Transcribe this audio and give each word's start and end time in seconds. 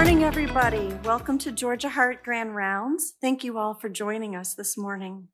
morning, 0.00 0.24
everybody. 0.24 0.88
Welcome 1.04 1.36
to 1.36 1.52
Georgia 1.52 1.90
Heart 1.90 2.24
Grand 2.24 2.56
Rounds. 2.56 3.16
Thank 3.20 3.44
you 3.44 3.58
all 3.58 3.74
for 3.74 3.90
joining 3.90 4.34
us 4.34 4.54
this 4.54 4.78
morning. 4.78 5.28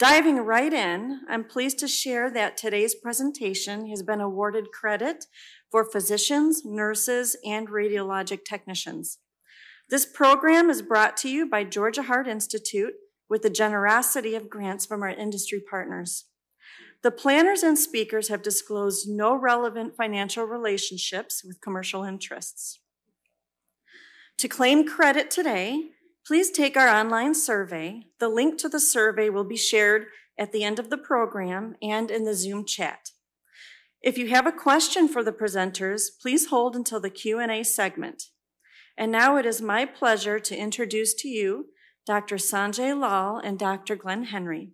Diving 0.00 0.38
right 0.38 0.72
in, 0.72 1.20
I'm 1.28 1.44
pleased 1.44 1.78
to 1.78 1.86
share 1.86 2.28
that 2.32 2.56
today's 2.56 2.96
presentation 2.96 3.88
has 3.88 4.02
been 4.02 4.20
awarded 4.20 4.72
credit 4.72 5.26
for 5.70 5.84
physicians, 5.84 6.64
nurses, 6.64 7.36
and 7.46 7.68
radiologic 7.68 8.44
technicians. 8.44 9.18
This 9.90 10.06
program 10.06 10.70
is 10.70 10.82
brought 10.82 11.16
to 11.18 11.30
you 11.30 11.48
by 11.48 11.62
Georgia 11.62 12.02
Heart 12.02 12.26
Institute 12.26 12.94
with 13.28 13.42
the 13.42 13.48
generosity 13.48 14.34
of 14.34 14.50
grants 14.50 14.86
from 14.86 15.02
our 15.04 15.10
industry 15.10 15.62
partners. 15.70 16.24
The 17.04 17.12
planners 17.12 17.62
and 17.62 17.78
speakers 17.78 18.26
have 18.26 18.42
disclosed 18.42 19.08
no 19.08 19.36
relevant 19.36 19.96
financial 19.96 20.46
relationships 20.46 21.42
with 21.44 21.60
commercial 21.60 22.02
interests. 22.02 22.80
To 24.40 24.48
claim 24.48 24.88
credit 24.88 25.30
today, 25.30 25.90
please 26.26 26.50
take 26.50 26.74
our 26.74 26.88
online 26.88 27.34
survey. 27.34 28.04
The 28.20 28.30
link 28.30 28.56
to 28.60 28.70
the 28.70 28.80
survey 28.80 29.28
will 29.28 29.44
be 29.44 29.58
shared 29.58 30.06
at 30.38 30.50
the 30.50 30.64
end 30.64 30.78
of 30.78 30.88
the 30.88 30.96
program 30.96 31.76
and 31.82 32.10
in 32.10 32.24
the 32.24 32.32
Zoom 32.32 32.64
chat. 32.64 33.10
If 34.00 34.16
you 34.16 34.28
have 34.28 34.46
a 34.46 34.52
question 34.52 35.08
for 35.08 35.22
the 35.22 35.30
presenters, 35.30 36.04
please 36.18 36.46
hold 36.46 36.74
until 36.74 37.00
the 37.00 37.10
Q&A 37.10 37.62
segment. 37.64 38.30
And 38.96 39.12
now 39.12 39.36
it 39.36 39.44
is 39.44 39.60
my 39.60 39.84
pleasure 39.84 40.38
to 40.38 40.56
introduce 40.56 41.12
to 41.16 41.28
you 41.28 41.66
Dr. 42.06 42.36
Sanjay 42.36 42.98
Lall 42.98 43.36
and 43.36 43.58
Dr. 43.58 43.94
Glen 43.94 44.24
Henry. 44.24 44.70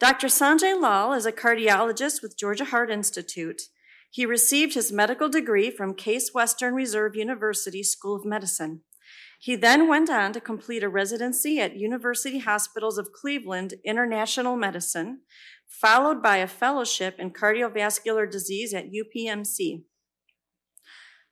Dr. 0.00 0.28
Sanjay 0.28 0.80
Lall 0.80 1.12
is 1.12 1.26
a 1.26 1.30
cardiologist 1.30 2.22
with 2.22 2.38
Georgia 2.38 2.64
Heart 2.64 2.90
Institute 2.90 3.64
he 4.12 4.26
received 4.26 4.74
his 4.74 4.92
medical 4.92 5.30
degree 5.30 5.70
from 5.70 5.94
Case 5.94 6.34
Western 6.34 6.74
Reserve 6.74 7.16
University 7.16 7.82
School 7.82 8.14
of 8.14 8.26
Medicine. 8.26 8.82
He 9.40 9.56
then 9.56 9.88
went 9.88 10.10
on 10.10 10.34
to 10.34 10.40
complete 10.40 10.82
a 10.82 10.88
residency 10.90 11.58
at 11.58 11.78
University 11.78 12.40
Hospitals 12.40 12.98
of 12.98 13.10
Cleveland 13.10 13.72
International 13.86 14.54
Medicine, 14.54 15.22
followed 15.66 16.22
by 16.22 16.36
a 16.36 16.46
fellowship 16.46 17.16
in 17.18 17.30
cardiovascular 17.30 18.30
disease 18.30 18.74
at 18.74 18.90
UPMC. 18.92 19.84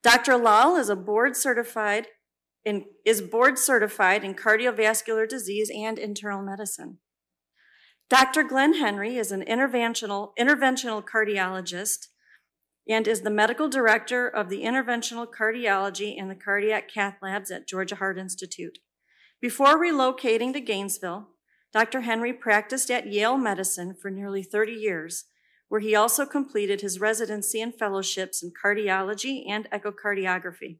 Dr. 0.02 0.38
Lall 0.38 0.76
is 0.76 0.88
a 0.88 0.96
board 0.96 1.36
certified 1.36 2.06
in, 2.64 2.86
is 3.04 3.20
board 3.20 3.58
certified 3.58 4.24
in 4.24 4.34
cardiovascular 4.34 5.28
disease 5.28 5.70
and 5.74 5.98
internal 5.98 6.42
medicine. 6.42 6.96
Dr. 8.08 8.42
Glen 8.42 8.78
Henry 8.78 9.18
is 9.18 9.30
an 9.30 9.42
interventional, 9.42 10.30
interventional 10.38 11.04
cardiologist 11.04 12.06
and 12.90 13.06
is 13.06 13.20
the 13.20 13.30
medical 13.30 13.68
director 13.68 14.26
of 14.26 14.48
the 14.48 14.62
interventional 14.62 15.24
cardiology 15.24 16.20
and 16.20 16.28
the 16.28 16.34
cardiac 16.34 16.92
cath 16.92 17.16
labs 17.22 17.48
at 17.48 17.68
Georgia 17.68 17.94
Heart 17.94 18.18
Institute. 18.18 18.78
Before 19.40 19.80
relocating 19.80 20.52
to 20.52 20.60
Gainesville, 20.60 21.28
Dr. 21.72 22.00
Henry 22.00 22.32
practiced 22.32 22.90
at 22.90 23.06
Yale 23.06 23.38
Medicine 23.38 23.94
for 23.94 24.10
nearly 24.10 24.42
30 24.42 24.72
years, 24.72 25.26
where 25.68 25.80
he 25.80 25.94
also 25.94 26.26
completed 26.26 26.80
his 26.80 27.00
residency 27.00 27.62
and 27.62 27.72
fellowships 27.72 28.42
in 28.42 28.50
cardiology 28.50 29.44
and 29.48 29.70
echocardiography. 29.70 30.78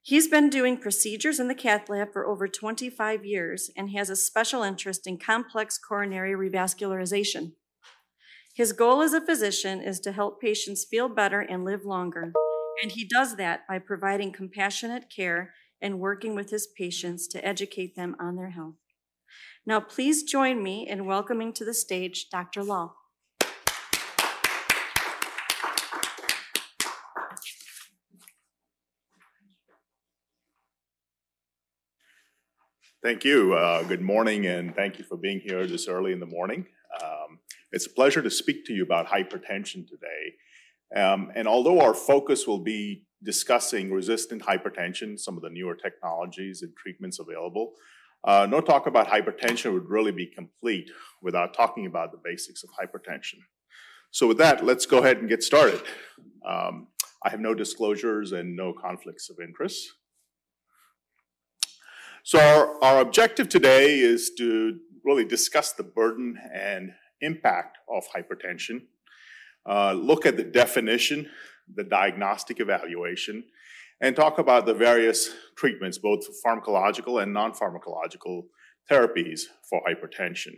He's 0.00 0.28
been 0.28 0.48
doing 0.48 0.78
procedures 0.78 1.38
in 1.38 1.46
the 1.46 1.54
cath 1.54 1.90
lab 1.90 2.14
for 2.14 2.26
over 2.26 2.48
25 2.48 3.26
years 3.26 3.70
and 3.76 3.90
has 3.90 4.08
a 4.08 4.16
special 4.16 4.62
interest 4.62 5.06
in 5.06 5.18
complex 5.18 5.78
coronary 5.78 6.32
revascularization. 6.32 7.52
His 8.54 8.74
goal 8.74 9.00
as 9.00 9.14
a 9.14 9.20
physician 9.24 9.80
is 9.80 9.98
to 10.00 10.12
help 10.12 10.38
patients 10.38 10.84
feel 10.84 11.08
better 11.08 11.40
and 11.40 11.64
live 11.64 11.86
longer, 11.86 12.34
and 12.82 12.92
he 12.92 13.02
does 13.02 13.36
that 13.36 13.66
by 13.66 13.78
providing 13.78 14.30
compassionate 14.30 15.08
care 15.08 15.54
and 15.80 15.98
working 15.98 16.34
with 16.34 16.50
his 16.50 16.66
patients 16.66 17.26
to 17.28 17.42
educate 17.42 17.96
them 17.96 18.14
on 18.20 18.36
their 18.36 18.50
health. 18.50 18.74
Now, 19.64 19.80
please 19.80 20.22
join 20.24 20.62
me 20.62 20.86
in 20.86 21.06
welcoming 21.06 21.54
to 21.54 21.64
the 21.64 21.72
stage 21.72 22.28
Dr. 22.30 22.62
Lall. 22.62 22.94
Thank 33.02 33.24
you. 33.24 33.54
Uh, 33.54 33.82
good 33.84 34.02
morning, 34.02 34.46
and 34.46 34.76
thank 34.76 34.98
you 34.98 35.04
for 35.04 35.16
being 35.16 35.40
here 35.40 35.66
this 35.66 35.88
early 35.88 36.12
in 36.12 36.20
the 36.20 36.26
morning. 36.26 36.66
Um, 37.02 37.38
it's 37.72 37.86
a 37.86 37.90
pleasure 37.90 38.22
to 38.22 38.30
speak 38.30 38.64
to 38.66 38.72
you 38.72 38.82
about 38.82 39.08
hypertension 39.08 39.86
today. 39.88 40.34
Um, 40.94 41.32
and 41.34 41.48
although 41.48 41.80
our 41.80 41.94
focus 41.94 42.46
will 42.46 42.62
be 42.62 43.06
discussing 43.22 43.90
resistant 43.90 44.42
hypertension, 44.42 45.18
some 45.18 45.36
of 45.36 45.42
the 45.42 45.50
newer 45.50 45.74
technologies 45.74 46.62
and 46.62 46.72
treatments 46.76 47.18
available, 47.18 47.72
uh, 48.24 48.46
no 48.48 48.60
talk 48.60 48.86
about 48.86 49.08
hypertension 49.08 49.72
would 49.72 49.88
really 49.88 50.12
be 50.12 50.26
complete 50.26 50.90
without 51.22 51.54
talking 51.54 51.86
about 51.86 52.12
the 52.12 52.20
basics 52.22 52.62
of 52.62 52.70
hypertension. 52.70 53.38
So 54.10 54.26
with 54.26 54.38
that, 54.38 54.64
let's 54.64 54.86
go 54.86 54.98
ahead 54.98 55.18
and 55.18 55.28
get 55.28 55.42
started. 55.42 55.80
Um, 56.46 56.88
I 57.24 57.30
have 57.30 57.40
no 57.40 57.54
disclosures 57.54 58.32
and 58.32 58.54
no 58.54 58.72
conflicts 58.72 59.30
of 59.30 59.36
interest. 59.40 59.88
So 62.22 62.38
our, 62.38 62.84
our 62.84 63.00
objective 63.00 63.48
today 63.48 63.98
is 63.98 64.32
to 64.38 64.78
really 65.04 65.24
discuss 65.24 65.72
the 65.72 65.82
burden 65.82 66.38
and 66.52 66.92
impact 67.22 67.78
of 67.88 68.04
hypertension, 68.14 68.82
uh, 69.66 69.92
look 69.92 70.26
at 70.26 70.36
the 70.36 70.44
definition, 70.44 71.28
the 71.74 71.84
diagnostic 71.84 72.60
evaluation, 72.60 73.44
and 74.00 74.16
talk 74.16 74.38
about 74.38 74.66
the 74.66 74.74
various 74.74 75.30
treatments, 75.56 75.96
both 75.96 76.26
pharmacological 76.44 77.22
and 77.22 77.32
non 77.32 77.52
pharmacological 77.52 78.44
therapies 78.90 79.42
for 79.68 79.80
hypertension. 79.88 80.54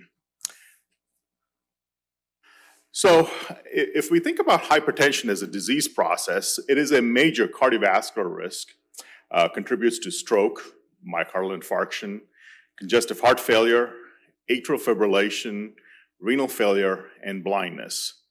So, 2.90 3.28
if 3.66 4.10
we 4.10 4.20
think 4.20 4.38
about 4.38 4.62
hypertension 4.62 5.28
as 5.28 5.42
a 5.42 5.46
disease 5.46 5.88
process, 5.88 6.60
it 6.68 6.78
is 6.78 6.92
a 6.92 7.02
major 7.02 7.48
cardiovascular 7.48 8.34
risk, 8.34 8.68
uh, 9.30 9.48
contributes 9.48 9.98
to 9.98 10.10
stroke, 10.10 10.62
myocardial 11.06 11.58
infarction, 11.58 12.20
congestive 12.78 13.20
heart 13.20 13.40
failure, 13.40 13.92
atrial 14.50 14.80
fibrillation, 14.80 15.72
renal 16.24 16.48
failure, 16.48 17.04
and 17.22 17.44
blindness. 17.44 18.22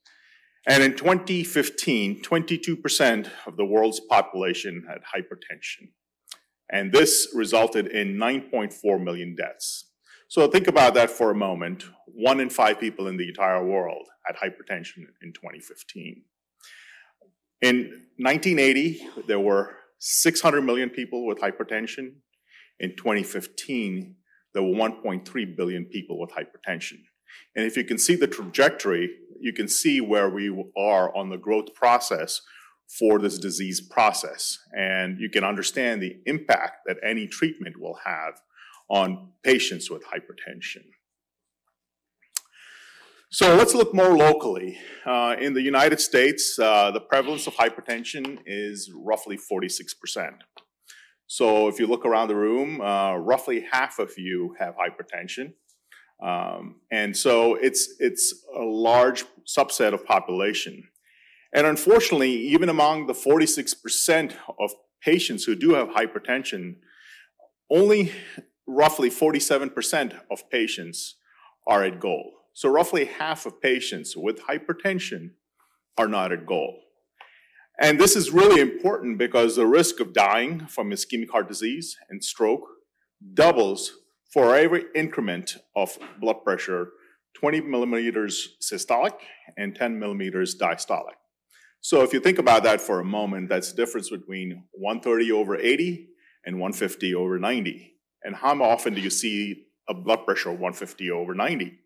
And 0.67 0.81
in 0.81 0.95
2015, 0.95 2.21
22% 2.21 3.29
of 3.45 3.55
the 3.55 3.65
world's 3.65 3.99
population 3.99 4.85
had 4.89 4.99
hypertension. 5.15 5.89
And 6.71 6.91
this 6.91 7.27
resulted 7.35 7.87
in 7.87 8.15
9.4 8.15 9.03
million 9.03 9.35
deaths. 9.35 9.91
So 10.27 10.47
think 10.47 10.67
about 10.67 10.95
that 10.95 11.11
for 11.11 11.29
a 11.29 11.35
moment. 11.35 11.83
One 12.07 12.39
in 12.39 12.49
five 12.49 12.79
people 12.79 13.07
in 13.07 13.17
the 13.17 13.27
entire 13.27 13.63
world 13.63 14.07
had 14.25 14.37
hypertension 14.37 15.05
in 15.21 15.33
2015. 15.33 16.23
In 17.61 17.75
1980, 18.17 19.07
there 19.27 19.39
were 19.39 19.75
600 19.99 20.61
million 20.61 20.89
people 20.89 21.27
with 21.27 21.39
hypertension. 21.39 22.13
In 22.79 22.95
2015, 22.95 24.15
there 24.53 24.63
were 24.63 24.69
1.3 24.69 25.57
billion 25.57 25.85
people 25.85 26.19
with 26.19 26.31
hypertension. 26.31 26.99
And 27.55 27.65
if 27.65 27.77
you 27.77 27.83
can 27.83 27.97
see 27.97 28.15
the 28.15 28.27
trajectory, 28.27 29.09
you 29.39 29.53
can 29.53 29.67
see 29.67 30.01
where 30.01 30.29
we 30.29 30.49
are 30.77 31.15
on 31.15 31.29
the 31.29 31.37
growth 31.37 31.73
process 31.73 32.41
for 32.99 33.19
this 33.19 33.37
disease 33.37 33.81
process. 33.81 34.57
And 34.77 35.19
you 35.19 35.29
can 35.29 35.43
understand 35.43 36.01
the 36.01 36.17
impact 36.25 36.81
that 36.85 36.97
any 37.03 37.27
treatment 37.27 37.79
will 37.79 37.99
have 38.05 38.41
on 38.89 39.29
patients 39.43 39.89
with 39.89 40.03
hypertension. 40.03 40.83
So 43.31 43.55
let's 43.55 43.73
look 43.73 43.95
more 43.95 44.15
locally. 44.15 44.77
Uh, 45.07 45.35
in 45.39 45.55
the 45.55 45.61
United 45.61 45.99
States, 45.99 46.59
uh, 46.59 46.91
the 46.91 46.99
prevalence 46.99 47.47
of 47.47 47.55
hypertension 47.55 48.37
is 48.45 48.91
roughly 48.95 49.37
46%. 49.37 50.41
So 51.25 51.67
if 51.67 51.79
you 51.79 51.87
look 51.87 52.05
around 52.05 52.27
the 52.27 52.35
room, 52.35 52.79
uh, 52.79 53.15
roughly 53.15 53.65
half 53.71 53.97
of 53.97 54.11
you 54.17 54.55
have 54.59 54.75
hypertension. 54.75 55.53
Um, 56.23 56.75
and 56.89 57.15
so 57.15 57.55
it's, 57.55 57.95
it's 57.99 58.33
a 58.55 58.61
large 58.61 59.25
subset 59.45 59.93
of 59.93 60.05
population. 60.05 60.87
And 61.53 61.67
unfortunately, 61.67 62.31
even 62.31 62.69
among 62.69 63.07
the 63.07 63.13
46% 63.13 64.33
of 64.59 64.71
patients 65.01 65.43
who 65.43 65.55
do 65.55 65.73
have 65.73 65.89
hypertension, 65.89 66.77
only 67.69 68.13
roughly 68.65 69.09
47% 69.09 70.19
of 70.31 70.49
patients 70.49 71.15
are 71.67 71.83
at 71.83 71.99
goal. 71.99 72.31
So 72.53 72.69
roughly 72.69 73.05
half 73.05 73.45
of 73.45 73.61
patients 73.61 74.15
with 74.15 74.43
hypertension 74.43 75.31
are 75.97 76.07
not 76.07 76.31
at 76.31 76.45
goal. 76.45 76.79
And 77.79 77.99
this 77.99 78.15
is 78.15 78.31
really 78.31 78.61
important 78.61 79.17
because 79.17 79.55
the 79.55 79.65
risk 79.65 79.99
of 79.99 80.13
dying 80.13 80.67
from 80.67 80.91
ischemic 80.91 81.31
heart 81.31 81.47
disease 81.47 81.97
and 82.09 82.23
stroke 82.23 82.67
doubles 83.33 83.93
for 84.33 84.55
every 84.55 84.85
increment 84.95 85.57
of 85.75 85.97
blood 86.19 86.43
pressure, 86.43 86.89
20 87.35 87.61
millimeters 87.61 88.55
systolic 88.59 89.13
and 89.57 89.75
10 89.75 89.99
millimeters 89.99 90.57
diastolic. 90.57 91.17
So 91.81 92.01
if 92.01 92.13
you 92.13 92.19
think 92.19 92.39
about 92.39 92.63
that 92.63 92.81
for 92.81 92.99
a 92.99 93.05
moment, 93.05 93.49
that's 93.49 93.71
the 93.71 93.77
difference 93.77 94.09
between 94.09 94.63
130 94.71 95.31
over 95.31 95.57
80 95.57 96.07
and 96.45 96.55
150 96.55 97.13
over 97.13 97.37
90? 97.37 97.93
And 98.23 98.35
how 98.35 98.59
often 98.63 98.95
do 98.95 99.01
you 99.01 99.09
see 99.09 99.65
a 99.87 99.93
blood 99.93 100.25
pressure 100.25 100.49
of 100.49 100.59
150 100.59 101.11
over 101.11 101.35
90? 101.35 101.79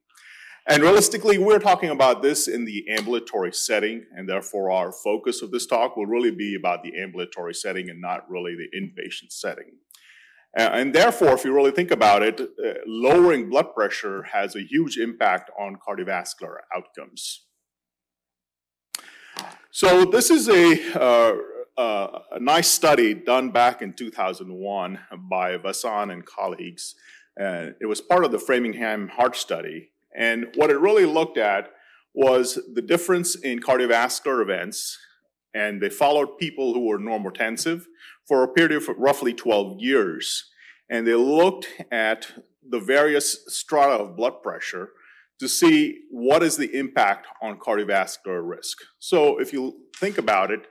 And 0.70 0.84
realistically, 0.84 1.38
we're 1.38 1.60
talking 1.60 1.90
about 1.90 2.22
this 2.22 2.48
in 2.48 2.66
the 2.66 2.90
ambulatory 2.90 3.54
setting, 3.54 4.06
and 4.16 4.28
therefore 4.28 4.70
our 4.70 4.92
focus 4.92 5.42
of 5.42 5.52
this 5.52 5.66
talk 5.66 5.98
will 5.98 6.06
really 6.06 6.32
be 6.32 6.56
about 6.56 6.84
the 6.84 6.98
ambulatory 7.02 7.54
setting 7.54 7.90
and 7.90 8.02
not 8.02 8.30
really 8.30 8.56
the 8.56 8.78
inpatient 8.78 9.32
setting. 9.32 9.72
And 10.58 10.94
therefore, 10.94 11.34
if 11.34 11.46
you 11.46 11.54
really 11.54 11.72
think 11.72 11.92
about 11.92 12.24
it, 12.24 12.42
uh, 12.42 12.74
lowering 12.88 13.48
blood 13.48 13.76
pressure 13.76 14.24
has 14.24 14.56
a 14.56 14.62
huge 14.62 14.98
impact 14.98 15.52
on 15.58 15.76
cardiovascular 15.76 16.58
outcomes. 16.76 17.46
So 19.70 20.04
this 20.04 20.32
is 20.32 20.50
a, 20.50 21.00
uh, 21.00 21.36
uh, 21.80 22.20
a 22.32 22.40
nice 22.40 22.68
study 22.68 23.14
done 23.14 23.52
back 23.52 23.84
in 23.84 23.94
2001 23.94 25.00
by 25.30 25.58
Vasan 25.60 26.12
and 26.12 26.26
colleagues. 26.26 26.96
Uh, 27.40 27.68
it 27.80 27.86
was 27.86 28.02
part 28.02 28.26
of 28.26 28.32
the 28.32 28.40
Framingham 28.40 29.10
Heart 29.10 29.36
Study. 29.36 29.92
And 30.18 30.48
what 30.56 30.72
it 30.72 30.80
really 30.80 31.06
looked 31.06 31.38
at 31.38 31.70
was 32.16 32.60
the 32.74 32.82
difference 32.82 33.36
in 33.36 33.60
cardiovascular 33.60 34.42
events. 34.42 34.98
And 35.54 35.82
they 35.82 35.90
followed 35.90 36.38
people 36.38 36.74
who 36.74 36.88
were 36.88 37.00
normotensive 37.00 37.86
for 38.28 38.44
a 38.44 38.48
period 38.48 38.74
of 38.74 38.90
roughly 38.98 39.34
12 39.34 39.80
years. 39.80 40.50
And 40.90 41.08
they 41.08 41.16
looked 41.16 41.68
at 41.92 42.28
the 42.68 42.80
various 42.80 43.46
strata 43.48 44.04
of 44.04 44.16
blood 44.16 44.44
pressure 44.44 44.90
to 45.40 45.48
see 45.48 46.00
what 46.10 46.44
is 46.44 46.58
the 46.58 46.76
impact 46.78 47.28
on 47.42 47.60
cardiovascular 47.60 48.48
risk. 48.48 48.78
So 49.00 49.40
if 49.40 49.54
you 49.54 49.78
think 49.96 50.18
about 50.18 50.52
it, 50.52 50.68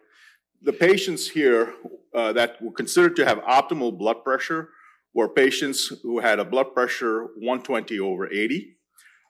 the 0.62 0.72
patients 0.72 1.28
here 1.28 1.74
uh, 2.14 2.32
that 2.32 2.60
were 2.62 2.72
considered 2.72 3.16
to 3.16 3.24
have 3.24 3.38
optimal 3.38 3.96
blood 3.96 4.24
pressure 4.24 4.70
were 5.14 5.28
patients 5.28 5.92
who 6.02 6.20
had 6.20 6.38
a 6.38 6.44
blood 6.44 6.74
pressure 6.74 7.24
120 7.36 7.98
over 8.00 8.30
80. 8.30 8.75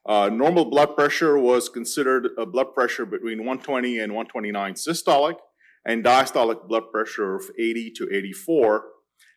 Uh, 0.09 0.29
normal 0.29 0.67
blood 0.67 0.95
pressure 0.95 1.37
was 1.37 1.69
considered 1.69 2.29
a 2.39 2.47
blood 2.47 2.73
pressure 2.75 3.05
between 3.05 3.39
120 3.39 3.99
and 3.99 4.13
129 4.13 4.75
systolic, 4.75 5.37
and 5.85 6.05
diastolic 6.05 6.69
blood 6.69 6.85
pressure 6.93 7.35
of 7.35 7.45
80 7.59 7.93
to 7.97 8.09
84. 8.13 8.85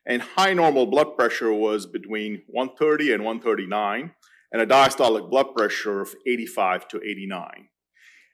And 0.06 0.22
high 0.22 0.54
normal 0.54 0.86
blood 0.86 1.16
pressure 1.18 1.54
was 1.54 1.86
between 1.86 2.44
130 2.48 3.14
and 3.14 3.24
139 3.24 4.12
and 4.52 4.62
a 4.62 4.66
diastolic 4.66 5.30
blood 5.30 5.56
pressure 5.56 6.02
of 6.02 6.16
85 6.28 6.88
to 6.90 6.98
89. 6.98 7.68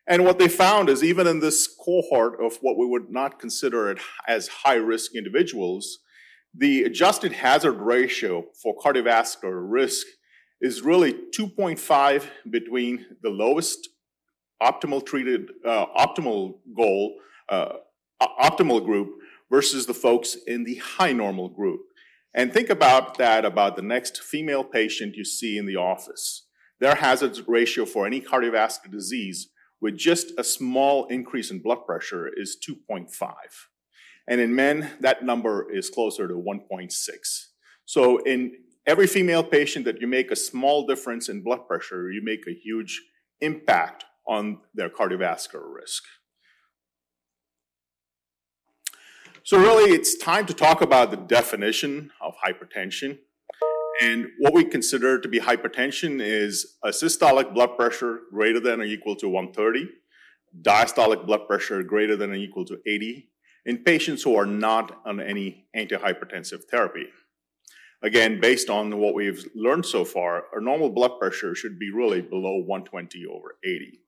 And 0.08 0.24
what 0.24 0.38
they 0.38 0.48
found 0.48 0.90
is 0.90 1.04
even 1.04 1.28
in 1.28 1.40
this 1.40 1.68
cohort 1.68 2.42
of 2.42 2.58
what 2.62 2.78
we 2.78 2.86
would 2.86 3.10
not 3.10 3.40
consider 3.40 3.96
as 4.28 4.48
high 4.48 4.76
risk 4.76 5.16
individuals, 5.16 6.00
the 6.54 6.84
adjusted 6.84 7.34
hazard 7.34 7.82
ratio 7.82 8.46
for 8.62 8.76
cardiovascular 8.78 9.66
risk 9.68 10.06
is 10.62 10.82
really 10.82 11.14
2.5 11.38 12.26
between 12.50 13.06
the 13.22 13.30
lowest 13.30 13.90
optimal 14.62 15.06
treated, 15.06 15.52
uh, 15.66 15.86
optimal 15.98 16.60
goal, 16.76 17.16
uh, 17.50 17.74
optimal 18.22 18.84
group 18.84 19.10
versus 19.50 19.86
the 19.86 19.94
folks 19.94 20.36
in 20.48 20.64
the 20.64 20.76
high 20.76 21.12
normal 21.12 21.50
group. 21.50 21.82
And 22.34 22.52
think 22.52 22.70
about 22.70 23.18
that 23.18 23.46
about 23.46 23.76
the 23.76 23.82
next 23.82 24.22
female 24.22 24.64
patient 24.64 25.16
you 25.16 25.24
see 25.24 25.58
in 25.58 25.66
the 25.66 25.78
office. 25.78 26.48
Their 26.80 26.96
hazard 26.96 27.38
ratio 27.48 27.86
for 27.86 28.06
any 28.06 28.20
cardiovascular 28.20 28.92
disease 28.92 29.50
with 29.80 29.98
just 29.98 30.32
a 30.38 30.44
small 30.44 31.06
increase 31.06 31.52
in 31.52 31.60
blood 31.60 31.86
pressure 31.86 32.30
is 32.36 32.58
2.5. 32.68 33.34
And 34.28 34.42
in 34.42 34.56
men, 34.56 34.92
that 35.00 35.24
number 35.24 35.72
is 35.72 35.90
closer 35.90 36.28
to 36.28 36.34
1.6. 36.34 36.92
So 37.86 38.18
in 38.24 38.58
every 38.86 39.08
female 39.08 39.44
patient 39.44 39.86
that 39.86 40.02
you 40.02 40.08
make 40.08 40.32
a 40.32 40.36
small 40.36 40.86
difference 40.86 41.30
in 41.30 41.44
blood 41.44 41.68
pressure, 41.68 42.12
you 42.12 42.22
make 42.24 42.46
a 42.48 42.54
huge 42.54 43.02
impact 43.42 44.06
on 44.28 44.60
their 44.74 44.90
cardiovascular 44.90 45.74
risk. 45.74 46.04
So 49.44 49.60
really, 49.60 49.92
it's 49.92 50.18
time 50.18 50.48
to 50.48 50.54
talk 50.54 50.82
about 50.82 51.12
the 51.12 51.18
definition 51.18 52.12
of 52.20 52.34
hypertension. 52.44 53.20
And 54.02 54.28
what 54.40 54.54
we 54.54 54.66
consider 54.66 55.20
to 55.20 55.28
be 55.28 55.40
hypertension 55.40 56.20
is 56.20 56.78
a 56.84 56.90
systolic 56.90 57.54
blood 57.54 57.78
pressure 57.78 58.22
greater 58.34 58.60
than 58.60 58.82
or 58.82 58.86
equal 58.86 59.16
to 59.18 59.30
130, 59.30 59.88
diastolic 60.62 61.26
blood 61.26 61.48
pressure 61.48 61.84
greater 61.84 62.16
than 62.16 62.32
or 62.32 62.36
equal 62.36 62.66
to 62.66 62.80
80, 62.88 63.30
in 63.66 63.84
patients 63.84 64.24
who 64.24 64.36
are 64.36 64.46
not 64.46 65.00
on 65.06 65.22
any 65.22 65.68
antihypertensive 65.76 66.64
therapy. 66.70 67.06
Again, 68.06 68.40
based 68.40 68.70
on 68.70 69.00
what 69.00 69.16
we've 69.16 69.44
learned 69.56 69.84
so 69.84 70.06
far, 70.06 70.44
our 70.54 70.62
normal 70.62 70.92
blood 70.92 71.18
pressure 71.20 71.56
should 71.56 71.80
be 71.80 71.90
really 71.90 72.22
below 72.22 72.58
120 72.58 73.26
over 73.26 73.58
80. 73.64 74.00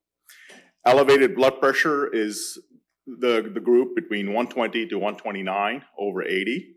Elevated 0.85 1.35
blood 1.35 1.59
pressure 1.59 2.07
is 2.13 2.59
the, 3.07 3.49
the 3.51 3.59
group 3.59 3.95
between 3.95 4.27
120 4.27 4.85
to 4.85 4.95
129 4.97 5.81
over 5.97 6.23
80. 6.23 6.75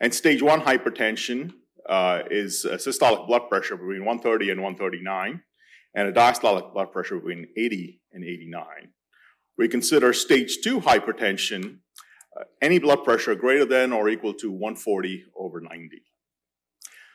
And 0.00 0.14
stage 0.14 0.40
one 0.40 0.62
hypertension 0.62 1.52
uh, 1.86 2.22
is 2.30 2.64
a 2.64 2.76
systolic 2.76 3.26
blood 3.26 3.50
pressure 3.50 3.76
between 3.76 4.06
130 4.06 4.50
and 4.50 4.62
139, 4.62 5.42
and 5.94 6.08
a 6.08 6.12
diastolic 6.12 6.72
blood 6.72 6.92
pressure 6.92 7.16
between 7.16 7.46
80 7.58 8.00
and 8.14 8.24
89. 8.24 8.64
We 9.58 9.68
consider 9.68 10.14
stage 10.14 10.60
two 10.64 10.80
hypertension 10.80 11.80
uh, 12.34 12.44
any 12.62 12.78
blood 12.78 13.04
pressure 13.04 13.34
greater 13.34 13.66
than 13.66 13.92
or 13.92 14.08
equal 14.08 14.34
to 14.34 14.50
140 14.50 15.26
over 15.36 15.60
90. 15.60 16.02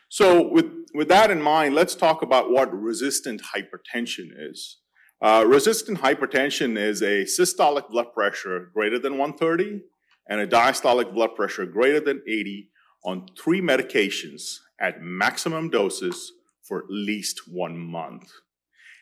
So 0.10 0.50
with, 0.52 0.66
with 0.96 1.08
that 1.10 1.30
in 1.30 1.42
mind, 1.42 1.76
let's 1.76 1.94
talk 1.94 2.24
about 2.24 2.50
what 2.50 2.74
resistant 2.74 3.44
hypertension 3.56 4.30
is. 4.36 4.78
Uh, 5.22 5.46
resistant 5.48 6.00
hypertension 6.00 6.78
is 6.78 7.02
a 7.02 7.26
systolic 7.26 7.90
blood 7.90 8.12
pressure 8.14 8.72
greater 8.74 8.98
than 8.98 9.18
130 9.18 9.82
and 10.28 10.40
a 10.42 10.48
diastolic 10.48 11.14
blood 11.14 11.36
pressure 11.36 11.66
greater 11.66 12.00
than 12.00 12.22
80 12.28 12.70
on 13.06 13.28
three 13.38 13.62
medications 13.62 14.60
at 14.80 15.02
maximum 15.02 15.70
doses 15.70 16.32
for 16.64 16.80
at 16.80 16.90
least 16.90 17.42
one 17.48 17.78
month. 17.78 18.32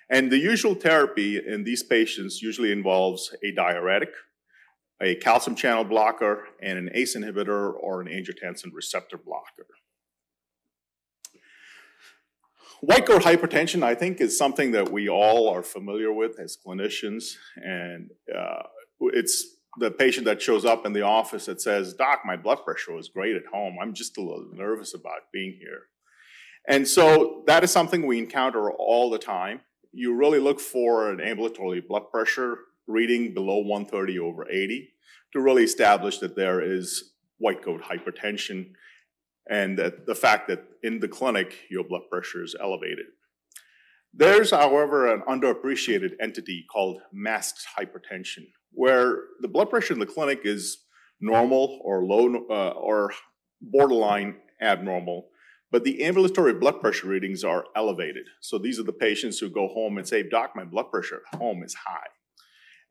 And 0.10 0.32
the 0.32 0.38
usual 0.38 0.74
therapy 0.74 1.38
in 1.38 1.64
these 1.64 1.84
patients 1.84 2.42
usually 2.42 2.72
involves 2.72 3.36
a 3.44 3.52
diuretic, 3.52 4.10
a 5.02 5.16
calcium 5.16 5.56
channel 5.56 5.84
blocker, 5.84 6.46
and 6.62 6.78
an 6.78 6.90
ACE 6.94 7.16
inhibitor 7.16 7.74
or 7.74 8.02
an 8.02 8.08
angiotensin 8.08 8.74
receptor 8.74 9.18
blocker. 9.18 9.68
White 12.82 13.08
coat 13.08 13.24
hypertension, 13.24 13.82
I 13.82 13.96
think, 13.96 14.22
is 14.22 14.38
something 14.38 14.72
that 14.72 14.92
we 14.92 15.10
all 15.10 15.50
are 15.50 15.64
familiar 15.64 16.14
with 16.14 16.40
as 16.40 16.58
clinicians, 16.64 17.36
and 17.56 18.12
uh, 18.36 18.64
it's 19.00 19.56
the 19.80 19.90
patient 19.90 20.26
that 20.26 20.42
shows 20.42 20.64
up 20.64 20.86
in 20.86 20.94
the 20.94 21.02
office 21.02 21.46
that 21.46 21.60
says, 21.60 21.94
Doc, 21.94 22.22
my 22.24 22.36
blood 22.36 22.64
pressure 22.64 22.94
was 22.94 23.10
great 23.10 23.36
at 23.36 23.48
home. 23.52 23.78
I'm 23.82 23.94
just 23.94 24.18
a 24.18 24.22
little 24.22 24.48
nervous 24.54 24.94
about 24.94 25.32
being 25.34 25.58
here. 25.60 25.84
And 26.68 26.88
so 26.88 27.44
that 27.48 27.64
is 27.64 27.72
something 27.72 28.06
we 28.06 28.20
encounter 28.20 28.72
all 28.72 29.10
the 29.10 29.20
time. 29.20 29.62
You 29.92 30.16
really 30.16 30.40
look 30.40 30.60
for 30.60 31.12
an 31.12 31.20
ambulatory 31.20 31.82
blood 31.82 32.12
pressure 32.12 32.60
reading 32.86 33.34
below 33.34 33.58
130 33.58 34.20
over 34.20 34.50
80 34.50 34.94
to 35.34 35.42
really 35.42 35.64
establish 35.64 36.20
that 36.20 36.36
there 36.36 36.62
is 36.62 37.14
white 37.38 37.64
coat 37.64 37.84
hypertension 37.84 38.72
and 39.50 39.78
the 39.78 40.16
fact 40.16 40.48
that 40.48 40.64
in 40.84 41.00
the 41.00 41.08
clinic 41.08 41.56
your 41.70 41.84
blood 41.84 42.04
pressure 42.10 42.44
is 42.44 42.56
elevated. 42.60 43.06
There's, 44.14 44.52
however, 44.52 45.14
an 45.14 45.22
underappreciated 45.28 46.12
entity 46.20 46.66
called 46.72 47.02
masked 47.14 47.68
hypertension, 47.78 48.48
where 48.72 49.20
the 49.42 49.48
blood 49.48 49.70
pressure 49.70 49.94
in 49.94 50.00
the 50.00 50.06
clinic 50.06 50.42
is 50.44 50.78
normal 51.20 51.80
or 51.84 52.04
low 52.04 52.46
uh, 52.50 52.70
or 52.70 53.12
borderline 53.62 54.38
abnormal, 54.62 55.28
but 55.72 55.84
the 55.84 56.04
ambulatory 56.04 56.54
blood 56.54 56.80
pressure 56.82 57.08
readings 57.08 57.44
are 57.44 57.66
elevated. 57.76 58.26
So 58.42 58.58
these 58.58 58.80
are 58.80 58.84
the 58.84 58.94
patients 58.94 59.40
who 59.40 59.50
go 59.50 59.68
home 59.68 59.98
and 59.98 60.08
say, 60.08 60.28
Doc, 60.28 60.54
my 60.56 60.64
blood 60.64 60.90
pressure 60.92 61.22
at 61.32 61.40
home 61.40 61.64
is 61.64 61.76
high. 61.86 62.08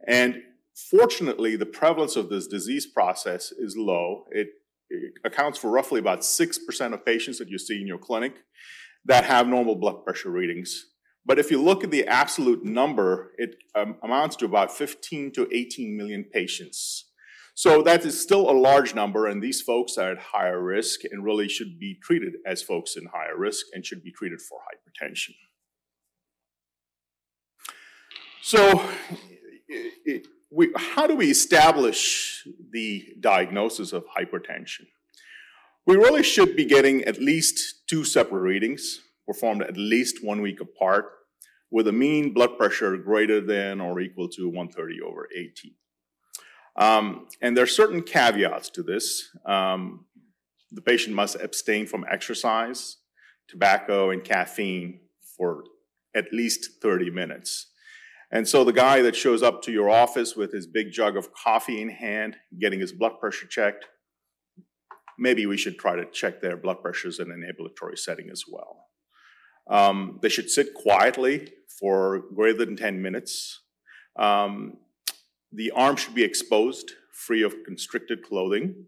And 0.06 0.42
fortunately, 0.90 1.56
the 1.56 1.66
prevalence 1.66 2.16
of 2.16 2.28
this 2.28 2.46
disease 2.46 2.86
process 2.86 3.50
is 3.50 3.76
low. 3.76 4.25
It 4.30 4.48
accounts 5.25 5.59
for 5.59 5.71
roughly 5.71 6.00
about 6.00 6.21
6% 6.21 6.93
of 6.93 7.05
patients 7.05 7.38
that 7.38 7.49
you 7.49 7.59
see 7.59 7.81
in 7.81 7.87
your 7.87 7.99
clinic 7.99 8.35
that 9.05 9.25
have 9.25 9.47
normal 9.47 9.76
blood 9.76 10.05
pressure 10.05 10.31
readings. 10.31 10.87
But 11.25 11.38
if 11.38 11.50
you 11.50 11.61
look 11.61 11.83
at 11.83 11.90
the 11.90 12.07
absolute 12.07 12.64
number, 12.64 13.33
it 13.37 13.57
um, 13.75 13.97
amounts 14.02 14.37
to 14.37 14.45
about 14.45 14.71
15 14.71 15.33
to 15.33 15.49
18 15.52 15.97
million 15.97 16.25
patients. 16.25 17.07
So 17.55 17.83
that 17.83 18.05
is 18.05 18.21
still 18.21 18.50
a 18.50 18.52
large 18.52 18.95
number, 18.95 19.26
and 19.26 19.43
these 19.43 19.62
folks 19.62 19.97
are 19.97 20.12
at 20.12 20.19
higher 20.19 20.62
risk 20.62 21.00
and 21.11 21.25
really 21.25 21.49
should 21.49 21.78
be 21.78 21.99
treated 22.02 22.35
as 22.47 22.62
folks 22.62 22.97
in 22.97 23.07
higher 23.07 23.37
risk 23.37 23.66
and 23.73 23.85
should 23.85 24.02
be 24.05 24.12
treated 24.12 24.40
for 24.43 24.59
hypertension. 24.61 25.35
So, 28.43 28.88
it, 29.69 30.26
we, 30.50 30.72
how 30.76 31.06
do 31.06 31.16
we 31.16 31.30
establish 31.30 32.46
the 32.70 33.14
diagnosis 33.20 33.92
of 33.92 34.04
hypertension? 34.06 34.86
We 35.86 35.96
really 35.96 36.22
should 36.22 36.56
be 36.56 36.64
getting 36.64 37.04
at 37.04 37.20
least 37.20 37.86
two 37.88 38.04
separate 38.04 38.40
readings 38.40 39.00
performed 39.26 39.62
at 39.62 39.76
least 39.76 40.24
one 40.24 40.40
week 40.40 40.60
apart 40.60 41.06
with 41.70 41.88
a 41.88 41.92
mean 41.92 42.32
blood 42.32 42.56
pressure 42.56 42.96
greater 42.96 43.40
than 43.40 43.80
or 43.80 44.00
equal 44.00 44.28
to 44.28 44.48
130 44.48 45.00
over 45.00 45.28
80. 45.36 45.76
Um, 46.76 47.26
and 47.40 47.56
there 47.56 47.64
are 47.64 47.68
certain 47.68 48.02
caveats 48.02 48.70
to 48.70 48.82
this. 48.82 49.30
Um, 49.44 50.04
the 50.70 50.82
patient 50.82 51.14
must 51.14 51.36
abstain 51.36 51.86
from 51.86 52.04
exercise, 52.10 52.98
tobacco, 53.48 54.10
and 54.10 54.22
caffeine 54.22 55.00
for 55.36 55.64
at 56.14 56.32
least 56.32 56.82
30 56.82 57.10
minutes. 57.10 57.68
And 58.33 58.49
so 58.49 58.64
the 58.64 58.73
guy 58.73 59.02
that 59.02 59.14
shows 59.14 59.42
up 59.42 59.62
to 59.62 59.73
your 59.73 59.88
office 59.88 60.35
with 60.35 60.52
his 60.52 60.66
big 60.66 60.90
jug 60.90 61.16
of 61.16 61.33
coffee 61.33 61.80
in 61.80 61.88
hand, 61.88 62.37
getting 62.61 62.80
his 62.80 62.92
blood 62.92 63.21
pressure 63.21 63.47
checked, 63.47 63.87
maybe 65.18 65.47
we 65.47 65.56
should 65.56 65.78
try 65.78 65.97
to 65.97 66.11
check 66.11 66.40
their 66.40 66.56
blood 66.56 66.83
pressures 66.83 67.21
in 67.21 67.30
an 67.30 67.45
ambulatory 67.47 67.97
setting 67.97 68.28
as 68.30 68.45
well. 68.49 68.87
Um, 69.68 70.18
they 70.23 70.28
should 70.28 70.50
sit 70.50 70.75
quietly 70.75 71.52
for 71.80 72.23
greater 72.35 72.64
than 72.64 72.76
10 72.76 73.00
minutes. 73.00 73.62
Um, 74.18 74.78
the 75.52 75.71
arm 75.71 75.97
should 75.97 76.14
be 76.14 76.25
exposed, 76.25 76.92
free 77.12 77.42
of 77.42 77.64
constricted 77.64 78.23
clothing. 78.23 78.87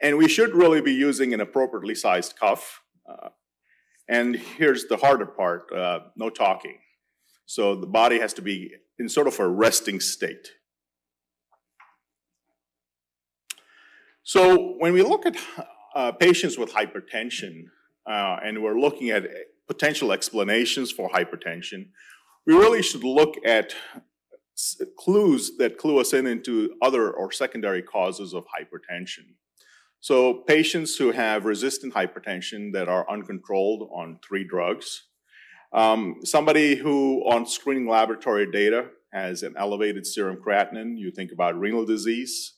And 0.00 0.18
we 0.18 0.28
should 0.28 0.54
really 0.54 0.80
be 0.80 0.92
using 0.92 1.32
an 1.32 1.40
appropriately 1.40 1.94
sized 1.94 2.36
cuff. 2.38 2.82
Uh, 3.08 3.28
and 4.08 4.34
here's 4.34 4.86
the 4.86 4.96
harder 4.96 5.26
part 5.26 5.72
uh, 5.72 6.00
no 6.16 6.28
talking. 6.28 6.78
So 7.46 7.74
the 7.74 7.86
body 7.86 8.18
has 8.18 8.32
to 8.34 8.42
be 8.42 8.72
in 8.98 9.08
sort 9.08 9.26
of 9.26 9.38
a 9.38 9.48
resting 9.48 10.00
state. 10.00 10.52
So 14.22 14.76
when 14.78 14.92
we 14.92 15.02
look 15.02 15.26
at 15.26 15.36
uh, 15.94 16.12
patients 16.12 16.56
with 16.56 16.72
hypertension 16.72 17.64
uh, 18.06 18.36
and 18.44 18.62
we're 18.62 18.78
looking 18.78 19.10
at 19.10 19.24
potential 19.66 20.12
explanations 20.12 20.92
for 20.92 21.10
hypertension, 21.10 21.88
we 22.46 22.54
really 22.54 22.82
should 22.82 23.04
look 23.04 23.34
at 23.44 23.74
clues 24.96 25.56
that 25.58 25.78
clue 25.78 25.98
us 25.98 26.12
in 26.12 26.26
into 26.26 26.74
other 26.80 27.10
or 27.10 27.32
secondary 27.32 27.82
causes 27.82 28.32
of 28.32 28.44
hypertension. 28.44 29.34
So 30.00 30.34
patients 30.34 30.96
who 30.96 31.12
have 31.12 31.44
resistant 31.44 31.94
hypertension 31.94 32.72
that 32.72 32.88
are 32.88 33.08
uncontrolled 33.08 33.88
on 33.92 34.18
three 34.26 34.44
drugs, 34.44 35.04
um, 35.72 36.20
somebody 36.24 36.76
who 36.76 37.22
on 37.26 37.46
screening 37.46 37.88
laboratory 37.88 38.50
data 38.50 38.88
has 39.12 39.42
an 39.42 39.54
elevated 39.56 40.06
serum 40.06 40.36
creatinine, 40.36 40.98
you 40.98 41.10
think 41.10 41.32
about 41.32 41.58
renal 41.58 41.84
disease. 41.84 42.54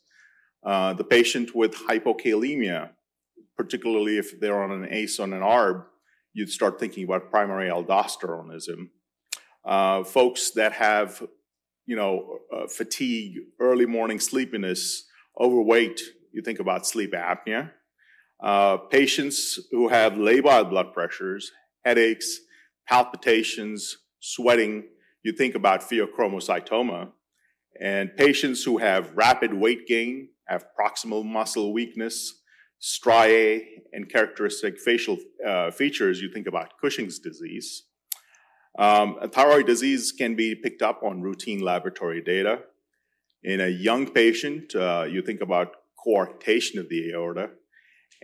Uh, 0.64 0.94
the 0.94 1.04
patient 1.04 1.54
with 1.54 1.74
hypokalemia, 1.74 2.90
particularly 3.56 4.18
if 4.18 4.40
they're 4.40 4.62
on 4.62 4.70
an 4.70 4.88
ACE 4.90 5.20
on 5.20 5.32
an 5.32 5.42
ARB, 5.42 5.84
you'd 6.32 6.50
start 6.50 6.80
thinking 6.80 7.04
about 7.04 7.30
primary 7.30 7.68
aldosteronism. 7.70 8.88
Uh, 9.64 10.02
folks 10.04 10.50
that 10.52 10.72
have, 10.72 11.22
you 11.86 11.96
know, 11.96 12.38
uh, 12.52 12.66
fatigue, 12.66 13.38
early 13.60 13.86
morning 13.86 14.18
sleepiness, 14.18 15.04
overweight, 15.40 16.00
you 16.32 16.42
think 16.42 16.58
about 16.60 16.86
sleep 16.86 17.12
apnea. 17.12 17.70
Uh, 18.42 18.76
patients 18.76 19.58
who 19.70 19.88
have 19.88 20.14
labile 20.14 20.68
blood 20.68 20.92
pressures, 20.92 21.52
headaches, 21.84 22.40
palpitations, 22.88 23.96
sweating, 24.20 24.84
you 25.22 25.32
think 25.32 25.54
about 25.54 25.80
pheochromocytoma. 25.82 27.12
And 27.80 28.16
patients 28.16 28.62
who 28.62 28.78
have 28.78 29.12
rapid 29.16 29.52
weight 29.54 29.86
gain, 29.86 30.28
have 30.46 30.66
proximal 30.78 31.24
muscle 31.24 31.72
weakness, 31.72 32.40
striae, 32.78 33.62
and 33.92 34.10
characteristic 34.10 34.78
facial 34.78 35.16
uh, 35.46 35.70
features, 35.70 36.20
you 36.20 36.30
think 36.30 36.46
about 36.46 36.74
Cushing's 36.80 37.18
disease. 37.18 37.84
Um, 38.78 39.16
thyroid 39.32 39.66
disease 39.66 40.12
can 40.12 40.34
be 40.34 40.54
picked 40.54 40.82
up 40.82 41.02
on 41.02 41.22
routine 41.22 41.60
laboratory 41.60 42.20
data. 42.20 42.60
In 43.42 43.60
a 43.60 43.68
young 43.68 44.10
patient, 44.10 44.74
uh, 44.74 45.06
you 45.08 45.22
think 45.22 45.40
about 45.40 45.76
coarctation 46.06 46.78
of 46.78 46.88
the 46.88 47.12
aorta. 47.12 47.50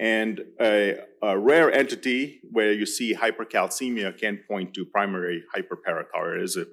And 0.01 0.41
a, 0.59 0.97
a, 1.23 1.39
rare 1.39 1.71
entity 1.71 2.41
where 2.51 2.73
you 2.73 2.87
see 2.87 3.15
hypercalcemia 3.15 4.19
can 4.19 4.41
point 4.49 4.73
to 4.73 4.87
primary 4.87 5.45
hyperparathyroidism. 5.55 6.65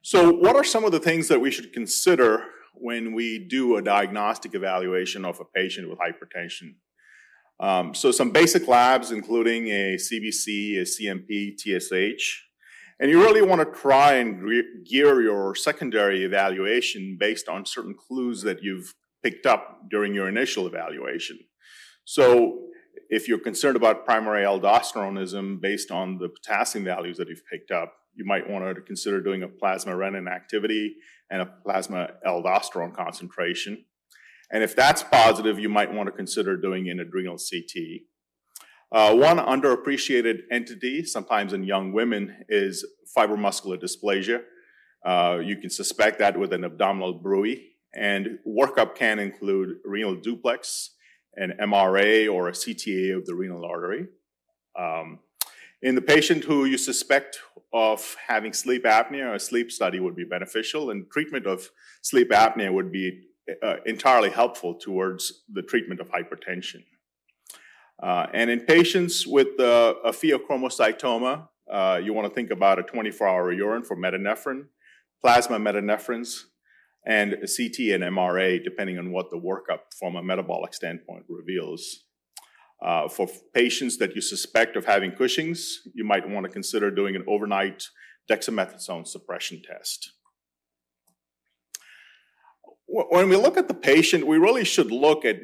So, 0.00 0.32
what 0.32 0.56
are 0.56 0.64
some 0.64 0.84
of 0.84 0.92
the 0.92 0.98
things 0.98 1.28
that 1.28 1.42
we 1.42 1.50
should 1.50 1.74
consider 1.74 2.44
when 2.74 3.12
we 3.12 3.38
do 3.38 3.76
a 3.76 3.82
diagnostic 3.82 4.54
evaluation 4.54 5.26
of 5.26 5.40
a 5.40 5.44
patient 5.44 5.90
with 5.90 5.98
hypertension? 5.98 6.76
Um, 7.60 7.94
so, 7.94 8.10
some 8.10 8.30
basic 8.30 8.66
labs, 8.66 9.10
including 9.10 9.68
a 9.68 9.96
CBC, 9.96 10.78
a 10.78 10.86
CMP, 10.86 11.54
TSH. 11.58 12.44
And 12.98 13.10
you 13.10 13.20
really 13.20 13.42
want 13.42 13.60
to 13.60 13.78
try 13.78 14.14
and 14.14 14.42
gear 14.86 15.20
your 15.20 15.54
secondary 15.54 16.24
evaluation 16.24 17.18
based 17.20 17.48
on 17.48 17.66
certain 17.66 17.94
clues 17.94 18.40
that 18.42 18.62
you've 18.62 18.94
picked 19.22 19.46
up 19.46 19.88
during 19.90 20.14
your 20.14 20.28
initial 20.28 20.66
evaluation. 20.66 21.38
So 22.04 22.68
if 23.08 23.28
you're 23.28 23.38
concerned 23.38 23.76
about 23.76 24.04
primary 24.04 24.44
aldosteronism 24.44 25.60
based 25.60 25.90
on 25.90 26.18
the 26.18 26.28
potassium 26.28 26.84
values 26.84 27.18
that 27.18 27.28
you've 27.28 27.46
picked 27.50 27.70
up, 27.70 27.92
you 28.14 28.24
might 28.24 28.48
want 28.48 28.74
to 28.74 28.82
consider 28.82 29.20
doing 29.20 29.42
a 29.42 29.48
plasma 29.48 29.92
renin 29.92 30.30
activity 30.30 30.96
and 31.30 31.42
a 31.42 31.46
plasma 31.46 32.10
aldosterone 32.26 32.94
concentration. 32.94 33.84
And 34.50 34.62
if 34.62 34.76
that's 34.76 35.02
positive, 35.02 35.58
you 35.58 35.70
might 35.70 35.92
want 35.92 36.08
to 36.08 36.12
consider 36.12 36.56
doing 36.56 36.90
an 36.90 37.00
adrenal 37.00 37.36
CT. 37.36 38.02
Uh, 38.92 39.16
one 39.16 39.38
underappreciated 39.38 40.40
entity, 40.50 41.04
sometimes 41.04 41.54
in 41.54 41.64
young 41.64 41.92
women, 41.92 42.44
is 42.50 42.84
fibromuscular 43.16 43.82
dysplasia. 43.82 44.42
Uh, 45.04 45.38
you 45.42 45.56
can 45.56 45.70
suspect 45.70 46.18
that 46.18 46.38
with 46.38 46.52
an 46.52 46.64
abdominal 46.64 47.14
bruit, 47.14 47.58
and 47.94 48.38
workup 48.46 48.94
can 48.94 49.18
include 49.18 49.76
renal 49.84 50.14
duplex, 50.14 50.90
an 51.36 51.54
MRA, 51.60 52.32
or 52.32 52.48
a 52.48 52.52
CTA 52.52 53.16
of 53.16 53.26
the 53.26 53.34
renal 53.34 53.64
artery. 53.64 54.06
Um, 54.78 55.20
in 55.82 55.94
the 55.94 56.02
patient 56.02 56.44
who 56.44 56.64
you 56.64 56.78
suspect 56.78 57.40
of 57.72 58.16
having 58.28 58.52
sleep 58.52 58.84
apnea, 58.84 59.34
a 59.34 59.40
sleep 59.40 59.72
study 59.72 59.98
would 59.98 60.14
be 60.14 60.24
beneficial, 60.24 60.90
and 60.90 61.10
treatment 61.10 61.46
of 61.46 61.70
sleep 62.02 62.30
apnea 62.30 62.72
would 62.72 62.92
be 62.92 63.22
uh, 63.62 63.76
entirely 63.86 64.30
helpful 64.30 64.74
towards 64.74 65.42
the 65.52 65.62
treatment 65.62 66.00
of 66.00 66.08
hypertension. 66.10 66.84
Uh, 68.02 68.26
and 68.32 68.50
in 68.50 68.60
patients 68.60 69.26
with 69.26 69.58
uh, 69.60 69.94
a 70.04 70.10
pheochromocytoma, 70.10 71.48
uh, 71.70 72.00
you 72.02 72.12
want 72.12 72.28
to 72.28 72.34
think 72.34 72.50
about 72.50 72.78
a 72.78 72.82
24-hour 72.82 73.52
urine 73.52 73.82
for 73.82 73.96
metanephrine, 73.96 74.66
plasma 75.20 75.58
metanephrines, 75.58 76.44
and 77.04 77.32
CT 77.32 77.90
and 77.92 78.04
MRA, 78.04 78.62
depending 78.62 78.98
on 78.98 79.12
what 79.12 79.30
the 79.30 79.36
workup 79.36 79.80
from 79.98 80.16
a 80.16 80.22
metabolic 80.22 80.74
standpoint 80.74 81.24
reveals. 81.28 82.04
Uh, 82.84 83.08
for 83.08 83.28
patients 83.54 83.98
that 83.98 84.14
you 84.14 84.20
suspect 84.20 84.76
of 84.76 84.84
having 84.84 85.12
Cushing's, 85.12 85.80
you 85.94 86.04
might 86.04 86.28
want 86.28 86.44
to 86.44 86.50
consider 86.50 86.90
doing 86.90 87.14
an 87.14 87.24
overnight 87.28 87.84
dexamethasone 88.30 89.06
suppression 89.06 89.62
test. 89.62 90.12
When 92.86 93.28
we 93.28 93.36
look 93.36 93.56
at 93.56 93.68
the 93.68 93.74
patient, 93.74 94.26
we 94.26 94.36
really 94.36 94.64
should 94.64 94.90
look 94.90 95.24
at 95.24 95.36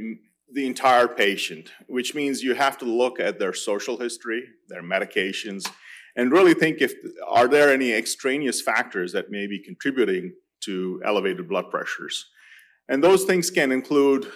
the 0.53 0.67
entire 0.67 1.09
patient, 1.09 1.71
which 1.87 2.15
means 2.15 2.43
you 2.43 2.55
have 2.55 2.77
to 2.79 2.85
look 2.85 3.21
at 3.21 3.39
their 3.39 3.53
social 3.53 3.99
history, 3.99 4.43
their 4.69 4.83
medications, 4.83 5.71
and 6.17 6.33
really 6.33 6.55
think 6.55 6.81
if 6.81 6.95
are 7.27 7.49
there 7.49 7.73
any 7.73 7.93
extraneous 7.93 8.61
factors 8.61 9.13
that 9.13 9.31
may 9.31 9.47
be 9.47 9.63
contributing 9.63 10.33
to 10.61 11.01
elevated 11.05 11.49
blood 11.49 11.71
pressures. 11.71 12.27
And 12.89 13.05
those 13.05 13.25
things 13.25 13.51
can 13.51 13.71
include 13.71 14.31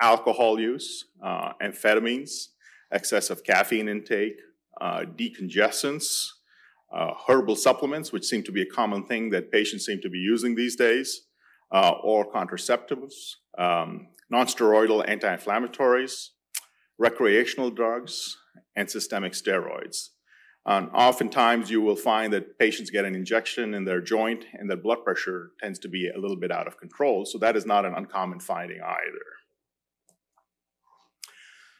alcohol 0.00 0.60
use, 0.60 1.06
uh, 1.22 1.52
amphetamines, 1.62 2.48
excessive 2.92 3.42
caffeine 3.42 3.88
intake, 3.88 4.36
uh, 4.80 5.00
decongestants, 5.16 6.26
uh, 6.92 7.12
herbal 7.26 7.56
supplements, 7.56 8.12
which 8.12 8.24
seem 8.24 8.42
to 8.44 8.52
be 8.52 8.62
a 8.62 8.66
common 8.66 9.04
thing 9.06 9.30
that 9.30 9.50
patients 9.50 9.86
seem 9.86 10.00
to 10.00 10.10
be 10.10 10.18
using 10.18 10.54
these 10.54 10.76
days, 10.76 11.22
uh, 11.72 11.94
or 12.02 12.30
contraceptives, 12.30 13.34
um, 13.58 14.08
nonsteroidal 14.32 15.06
anti-inflammatories, 15.08 16.28
recreational 16.98 17.70
drugs, 17.70 18.36
and 18.76 18.88
systemic 18.90 19.32
steroids. 19.32 20.10
And 20.68 20.90
oftentimes 20.92 21.70
you 21.70 21.80
will 21.80 21.94
find 21.94 22.32
that 22.32 22.58
patients 22.58 22.90
get 22.90 23.04
an 23.04 23.14
injection 23.14 23.72
in 23.72 23.84
their 23.84 24.00
joint 24.00 24.44
and 24.52 24.68
their 24.68 24.76
blood 24.76 25.04
pressure 25.04 25.52
tends 25.60 25.78
to 25.78 25.88
be 25.88 26.08
a 26.08 26.18
little 26.18 26.36
bit 26.36 26.50
out 26.50 26.66
of 26.66 26.76
control. 26.76 27.24
So 27.24 27.38
that 27.38 27.56
is 27.56 27.64
not 27.64 27.84
an 27.84 27.94
uncommon 27.94 28.40
finding 28.40 28.80
either. 28.82 29.26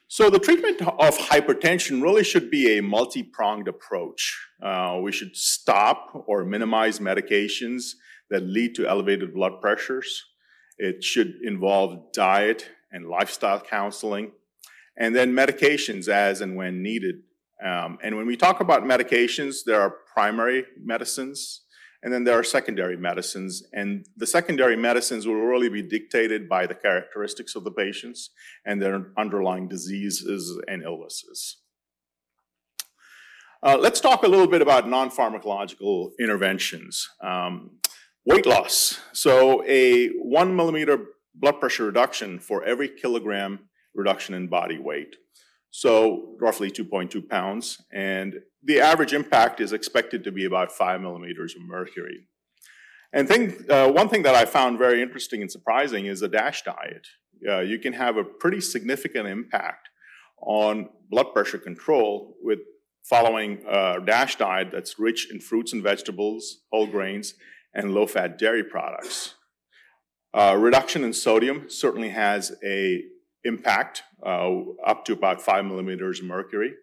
So 0.09 0.31
the 0.31 0.39
treatment 0.39 0.81
of 0.83 1.19
hypertension 1.19 2.01
really 2.01 2.23
should 2.23 2.49
be 2.49 2.79
a 2.79 2.83
multi-pronged 2.83 3.67
approach. 3.67 4.39
Uh, 4.63 5.01
we 5.03 5.11
should 5.11 5.35
stop 5.37 6.25
or 6.29 6.45
minimize 6.45 7.01
medications 7.01 7.95
that 8.31 8.45
lead 8.45 8.77
to 8.77 8.87
elevated 8.87 9.35
blood 9.35 9.61
pressures. 9.61 10.25
It 10.79 11.03
should 11.03 11.35
involve 11.43 12.13
diet 12.13 12.71
and 12.93 13.09
lifestyle 13.09 13.61
counseling, 13.61 14.31
and 14.97 15.15
then 15.15 15.33
medications 15.33 16.09
as 16.09 16.41
and 16.41 16.55
when 16.55 16.85
needed. 16.85 17.17
Um, 17.65 17.99
and 18.03 18.17
when 18.17 18.27
we 18.27 18.37
talk 18.37 18.61
about 18.61 18.85
medications, 18.85 19.65
there 19.65 19.81
are 19.81 19.91
primary 20.13 20.67
medicines, 20.83 21.63
and 22.03 22.13
then 22.13 22.25
there 22.25 22.39
are 22.39 22.45
secondary 22.45 22.97
medicines. 22.97 23.63
And 23.73 24.07
the 24.17 24.27
secondary 24.27 24.77
medicines 24.77 25.27
will 25.27 25.35
really 25.35 25.69
be 25.69 25.83
dictated 25.83 26.49
by 26.49 26.67
the 26.67 26.75
characteristics 26.75 27.55
of 27.55 27.65
the 27.65 27.71
patients 27.71 28.31
and 28.65 28.81
their 28.81 29.07
underlying 29.17 29.69
diseases 29.69 30.61
and 30.69 30.83
illnesses. 30.83 31.59
Uh, 33.63 33.77
let's 33.81 34.01
talk 34.01 34.23
a 34.23 34.29
little 34.29 34.47
bit 34.47 34.63
about 34.63 34.89
non-pharmacological 34.89 36.11
interventions. 36.21 37.09
Um, 37.23 37.79
weight 38.27 38.45
loss. 38.45 39.01
So 39.13 39.65
a 39.67 40.09
one 40.19 40.55
millimeter 40.55 41.07
blood 41.35 41.61
pressure 41.61 41.85
reduction 41.85 42.39
for 42.39 42.63
every 42.65 42.89
kilogram 42.89 43.61
reduction 43.95 44.35
in 44.35 44.49
body 44.49 44.79
weight. 44.79 45.17
So 45.77 46.37
roughly 46.41 46.71
2.2 46.71 47.29
pounds. 47.29 47.83
And 47.93 48.37
the 48.63 48.81
average 48.81 49.13
impact 49.13 49.61
is 49.61 49.75
expected 49.75 50.25
to 50.25 50.33
be 50.33 50.47
about 50.47 50.73
five 50.73 51.03
millimeters 51.03 51.55
of 51.55 51.61
mercury. 51.61 52.29
And 53.13 53.29
think, 53.29 53.69
uh, 53.69 53.93
one 53.93 54.09
thing 54.09 54.23
that 54.23 54.35
I 54.35 54.47
found 54.47 54.79
very 54.79 55.03
interesting 55.03 55.43
and 55.43 55.53
surprising 55.53 56.07
is 56.07 56.21
the 56.21 56.29
DASH 56.29 56.63
diet. 56.63 57.07
Uh, 57.47 57.61
you 57.61 57.79
can 57.79 57.93
have 57.93 58.17
a 58.17 58.25
pretty 58.25 58.63
significant 58.63 59.29
impact 59.29 59.91
on 60.41 60.89
blood 61.11 61.35
pressure 61.35 61.59
control 61.59 62.37
with 62.41 62.61
following 63.05 63.63
a 63.69 64.01
DASH 64.03 64.37
diet 64.37 64.69
that's 64.73 64.99
rich 64.99 65.31
in 65.31 65.41
fruits 65.41 65.75
and 65.75 65.83
vegetables, 65.83 66.63
whole 66.73 66.87
grains, 66.87 67.35
and 67.75 67.93
low-fat 67.93 68.39
dairy 68.39 68.65
products. 68.65 69.35
Uh, 70.33 70.57
reduction 70.59 71.05
in 71.05 71.13
sodium 71.13 71.69
certainly 71.69 72.09
has 72.09 72.57
a 72.65 73.03
impact 73.47 74.03
uh, 74.25 74.51
up 74.85 75.05
to 75.07 75.13
about 75.13 75.41
five 75.41 75.65
millimeters 75.65 76.21
of 76.21 76.27
mercury. 76.27 76.75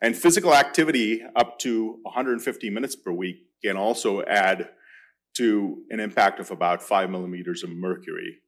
And 0.00 0.16
physical 0.16 0.54
activity 0.54 1.22
up 1.34 1.58
to 1.60 1.98
150 2.02 2.70
minutes 2.70 2.94
per 2.94 3.12
week 3.12 3.36
can 3.62 3.76
also 3.76 4.22
add 4.22 4.70
to 5.36 5.82
an 5.90 6.00
impact 6.00 6.40
of 6.40 6.50
about 6.50 6.82
five 6.82 7.10
millimeters 7.10 7.62
of 7.62 7.70
mercury. 7.70 8.38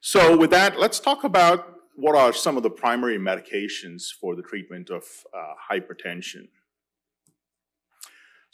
So 0.00 0.36
with 0.36 0.50
that, 0.50 0.78
let's 0.78 1.00
talk 1.00 1.24
about 1.24 1.76
what 1.96 2.14
are 2.14 2.32
some 2.32 2.56
of 2.56 2.62
the 2.62 2.70
primary 2.70 3.18
medications 3.18 4.04
for 4.20 4.36
the 4.36 4.42
treatment 4.42 4.90
of 4.90 5.02
uh, 5.34 5.54
hypertension. 5.72 6.48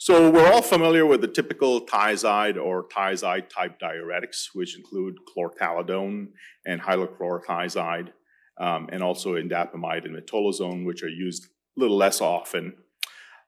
So 0.05 0.29
we're 0.29 0.51
all 0.51 0.61
familiar 0.61 1.05
with 1.05 1.21
the 1.21 1.29
typical 1.29 1.79
thiazide 1.85 2.61
or 2.61 2.89
thiazide 2.89 3.47
type 3.47 3.79
diuretics, 3.79 4.47
which 4.51 4.75
include 4.75 5.15
chlorthalidone 5.25 6.25
and 6.65 6.81
hydrochlorothiazide, 6.81 8.09
um, 8.59 8.89
and 8.91 9.01
also 9.01 9.35
indapamide 9.35 10.03
and 10.03 10.13
metolazone, 10.13 10.85
which 10.85 11.03
are 11.03 11.07
used 11.07 11.45
a 11.45 11.79
little 11.79 11.95
less 11.95 12.19
often. 12.19 12.73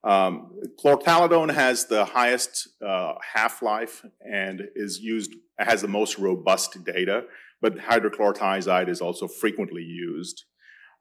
Um, 0.05 0.53
chlorthalidone 0.81 1.53
has 1.53 1.87
the 1.87 2.05
highest 2.05 2.69
uh, 2.81 3.15
half-life 3.33 4.05
and 4.21 4.61
is 4.75 4.99
used 5.01 5.33
has 5.59 5.81
the 5.81 5.89
most 5.89 6.17
robust 6.17 6.85
data, 6.85 7.25
but 7.61 7.79
hydrochlorothiazide 7.79 8.87
is 8.87 9.01
also 9.01 9.27
frequently 9.27 9.83
used. 9.83 10.45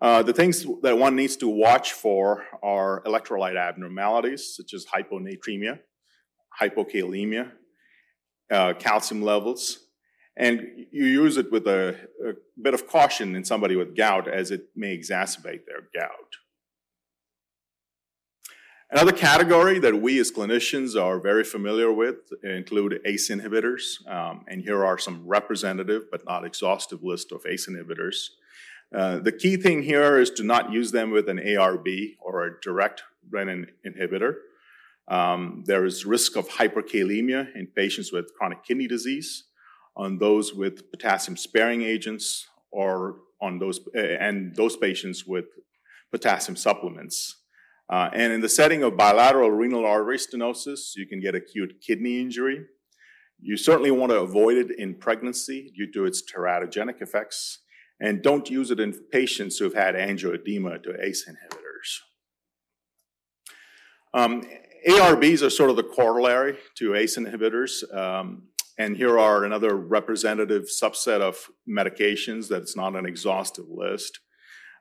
Uh, 0.04 0.22
the 0.22 0.34
things 0.34 0.66
that 0.82 0.98
one 0.98 1.16
needs 1.16 1.34
to 1.34 1.48
watch 1.48 1.94
for 1.94 2.44
are 2.62 3.02
electrolyte 3.06 3.56
abnormalities, 3.56 4.54
such 4.54 4.74
as 4.74 4.84
hyponatremia, 4.84 5.78
hypokalemia, 6.60 7.50
uh, 8.50 8.74
calcium 8.74 9.22
levels, 9.22 9.78
and 10.36 10.60
you 10.92 11.06
use 11.06 11.38
it 11.38 11.50
with 11.50 11.66
a, 11.66 11.96
a, 12.22 12.32
bit 12.60 12.74
of 12.74 12.86
caution 12.86 13.34
in 13.34 13.46
somebody 13.46 13.76
with 13.76 13.96
gout 13.96 14.28
as 14.28 14.50
it 14.50 14.66
may 14.76 14.94
exacerbate 14.94 15.64
their 15.64 15.88
gout. 15.94 16.36
Another 18.90 19.12
category 19.12 19.78
that 19.78 20.02
we 20.02 20.20
as 20.20 20.30
clinicians 20.30 21.00
are 21.02 21.18
very 21.18 21.44
familiar 21.44 21.90
with 21.90 22.16
include 22.42 23.00
ACE 23.06 23.30
inhibitors, 23.30 24.06
um, 24.06 24.44
and 24.48 24.60
here 24.60 24.84
are 24.84 24.98
some 24.98 25.26
representative 25.26 26.10
but 26.10 26.26
not 26.26 26.44
exhaustive 26.44 27.02
list 27.02 27.32
of 27.32 27.46
ACE 27.46 27.66
inhibitors. 27.66 28.28
Uh, 28.94 29.18
the 29.18 29.32
key 29.32 29.56
thing 29.56 29.82
here 29.82 30.18
is 30.18 30.30
to 30.30 30.42
not 30.42 30.72
use 30.72 30.92
them 30.92 31.10
with 31.10 31.28
an 31.28 31.38
ARB 31.38 32.16
or 32.20 32.46
a 32.46 32.60
direct 32.60 33.02
renin 33.30 33.66
inhibitor. 33.86 34.34
Um, 35.08 35.64
there 35.66 35.84
is 35.84 36.06
risk 36.06 36.36
of 36.36 36.48
hyperkalemia 36.48 37.54
in 37.54 37.66
patients 37.66 38.12
with 38.12 38.32
chronic 38.38 38.64
kidney 38.64 38.86
disease, 38.86 39.44
on 39.96 40.18
those 40.18 40.54
with 40.54 40.90
potassium 40.90 41.36
sparing 41.36 41.82
agents, 41.82 42.48
or 42.70 43.16
on 43.40 43.58
those 43.58 43.80
uh, 43.94 44.00
and 44.00 44.54
those 44.56 44.76
patients 44.76 45.26
with 45.26 45.46
potassium 46.10 46.56
supplements. 46.56 47.36
Uh, 47.90 48.08
and 48.14 48.32
in 48.32 48.40
the 48.40 48.48
setting 48.48 48.82
of 48.82 48.96
bilateral 48.96 49.50
renal 49.50 49.84
artery 49.84 50.16
stenosis, 50.16 50.96
you 50.96 51.06
can 51.06 51.20
get 51.20 51.34
acute 51.34 51.74
kidney 51.86 52.20
injury. 52.20 52.64
You 53.40 53.58
certainly 53.58 53.90
want 53.90 54.10
to 54.10 54.20
avoid 54.20 54.56
it 54.56 54.78
in 54.78 54.94
pregnancy 54.94 55.70
due 55.76 55.92
to 55.92 56.06
its 56.06 56.22
teratogenic 56.22 57.02
effects 57.02 57.58
and 58.00 58.22
don't 58.22 58.50
use 58.50 58.70
it 58.70 58.80
in 58.80 58.92
patients 59.12 59.58
who've 59.58 59.74
had 59.74 59.94
angioedema 59.94 60.82
to 60.82 61.02
ACE 61.02 61.28
inhibitors. 61.28 62.00
Um, 64.12 64.42
ARBs 64.88 65.42
are 65.42 65.50
sort 65.50 65.70
of 65.70 65.76
the 65.76 65.82
corollary 65.82 66.58
to 66.76 66.94
ACE 66.94 67.16
inhibitors, 67.16 67.82
um, 67.96 68.44
and 68.78 68.96
here 68.96 69.18
are 69.18 69.44
another 69.44 69.76
representative 69.76 70.64
subset 70.64 71.20
of 71.20 71.48
medications 71.68 72.48
that's 72.48 72.76
not 72.76 72.96
an 72.96 73.06
exhaustive 73.06 73.66
list. 73.68 74.20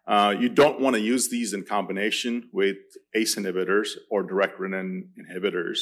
Uh, 0.05 0.35
you 0.37 0.49
don't 0.49 0.81
want 0.81 0.95
to 0.95 1.01
use 1.01 1.29
these 1.29 1.53
in 1.53 1.63
combination 1.63 2.49
with 2.51 2.77
ACE 3.15 3.35
inhibitors 3.35 3.91
or 4.09 4.23
direct 4.23 4.59
renin 4.59 5.03
inhibitors. 5.17 5.79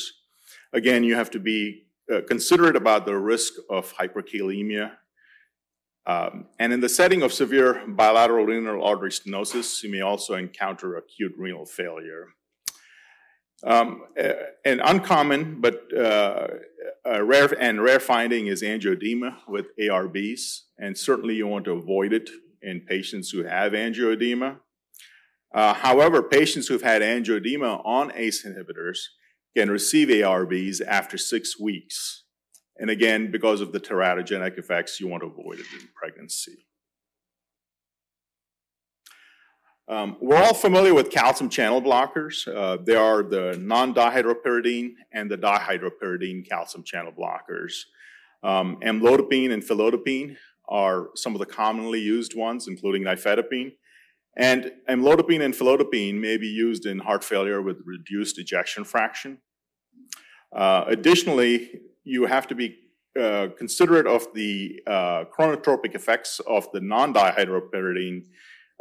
Again, 0.73 1.03
you 1.03 1.15
have 1.15 1.31
to 1.31 1.39
be 1.39 1.87
uh, 2.13 2.21
considerate 2.27 2.75
about 2.75 3.05
the 3.05 3.17
risk 3.17 3.53
of 3.69 3.93
hyperkalemia 3.93 4.91
um, 6.05 6.47
and 6.57 6.73
in 6.73 6.79
the 6.79 6.89
setting 6.89 7.21
of 7.21 7.31
severe 7.31 7.83
bilateral 7.87 8.45
renal 8.45 8.83
artery 8.83 9.11
stenosis, 9.11 9.83
you 9.83 9.91
may 9.91 10.01
also 10.01 10.33
encounter 10.33 10.95
acute 10.95 11.33
renal 11.37 11.65
failure. 11.65 12.29
Um, 13.63 14.05
an 14.65 14.79
uncommon 14.79 15.61
but 15.61 15.81
uh, 15.95 16.47
rare 17.05 17.47
and 17.59 17.81
rare 17.83 17.99
finding 17.99 18.47
is 18.47 18.63
angioedema 18.63 19.37
with 19.47 19.67
ARBs, 19.79 20.61
and 20.79 20.97
certainly 20.97 21.35
you 21.35 21.45
want 21.45 21.65
to 21.65 21.73
avoid 21.73 22.11
it 22.11 22.29
in 22.63 22.81
patients 22.81 23.29
who 23.29 23.43
have 23.43 23.73
angioedema. 23.73 24.57
Uh, 25.53 25.73
however, 25.75 26.23
patients 26.23 26.67
who've 26.67 26.81
had 26.81 27.03
angioedema 27.03 27.85
on 27.85 28.11
ACE 28.15 28.45
inhibitors 28.45 28.97
can 29.55 29.69
receive 29.69 30.07
ARBs 30.07 30.81
after 30.81 31.17
six 31.17 31.59
weeks. 31.59 32.20
And 32.81 32.89
again, 32.89 33.29
because 33.29 33.61
of 33.61 33.71
the 33.73 33.79
teratogenic 33.79 34.57
effects, 34.57 34.99
you 34.99 35.07
want 35.07 35.21
to 35.21 35.27
avoid 35.27 35.59
it 35.59 35.67
in 35.71 35.87
pregnancy. 35.93 36.65
Um, 39.87 40.17
we're 40.19 40.41
all 40.41 40.55
familiar 40.55 40.95
with 40.95 41.11
calcium 41.11 41.47
channel 41.47 41.79
blockers. 41.79 42.47
Uh, 42.47 42.81
they 42.83 42.95
are 42.95 43.21
the 43.21 43.55
non-dihydropyridine 43.61 44.93
and 45.13 45.29
the 45.29 45.37
dihydropyridine 45.37 46.49
calcium 46.49 46.83
channel 46.83 47.11
blockers. 47.11 47.83
Um, 48.41 48.77
amlodipine 48.83 49.51
and 49.51 49.61
felodipine 49.61 50.37
are 50.67 51.09
some 51.15 51.35
of 51.35 51.39
the 51.39 51.45
commonly 51.45 51.99
used 51.99 52.35
ones, 52.35 52.67
including 52.67 53.03
nifedipine. 53.03 53.73
And 54.35 54.71
amlodipine 54.89 55.41
and 55.41 55.53
felodipine 55.53 56.19
may 56.19 56.37
be 56.37 56.47
used 56.47 56.87
in 56.87 56.97
heart 56.97 57.23
failure 57.23 57.61
with 57.61 57.83
reduced 57.85 58.39
ejection 58.39 58.85
fraction. 58.85 59.37
Uh, 60.51 60.85
additionally, 60.87 61.69
you 62.03 62.25
have 62.25 62.47
to 62.47 62.55
be 62.55 62.77
uh, 63.19 63.49
considerate 63.57 64.07
of 64.07 64.27
the 64.33 64.79
uh, 64.87 65.25
chronotropic 65.37 65.95
effects 65.95 66.39
of 66.47 66.71
the 66.71 66.79
non-dihydropyridine 66.79 68.23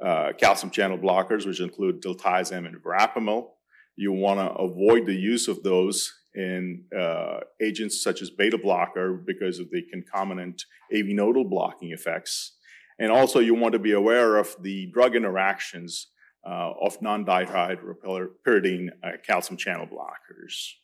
uh, 0.02 0.32
calcium 0.38 0.70
channel 0.70 0.96
blockers, 0.96 1.46
which 1.46 1.60
include 1.60 2.00
diltiazem 2.00 2.66
and 2.66 2.76
verapamil. 2.82 3.48
You 3.96 4.12
want 4.12 4.40
to 4.40 4.52
avoid 4.54 5.06
the 5.06 5.14
use 5.14 5.48
of 5.48 5.62
those 5.62 6.12
in 6.34 6.84
uh, 6.96 7.40
agents 7.60 8.02
such 8.02 8.22
as 8.22 8.30
beta 8.30 8.56
blocker 8.56 9.12
because 9.12 9.58
of 9.58 9.70
the 9.70 9.82
concomitant 9.90 10.64
AV 10.94 11.06
nodal 11.06 11.44
blocking 11.44 11.90
effects. 11.90 12.52
And 12.98 13.10
also 13.10 13.40
you 13.40 13.54
want 13.54 13.72
to 13.72 13.78
be 13.78 13.92
aware 13.92 14.36
of 14.36 14.54
the 14.60 14.90
drug 14.92 15.16
interactions 15.16 16.06
uh, 16.46 16.72
of 16.80 17.02
non-dihydropyridine 17.02 18.88
uh, 19.02 19.08
calcium 19.26 19.56
channel 19.56 19.86
blockers. 19.86 20.74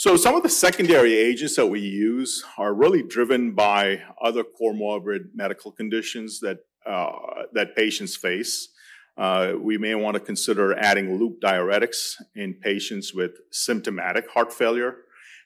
So 0.00 0.16
some 0.16 0.34
of 0.34 0.42
the 0.42 0.48
secondary 0.48 1.14
agents 1.14 1.56
that 1.56 1.66
we 1.66 1.80
use 1.80 2.42
are 2.56 2.72
really 2.72 3.02
driven 3.02 3.52
by 3.54 4.00
other 4.18 4.42
comorbid 4.42 5.34
medical 5.34 5.70
conditions 5.70 6.40
that, 6.40 6.60
uh, 6.86 7.10
that 7.52 7.76
patients 7.76 8.16
face. 8.16 8.70
Uh, 9.18 9.56
we 9.60 9.76
may 9.76 9.94
want 9.94 10.14
to 10.14 10.20
consider 10.20 10.74
adding 10.78 11.18
loop 11.18 11.38
diuretics 11.42 12.14
in 12.34 12.54
patients 12.54 13.12
with 13.12 13.32
symptomatic 13.52 14.30
heart 14.30 14.54
failure 14.54 14.96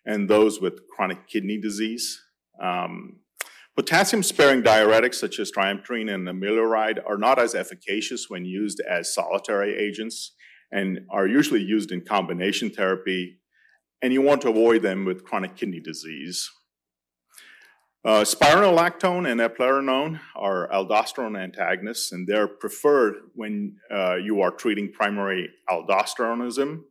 and 0.07 0.31
those 0.31 0.61
with 0.61 0.87
chronic 0.87 1.27
kidney 1.27 1.59
disease. 1.61 2.23
Um, 2.63 3.17
Potassium-sparing 3.75 4.63
diuretics 4.63 5.17
such 5.17 5.41
as 5.41 5.51
triamterene 5.51 6.15
and 6.15 6.29
amiloride 6.29 7.01
are 7.05 7.19
not 7.19 7.41
as 7.41 7.57
efficacious 7.57 8.31
when 8.31 8.45
used 8.45 8.81
as 8.89 9.13
solitary 9.13 9.77
agents 9.77 10.31
and 10.71 11.01
are 11.11 11.27
usually 11.27 11.61
used 11.61 11.91
in 11.91 12.03
combination 12.03 12.71
therapy, 12.71 13.41
and 14.05 14.13
you 14.13 14.21
want 14.21 14.43
to 14.43 14.51
avoid 14.51 14.83
them 14.83 15.07
with 15.07 15.25
chronic 15.25 15.57
kidney 15.57 15.81
disease. 15.81 16.51
Uh, 18.05 18.21
spironolactone 18.21 19.27
and 19.27 19.41
eplerenone 19.41 20.21
are 20.37 20.69
aldosterone 20.69 21.43
antagonists, 21.43 22.13
and 22.13 22.29
they're 22.29 22.47
preferred 22.47 23.15
when 23.35 23.77
uh, 23.91 24.17
you 24.17 24.43
are 24.43 24.51
treating 24.51 24.93
primary 24.93 25.49
aldosteronism. 25.71 26.83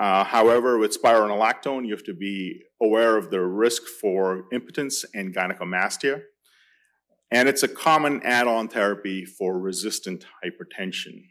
Uh, 0.00 0.24
however, 0.24 0.78
with 0.78 0.98
spironolactone, 0.98 1.84
you 1.84 1.92
have 1.92 2.02
to 2.02 2.14
be 2.14 2.62
aware 2.80 3.18
of 3.18 3.30
the 3.30 3.42
risk 3.42 3.82
for 3.82 4.46
impotence 4.52 5.04
and 5.12 5.36
gynecomastia. 5.36 6.22
And 7.30 7.46
it's 7.46 7.62
a 7.62 7.68
common 7.68 8.22
add-on 8.24 8.68
therapy 8.68 9.26
for 9.26 9.60
resistant 9.60 10.24
hypertension. 10.42 11.24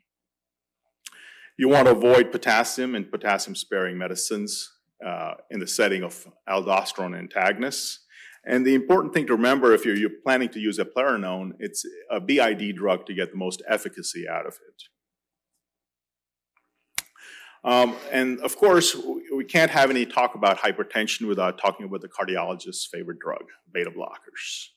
You 1.57 1.69
want 1.69 1.87
to 1.87 1.91
avoid 1.91 2.31
potassium 2.31 2.93
and 2.93 3.09
potassium-sparing 3.09 3.97
medicines 3.97 4.69
uh, 5.05 5.33
in 5.49 5.59
the 5.59 5.67
setting 5.67 6.03
of 6.03 6.27
aldosterone 6.47 7.17
antagonists. 7.17 7.99
And 8.45 8.65
the 8.65 8.73
important 8.73 9.13
thing 9.13 9.27
to 9.27 9.33
remember 9.33 9.73
if 9.73 9.85
you're, 9.85 9.95
you're 9.95 10.09
planning 10.23 10.49
to 10.49 10.59
use 10.59 10.79
eplerenone, 10.79 11.51
it's 11.59 11.85
a 12.09 12.19
BID 12.19 12.75
drug 12.75 13.05
to 13.05 13.13
get 13.13 13.31
the 13.31 13.37
most 13.37 13.61
efficacy 13.67 14.27
out 14.27 14.47
of 14.47 14.53
it. 14.53 14.83
Um, 17.63 17.95
and 18.11 18.39
of 18.39 18.57
course, 18.57 18.97
we 19.35 19.43
can't 19.43 19.69
have 19.69 19.91
any 19.91 20.05
talk 20.05 20.33
about 20.33 20.57
hypertension 20.57 21.27
without 21.27 21.59
talking 21.59 21.85
about 21.85 22.01
the 22.01 22.09
cardiologist's 22.09 22.87
favorite 22.91 23.19
drug, 23.19 23.43
beta 23.71 23.91
blockers. 23.91 24.69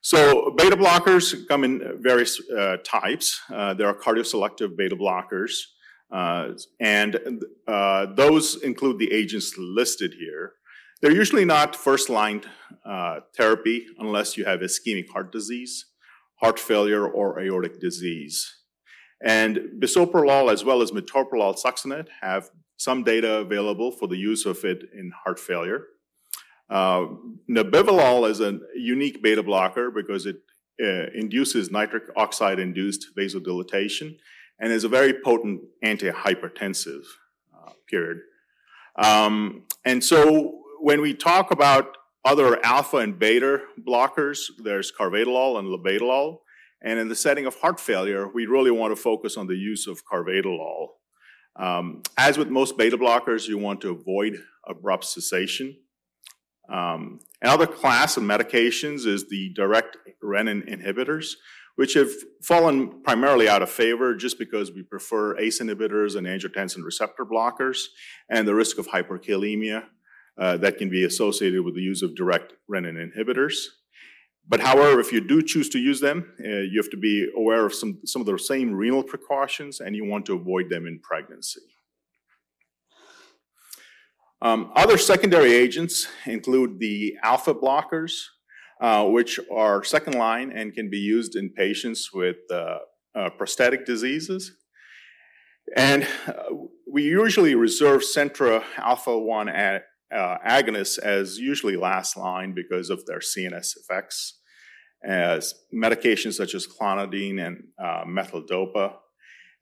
So 0.00 0.54
beta 0.56 0.76
blockers 0.76 1.46
come 1.48 1.64
in 1.64 1.98
various 2.00 2.40
uh, 2.50 2.78
types. 2.84 3.40
Uh, 3.52 3.74
there 3.74 3.88
are 3.88 3.94
cardioselective 3.94 4.76
beta 4.76 4.96
blockers, 4.96 5.52
uh, 6.10 6.50
and 6.80 7.18
uh, 7.66 8.06
those 8.14 8.62
include 8.62 8.98
the 8.98 9.12
agents 9.12 9.54
listed 9.58 10.14
here. 10.18 10.52
They're 11.02 11.12
usually 11.12 11.44
not 11.44 11.76
first-line 11.76 12.42
uh, 12.84 13.20
therapy 13.36 13.86
unless 13.98 14.36
you 14.36 14.44
have 14.44 14.60
ischemic 14.60 15.10
heart 15.10 15.32
disease, 15.32 15.86
heart 16.36 16.58
failure, 16.58 17.06
or 17.06 17.40
aortic 17.40 17.80
disease. 17.80 18.62
And 19.22 19.58
bisoprolol 19.80 20.52
as 20.52 20.64
well 20.64 20.82
as 20.82 20.90
metoprolol 20.90 21.58
succinate 21.58 22.08
have 22.20 22.50
some 22.76 23.02
data 23.02 23.36
available 23.38 23.90
for 23.90 24.06
the 24.06 24.16
use 24.16 24.46
of 24.46 24.64
it 24.64 24.84
in 24.92 25.10
heart 25.24 25.40
failure. 25.40 25.84
Uh, 26.68 27.06
nebivolol 27.48 28.28
is 28.28 28.40
a 28.40 28.58
unique 28.74 29.22
beta 29.22 29.42
blocker 29.42 29.90
because 29.90 30.26
it 30.26 30.36
uh, 30.82 31.06
induces 31.14 31.70
nitric 31.70 32.04
oxide-induced 32.16 33.08
vasodilatation 33.16 34.16
and 34.58 34.72
is 34.72 34.84
a 34.84 34.88
very 34.88 35.14
potent 35.24 35.60
antihypertensive 35.84 37.04
uh, 37.54 37.70
period. 37.88 38.18
Um, 38.96 39.64
and 39.84 40.02
so 40.02 40.60
when 40.80 41.00
we 41.00 41.14
talk 41.14 41.50
about 41.50 41.96
other 42.24 42.64
alpha 42.64 42.98
and 42.98 43.18
beta 43.18 43.62
blockers, 43.86 44.38
there's 44.62 44.92
carvedilol 44.92 45.58
and 45.58 45.68
labetalol. 45.68 46.38
And 46.82 46.98
in 46.98 47.08
the 47.08 47.14
setting 47.14 47.46
of 47.46 47.54
heart 47.56 47.80
failure, 47.80 48.28
we 48.28 48.46
really 48.46 48.70
want 48.70 48.94
to 48.94 49.00
focus 49.00 49.36
on 49.36 49.46
the 49.46 49.54
use 49.56 49.86
of 49.86 50.02
carvedilol. 50.04 50.88
Um, 51.58 52.02
as 52.18 52.36
with 52.36 52.48
most 52.48 52.76
beta 52.76 52.98
blockers, 52.98 53.48
you 53.48 53.58
want 53.58 53.80
to 53.82 53.90
avoid 53.90 54.36
abrupt 54.68 55.04
cessation. 55.04 55.76
Um, 56.68 57.20
another 57.40 57.66
class 57.66 58.16
of 58.16 58.24
medications 58.24 59.06
is 59.06 59.28
the 59.28 59.52
direct 59.54 59.96
renin 60.22 60.68
inhibitors, 60.68 61.34
which 61.76 61.94
have 61.94 62.10
fallen 62.42 63.02
primarily 63.02 63.48
out 63.48 63.62
of 63.62 63.70
favor 63.70 64.14
just 64.14 64.38
because 64.38 64.72
we 64.72 64.82
prefer 64.82 65.38
ACE 65.38 65.60
inhibitors 65.60 66.16
and 66.16 66.26
angiotensin 66.26 66.82
receptor 66.84 67.24
blockers 67.24 67.84
and 68.28 68.48
the 68.48 68.54
risk 68.54 68.78
of 68.78 68.88
hyperkalemia 68.88 69.84
uh, 70.38 70.56
that 70.56 70.78
can 70.78 70.90
be 70.90 71.04
associated 71.04 71.62
with 71.62 71.74
the 71.74 71.82
use 71.82 72.02
of 72.02 72.14
direct 72.14 72.54
renin 72.70 72.96
inhibitors. 72.96 73.54
But 74.48 74.60
however, 74.60 75.00
if 75.00 75.12
you 75.12 75.20
do 75.20 75.42
choose 75.42 75.68
to 75.70 75.78
use 75.78 76.00
them, 76.00 76.32
uh, 76.44 76.48
you 76.48 76.80
have 76.80 76.90
to 76.90 76.96
be 76.96 77.28
aware 77.36 77.66
of 77.66 77.74
some, 77.74 77.98
some 78.04 78.20
of 78.20 78.26
the 78.26 78.38
same 78.38 78.72
renal 78.72 79.02
precautions 79.02 79.80
and 79.80 79.96
you 79.96 80.04
want 80.04 80.24
to 80.26 80.34
avoid 80.34 80.70
them 80.70 80.86
in 80.86 81.00
pregnancy. 81.00 81.62
Um, 84.42 84.70
other 84.76 84.98
secondary 84.98 85.54
agents 85.54 86.06
include 86.26 86.78
the 86.78 87.16
alpha 87.22 87.54
blockers, 87.54 88.26
uh, 88.80 89.04
which 89.04 89.40
are 89.50 89.82
second 89.82 90.14
line 90.14 90.52
and 90.52 90.74
can 90.74 90.90
be 90.90 90.98
used 90.98 91.36
in 91.36 91.50
patients 91.50 92.12
with 92.12 92.36
uh, 92.52 92.78
uh, 93.14 93.30
prostatic 93.30 93.86
diseases. 93.86 94.52
And 95.74 96.06
uh, 96.26 96.32
we 96.90 97.04
usually 97.04 97.54
reserve 97.54 98.02
Centra 98.02 98.62
alpha 98.76 99.18
1 99.18 99.48
uh, 99.48 99.78
agonists 100.12 100.98
as 100.98 101.38
usually 101.38 101.76
last 101.76 102.16
line 102.16 102.54
because 102.54 102.90
of 102.90 103.04
their 103.06 103.18
CNS 103.18 103.76
effects, 103.76 104.38
as 105.02 105.54
medications 105.74 106.34
such 106.34 106.54
as 106.54 106.66
clonidine 106.66 107.44
and 107.44 107.64
methyldopa. 108.06 108.96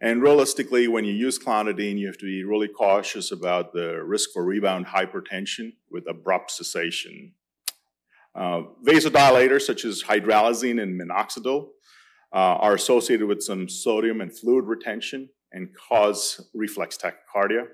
And 0.00 0.20
realistically, 0.20 0.88
when 0.88 1.04
you 1.04 1.12
use 1.12 1.38
clonidine, 1.38 1.98
you 1.98 2.08
have 2.08 2.18
to 2.18 2.26
be 2.26 2.44
really 2.44 2.68
cautious 2.68 3.30
about 3.30 3.72
the 3.72 4.02
risk 4.04 4.30
for 4.34 4.44
rebound 4.44 4.86
hypertension 4.86 5.74
with 5.90 6.04
abrupt 6.08 6.50
cessation. 6.50 7.32
Uh, 8.34 8.62
vasodilators 8.84 9.62
such 9.62 9.84
as 9.84 10.02
hydralazine 10.02 10.82
and 10.82 11.00
minoxidil 11.00 11.68
uh, 12.32 12.36
are 12.36 12.74
associated 12.74 13.26
with 13.26 13.42
some 13.42 13.68
sodium 13.68 14.20
and 14.20 14.36
fluid 14.36 14.64
retention 14.64 15.28
and 15.52 15.68
cause 15.88 16.50
reflex 16.52 16.98
tachycardia. 16.98 17.66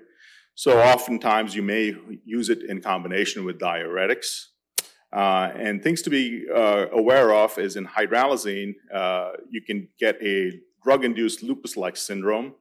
So 0.53 0.79
oftentimes 0.79 1.55
you 1.55 1.63
may 1.63 1.95
use 2.23 2.49
it 2.49 2.59
in 2.69 2.81
combination 2.81 3.43
with 3.45 3.57
diuretics. 3.57 4.47
Uh, 5.11 5.51
and 5.55 5.81
things 5.83 6.01
to 6.03 6.09
be 6.09 6.45
uh, 6.55 6.85
aware 6.93 7.33
of 7.33 7.57
is 7.57 7.75
in 7.75 7.85
hydralazine, 7.87 8.75
uh, 8.93 9.31
you 9.49 9.61
can 9.61 9.87
get 9.99 10.21
a 10.21 10.51
drug-induced 10.83 11.43
lupus-like 11.43 11.97
syndrome. 11.97 12.53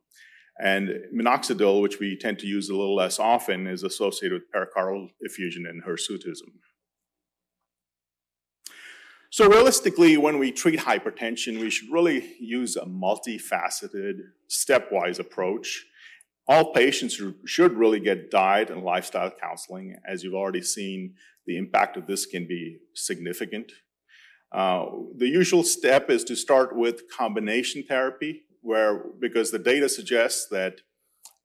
And 0.63 0.91
minoxidil, 1.15 1.81
which 1.81 2.01
we 2.01 2.17
tend 2.17 2.39
to 2.41 2.47
use 2.47 2.69
a 2.69 2.77
little 2.77 2.97
less 2.97 3.19
often, 3.19 3.67
is 3.67 3.83
associated 3.83 4.41
with 4.41 4.53
pericardial 4.53 5.09
effusion 5.21 5.67
and 5.67 5.85
hirsutism. 5.85 6.51
So 9.31 9.49
realistically, 9.49 10.17
when 10.17 10.39
we 10.39 10.51
treat 10.53 10.81
hypertension, 10.81 11.61
we 11.61 11.71
should 11.71 11.91
really 11.91 12.35
use 12.41 12.77
a 12.77 12.85
multifaceted, 12.85 14.19
stepwise 14.49 15.19
approach 15.19 15.85
all 16.51 16.73
patients 16.73 17.23
should 17.45 17.75
really 17.75 18.01
get 18.01 18.29
diet 18.29 18.71
and 18.71 18.83
lifestyle 18.83 19.31
counseling. 19.31 19.95
As 20.05 20.25
you've 20.25 20.35
already 20.35 20.63
seen, 20.63 21.15
the 21.47 21.57
impact 21.57 21.97
of 21.97 22.09
this 22.09 22.27
can 22.27 22.49
be 22.49 22.79
significant. 22.93 23.71
Uh, 24.51 24.87
the 25.17 25.29
usual 25.29 25.63
step 25.63 26.11
is 26.11 26.25
to 26.25 26.35
start 26.35 26.77
with 26.77 27.09
combination 27.09 27.85
therapy, 27.85 28.43
where 28.63 29.05
because 29.21 29.53
the 29.53 29.61
data 29.61 29.89
suggests 29.89 30.49
that 30.49 30.81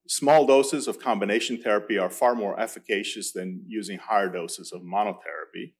small 0.07 0.47
doses 0.47 0.87
of 0.87 0.99
combination 0.99 1.61
therapy 1.61 1.99
are 1.99 2.09
far 2.09 2.33
more 2.33 2.59
efficacious 2.59 3.31
than 3.31 3.63
using 3.67 3.99
higher 3.99 4.29
doses 4.29 4.71
of 4.71 4.81
monotherapy. 4.81 5.73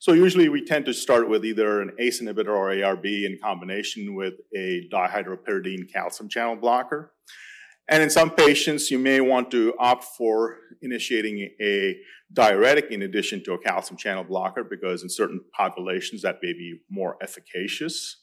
So 0.00 0.14
usually 0.14 0.48
we 0.48 0.64
tend 0.64 0.86
to 0.86 0.94
start 0.94 1.28
with 1.28 1.44
either 1.44 1.82
an 1.82 1.92
ACE 1.98 2.22
inhibitor 2.22 2.48
or 2.48 2.70
ARB 2.70 3.04
in 3.04 3.38
combination 3.38 4.14
with 4.14 4.32
a 4.56 4.88
dihydropyridine 4.90 5.92
calcium 5.92 6.26
channel 6.26 6.56
blocker. 6.56 7.12
And 7.86 8.02
in 8.02 8.08
some 8.08 8.30
patients, 8.30 8.90
you 8.90 8.98
may 8.98 9.20
want 9.20 9.50
to 9.50 9.74
opt 9.78 10.04
for 10.04 10.56
initiating 10.80 11.50
a 11.60 11.98
diuretic 12.32 12.86
in 12.90 13.02
addition 13.02 13.44
to 13.44 13.52
a 13.52 13.58
calcium 13.58 13.98
channel 13.98 14.24
blocker 14.24 14.64
because 14.64 15.02
in 15.02 15.10
certain 15.10 15.42
populations 15.54 16.22
that 16.22 16.38
may 16.42 16.54
be 16.54 16.80
more 16.88 17.18
efficacious. 17.22 18.22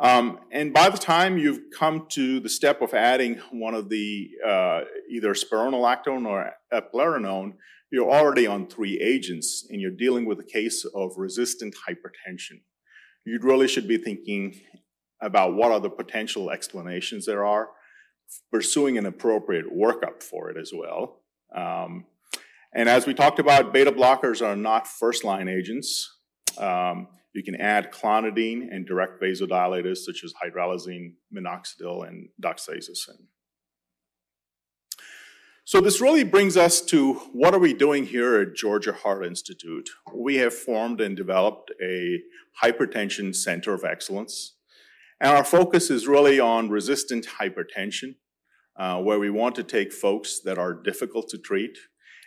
Um, 0.00 0.40
and 0.50 0.74
by 0.74 0.88
the 0.88 0.98
time 0.98 1.38
you've 1.38 1.60
come 1.72 2.06
to 2.08 2.40
the 2.40 2.48
step 2.48 2.82
of 2.82 2.94
adding 2.94 3.38
one 3.52 3.74
of 3.74 3.90
the 3.90 4.28
uh, 4.44 4.80
either 5.08 5.34
spironolactone 5.34 6.26
or 6.26 6.50
eplerenone, 6.72 7.52
you're 7.90 8.10
already 8.10 8.46
on 8.46 8.66
three 8.66 9.00
agents 9.00 9.66
and 9.68 9.80
you're 9.80 9.90
dealing 9.90 10.26
with 10.26 10.38
a 10.40 10.44
case 10.44 10.84
of 10.94 11.12
resistant 11.16 11.74
hypertension. 11.88 12.60
You 13.24 13.38
really 13.42 13.68
should 13.68 13.88
be 13.88 13.98
thinking 13.98 14.60
about 15.20 15.54
what 15.54 15.72
other 15.72 15.90
potential 15.90 16.50
explanations 16.50 17.26
there 17.26 17.44
are 17.44 17.68
pursuing 18.50 18.98
an 18.98 19.06
appropriate 19.06 19.66
workup 19.74 20.22
for 20.22 20.50
it 20.50 20.56
as 20.56 20.72
well. 20.74 21.20
Um, 21.54 22.06
and 22.72 22.88
as 22.88 23.06
we 23.06 23.14
talked 23.14 23.38
about, 23.40 23.72
beta 23.72 23.90
blockers 23.90 24.44
are 24.46 24.56
not 24.56 24.86
first 24.86 25.24
line 25.24 25.48
agents. 25.48 26.18
Um, 26.58 27.08
you 27.32 27.42
can 27.42 27.56
add 27.56 27.92
clonidine 27.92 28.68
and 28.70 28.86
direct 28.86 29.20
vasodilators 29.20 29.98
such 29.98 30.22
as 30.24 30.32
hydralazine, 30.34 31.14
minoxidil, 31.34 32.06
and 32.06 32.28
doxazosin. 32.42 33.26
So 35.70 35.80
this 35.80 36.00
really 36.00 36.24
brings 36.24 36.56
us 36.56 36.80
to 36.86 37.12
what 37.32 37.54
are 37.54 37.60
we 37.60 37.72
doing 37.72 38.04
here 38.04 38.40
at 38.40 38.56
Georgia 38.56 38.92
Heart 38.92 39.24
Institute? 39.24 39.88
We 40.12 40.34
have 40.38 40.52
formed 40.52 41.00
and 41.00 41.16
developed 41.16 41.70
a 41.80 42.18
hypertension 42.60 43.36
center 43.36 43.72
of 43.72 43.84
excellence. 43.84 44.56
And 45.20 45.30
our 45.30 45.44
focus 45.44 45.88
is 45.88 46.08
really 46.08 46.40
on 46.40 46.70
resistant 46.70 47.24
hypertension, 47.38 48.16
uh, 48.76 49.00
where 49.00 49.20
we 49.20 49.30
want 49.30 49.54
to 49.54 49.62
take 49.62 49.92
folks 49.92 50.40
that 50.40 50.58
are 50.58 50.74
difficult 50.74 51.28
to 51.28 51.38
treat 51.38 51.78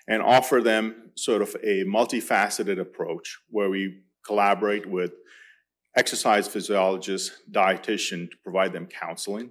and 0.08 0.24
offer 0.24 0.62
them 0.62 1.12
sort 1.18 1.42
of 1.42 1.54
a 1.62 1.84
multifaceted 1.84 2.80
approach 2.80 3.40
where 3.50 3.70
we 3.70 4.04
collaborate 4.26 4.86
with 4.86 5.12
exercise 5.98 6.48
physiologists, 6.48 7.42
dietitian 7.52 8.32
to 8.32 8.38
provide 8.42 8.72
them 8.72 8.88
counseling. 8.88 9.50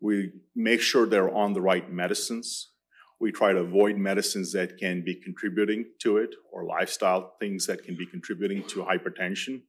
We 0.00 0.30
make 0.54 0.80
sure 0.80 1.06
they're 1.06 1.34
on 1.34 1.54
the 1.54 1.60
right 1.60 1.92
medicines 1.92 2.68
we 3.22 3.30
try 3.30 3.52
to 3.52 3.60
avoid 3.60 3.96
medicines 3.96 4.52
that 4.52 4.76
can 4.76 5.00
be 5.00 5.14
contributing 5.14 5.84
to 6.00 6.16
it 6.16 6.34
or 6.52 6.64
lifestyle 6.64 7.34
things 7.38 7.66
that 7.66 7.84
can 7.84 7.96
be 7.96 8.04
contributing 8.04 8.64
to 8.64 8.80
hypertension. 8.80 9.62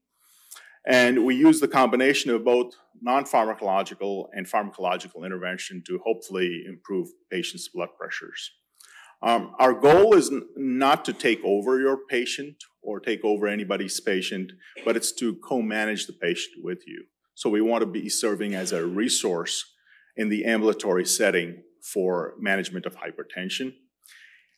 And 0.88 1.24
we 1.24 1.36
use 1.36 1.60
the 1.60 1.68
combination 1.68 2.32
of 2.32 2.44
both 2.44 2.74
non 3.00 3.26
pharmacological 3.26 4.26
and 4.34 4.48
pharmacological 4.48 5.24
intervention 5.24 5.84
to 5.86 6.00
hopefully 6.04 6.64
improve 6.68 7.10
patients' 7.32 7.68
blood 7.68 7.90
pressures. 7.96 8.52
Um, 9.22 9.54
our 9.60 9.74
goal 9.74 10.16
is 10.16 10.32
n- 10.32 10.42
not 10.58 11.06
to 11.06 11.14
take 11.14 11.40
over 11.46 11.80
your 11.80 12.00
patient 12.10 12.56
or 12.82 13.00
take 13.00 13.24
over 13.24 13.48
anybody's 13.48 14.00
patient, 14.00 14.52
but 14.84 14.98
it's 14.98 15.14
to 15.14 15.36
co 15.36 15.62
manage 15.62 16.08
the 16.08 16.14
patient 16.14 16.56
with 16.64 16.88
you. 16.88 17.06
So 17.36 17.52
we 17.52 17.62
want 17.62 17.84
to 17.84 17.88
be 17.88 18.10
serving 18.10 18.56
as 18.56 18.72
a 18.72 18.84
resource 18.84 19.64
in 20.18 20.30
the 20.30 20.44
ambulatory 20.44 21.06
setting 21.06 21.62
for 21.84 22.34
management 22.40 22.86
of 22.86 22.96
hypertension. 22.96 23.74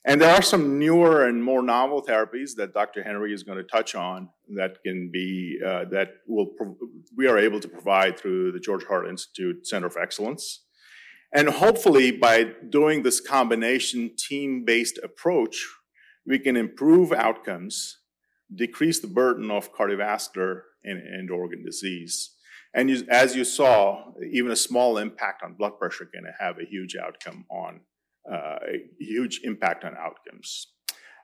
And 0.07 0.21
there 0.21 0.33
are 0.35 0.41
some 0.43 0.77
newer 0.77 1.25
and 1.25 1.43
more 1.43 1.63
novel 1.63 2.03
therapies 2.03 2.51
that 2.57 2.75
Dr. 2.75 3.01
Henry 3.01 3.33
is 3.33 3.41
going 3.41 3.57
to 3.57 3.63
touch 3.63 3.95
on 3.95 4.29
that 4.55 4.77
can 4.85 5.09
be, 5.11 5.57
uh, 5.65 5.85
that 5.85 6.17
will, 6.27 6.51
we 7.17 7.27
are 7.27 7.39
able 7.39 7.59
to 7.59 7.67
provide 7.67 8.19
through 8.19 8.51
the 8.51 8.59
George 8.59 8.85
Heart 8.85 9.09
Institute 9.09 9.65
Center 9.65 9.88
of 9.88 9.97
Excellence. 9.99 10.61
And 11.33 11.49
hopefully, 11.49 12.11
by 12.11 12.51
doing 12.69 13.01
this 13.01 13.19
combination 13.19 14.11
team 14.15 14.63
based 14.63 14.99
approach, 15.03 15.65
we 16.25 16.38
can 16.38 16.55
improve 16.55 17.11
outcomes, 17.11 17.97
decrease 18.53 18.99
the 18.99 19.07
burden 19.07 19.49
of 19.49 19.73
cardiovascular 19.73 20.61
and 20.83 21.31
organ 21.31 21.63
disease. 21.65 22.35
And 22.75 22.89
you, 22.89 23.03
as 23.09 23.35
you 23.35 23.45
saw, 23.45 24.11
even 24.31 24.51
a 24.51 24.55
small 24.55 24.97
impact 24.97 25.41
on 25.43 25.53
blood 25.53 25.79
pressure 25.79 26.05
can 26.05 26.25
have 26.39 26.59
a 26.59 26.65
huge 26.65 26.97
outcome 26.97 27.45
on 27.49 27.79
uh, 28.29 28.57
a 28.67 28.89
huge 28.99 29.39
impact 29.43 29.85
on 29.85 29.95
outcomes. 29.97 30.67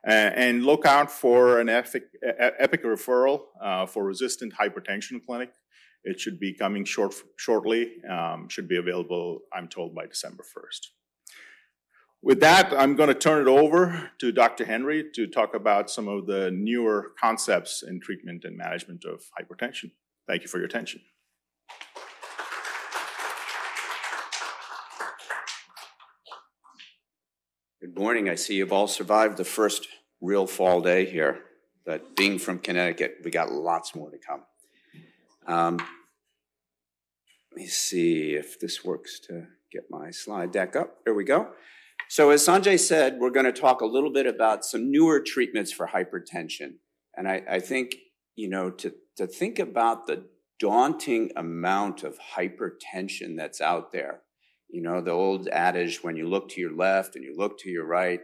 And 0.03 0.63
look 0.63 0.85
out 0.85 1.11
for 1.11 1.59
an 1.59 1.69
epic, 1.69 2.03
epic 2.39 2.83
referral 2.83 3.41
uh, 3.61 3.85
for 3.85 4.05
resistant 4.05 4.53
hypertension 4.59 5.23
clinic. 5.25 5.51
It 6.03 6.19
should 6.19 6.39
be 6.39 6.53
coming 6.53 6.85
short, 6.85 7.13
shortly. 7.37 8.01
Um, 8.09 8.47
should 8.49 8.67
be 8.67 8.77
available, 8.77 9.41
I'm 9.53 9.67
told, 9.67 9.93
by 9.93 10.07
December 10.07 10.43
1st. 10.43 10.87
With 12.23 12.39
that, 12.39 12.73
I'm 12.73 12.95
going 12.95 13.09
to 13.09 13.15
turn 13.15 13.41
it 13.41 13.49
over 13.49 14.11
to 14.19 14.31
Dr. 14.31 14.65
Henry 14.65 15.05
to 15.15 15.27
talk 15.27 15.53
about 15.53 15.89
some 15.89 16.07
of 16.07 16.27
the 16.27 16.49
newer 16.51 17.11
concepts 17.19 17.83
in 17.83 17.99
treatment 17.99 18.45
and 18.45 18.57
management 18.57 19.03
of 19.05 19.23
hypertension. 19.39 19.91
Thank 20.27 20.43
you 20.43 20.47
for 20.47 20.57
your 20.57 20.67
attention. 20.67 21.01
Good 27.93 27.99
morning. 27.99 28.30
I 28.30 28.36
see 28.36 28.56
you've 28.56 28.71
all 28.71 28.88
survived 28.88 29.36
the 29.36 29.43
first 29.43 29.89
real 30.21 30.47
fall 30.47 30.80
day 30.80 31.04
here. 31.04 31.41
But 31.86 32.15
being 32.15 32.39
from 32.39 32.60
Connecticut, 32.60 33.17
we 33.21 33.32
got 33.32 33.51
lots 33.51 33.93
more 33.93 34.10
to 34.10 34.17
come. 34.17 34.43
Um, 35.45 35.75
let 35.75 37.58
me 37.58 37.67
see 37.67 38.34
if 38.34 38.62
this 38.62 38.86
works 38.86 39.19
to 39.27 39.45
get 39.73 39.88
my 39.89 40.10
slide 40.10 40.54
deck 40.54 40.77
up. 40.77 41.04
There 41.04 41.13
we 41.13 41.25
go. 41.25 41.49
So, 42.08 42.30
as 42.30 42.47
Sanjay 42.47 42.80
said, 42.80 43.17
we're 43.19 43.30
going 43.30 43.45
to 43.45 43.51
talk 43.51 43.82
a 43.82 43.86
little 43.86 44.13
bit 44.13 44.25
about 44.25 44.63
some 44.63 44.89
newer 44.89 45.19
treatments 45.19 45.73
for 45.73 45.88
hypertension. 45.88 46.75
And 47.17 47.27
I, 47.27 47.41
I 47.49 47.60
think, 47.60 47.95
you 48.38 48.47
know, 48.47 48.69
to, 48.69 48.93
to 49.17 49.27
think 49.27 49.60
about 49.60 50.08
the 50.08 50.23
daunting 50.60 51.32
amount 51.36 52.04
of 52.04 52.17
hypertension 52.38 53.36
that's 53.36 53.60
out 53.60 53.91
there 53.91 54.21
you 54.71 54.81
know, 54.81 55.01
the 55.01 55.12
old 55.12 55.47
adage 55.49 56.03
when 56.03 56.15
you 56.15 56.27
look 56.27 56.49
to 56.49 56.62
your 56.62 56.75
left 56.75 57.15
and 57.15 57.23
you 57.23 57.36
look 57.36 57.60
to 57.60 57.69
your 57.69 57.86
right, 57.86 58.21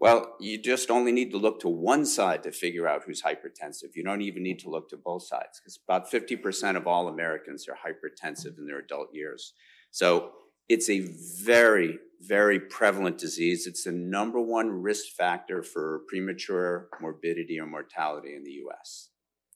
well, 0.00 0.36
you 0.38 0.62
just 0.62 0.90
only 0.90 1.10
need 1.10 1.32
to 1.32 1.38
look 1.38 1.60
to 1.60 1.68
one 1.68 2.06
side 2.06 2.44
to 2.44 2.52
figure 2.52 2.86
out 2.86 3.02
who's 3.04 3.22
hypertensive. 3.22 3.96
You 3.96 4.04
don't 4.04 4.22
even 4.22 4.44
need 4.44 4.60
to 4.60 4.70
look 4.70 4.88
to 4.90 4.96
both 4.96 5.24
sides 5.24 5.60
because 5.60 5.78
about 5.84 6.10
50% 6.10 6.76
of 6.76 6.86
all 6.86 7.08
Americans 7.08 7.66
are 7.68 7.74
hypertensive 7.74 8.58
in 8.58 8.66
their 8.66 8.78
adult 8.78 9.08
years. 9.12 9.54
So 9.90 10.30
it's 10.68 10.88
a 10.88 11.00
very, 11.42 11.98
very 12.20 12.60
prevalent 12.60 13.18
disease. 13.18 13.66
It's 13.66 13.84
the 13.84 13.92
number 13.92 14.40
one 14.40 14.82
risk 14.82 15.06
factor 15.16 15.62
for 15.62 16.02
premature 16.06 16.88
morbidity 17.00 17.58
or 17.58 17.66
mortality 17.66 18.36
in 18.36 18.44
the 18.44 18.62
US 18.66 19.08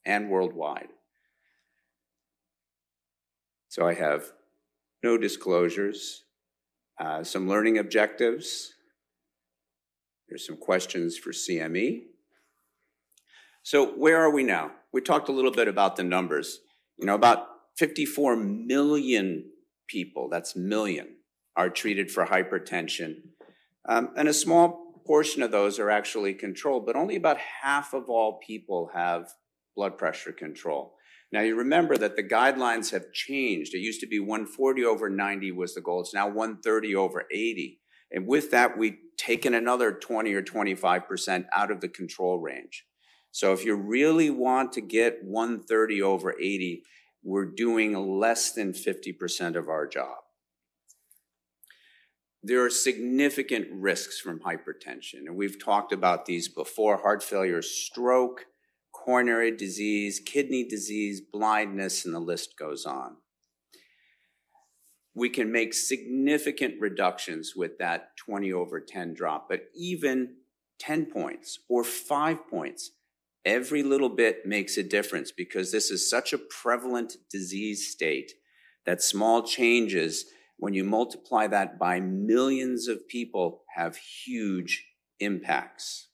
and 0.05 0.28
worldwide. 0.28 0.88
So 3.68 3.87
I 3.87 3.94
have 3.94 4.33
no 5.02 5.16
disclosures. 5.16 6.24
Uh, 6.98 7.24
some 7.24 7.48
learning 7.48 7.78
objectives. 7.78 8.74
There's 10.28 10.46
some 10.46 10.57
questions 10.57 11.18
for 11.18 11.31
CME. 11.31 12.02
So 13.62 13.92
where 13.92 14.18
are 14.18 14.31
we 14.31 14.42
now? 14.42 14.72
We 14.92 15.00
talked 15.00 15.28
a 15.28 15.33
little 15.33 15.50
bit 15.50 15.68
about 15.68 15.96
the 15.96 16.05
numbers. 16.05 16.61
You 16.98 17.07
know, 17.07 17.14
about 17.14 17.46
54 17.76 18.37
million 18.37 19.50
people, 19.88 20.28
that's 20.28 20.57
million, 20.57 21.16
are 21.57 21.70
treated 21.70 22.11
for 22.11 22.26
hypertension. 22.26 23.16
Um, 23.88 24.11
and 24.16 24.28
a 24.28 24.35
small 24.35 25.02
portion 25.07 25.42
of 25.42 25.50
those 25.50 25.78
are 25.78 25.90
actually 25.90 26.35
controlled, 26.35 26.87
but 26.87 26.96
only 26.96 27.16
about 27.16 27.38
half 27.38 27.92
of 27.94 28.09
all 28.09 28.40
people 28.46 28.90
have 28.94 29.33
blood 29.74 29.98
pressure 29.98 30.33
control. 30.33 30.94
Now 31.33 31.40
you 31.40 31.57
remember 31.57 31.97
that 31.97 32.14
the 32.16 32.23
guidelines 32.23 32.90
have 32.90 33.12
changed. 33.12 33.75
It 33.75 33.79
used 33.79 34.01
to 34.01 34.07
be 34.07 34.21
140 34.21 34.85
over 34.85 35.09
90 35.09 35.53
was 35.53 35.75
the 35.75 35.81
goal. 35.81 36.03
It's 36.03 36.12
now 36.12 36.27
130 36.27 36.95
over 36.95 37.25
80. 37.31 37.81
And 38.11 38.27
with 38.27 38.51
that, 38.51 38.77
we've 38.77 38.99
taken 39.16 39.55
another 39.55 39.92
20 39.92 40.35
or 40.35 40.42
25% 40.42 41.47
out 41.55 41.71
of 41.71 41.81
the 41.81 41.88
control 41.88 42.38
range. 42.38 42.85
So 43.31 43.55
if 43.55 43.64
you 43.64 43.75
really 43.75 44.29
want 44.29 44.73
to 44.73 44.83
get 44.83 45.25
130 45.25 46.03
over 46.03 46.35
80, 46.38 46.83
we're 47.23 47.47
doing 47.47 47.95
less 47.95 48.53
than 48.53 48.75
50% 48.75 49.57
of 49.57 49.68
our 49.68 49.87
job. 49.87 50.18
There 52.42 52.62
are 52.64 52.71
significant 52.71 53.68
risks 53.71 54.18
from 54.18 54.40
hypertension, 54.40 55.27
and 55.27 55.37
we've 55.37 55.62
talked 55.62 55.92
about 55.92 56.27
these 56.27 56.49
before 56.49 56.99
heart 56.99 57.23
failure, 57.23 57.62
stroke, 57.62 58.47
coronary 59.04 59.50
disease, 59.50 60.20
kidney 60.20 60.62
disease, 60.62 61.20
blindness, 61.20 62.04
and 62.04 62.14
the 62.14 62.20
list 62.20 62.56
goes 62.56 62.86
on. 62.86 63.16
We 65.14 65.28
can 65.28 65.50
make 65.50 65.74
significant 65.74 66.80
reductions 66.80 67.54
with 67.56 67.78
that 67.78 68.16
20 68.16 68.52
over 68.52 68.80
10 68.80 69.14
drop, 69.14 69.48
but 69.48 69.64
even 69.74 70.36
10 70.78 71.06
points 71.06 71.58
or 71.68 71.82
five 71.82 72.48
points, 72.48 72.92
every 73.44 73.82
little 73.82 74.08
bit 74.08 74.46
makes 74.46 74.76
a 74.76 74.82
difference 74.84 75.32
because 75.32 75.72
this 75.72 75.90
is 75.90 76.08
such 76.08 76.32
a 76.32 76.38
prevalent 76.38 77.16
disease 77.30 77.90
state 77.90 78.32
that 78.86 79.02
small 79.02 79.42
changes, 79.42 80.26
when 80.58 80.74
you 80.74 80.84
multiply 80.84 81.48
that 81.48 81.78
by 81.78 81.98
millions 81.98 82.86
of 82.86 83.08
people, 83.08 83.62
have 83.74 83.96
huge 83.96 84.86
impacts. 85.18 86.08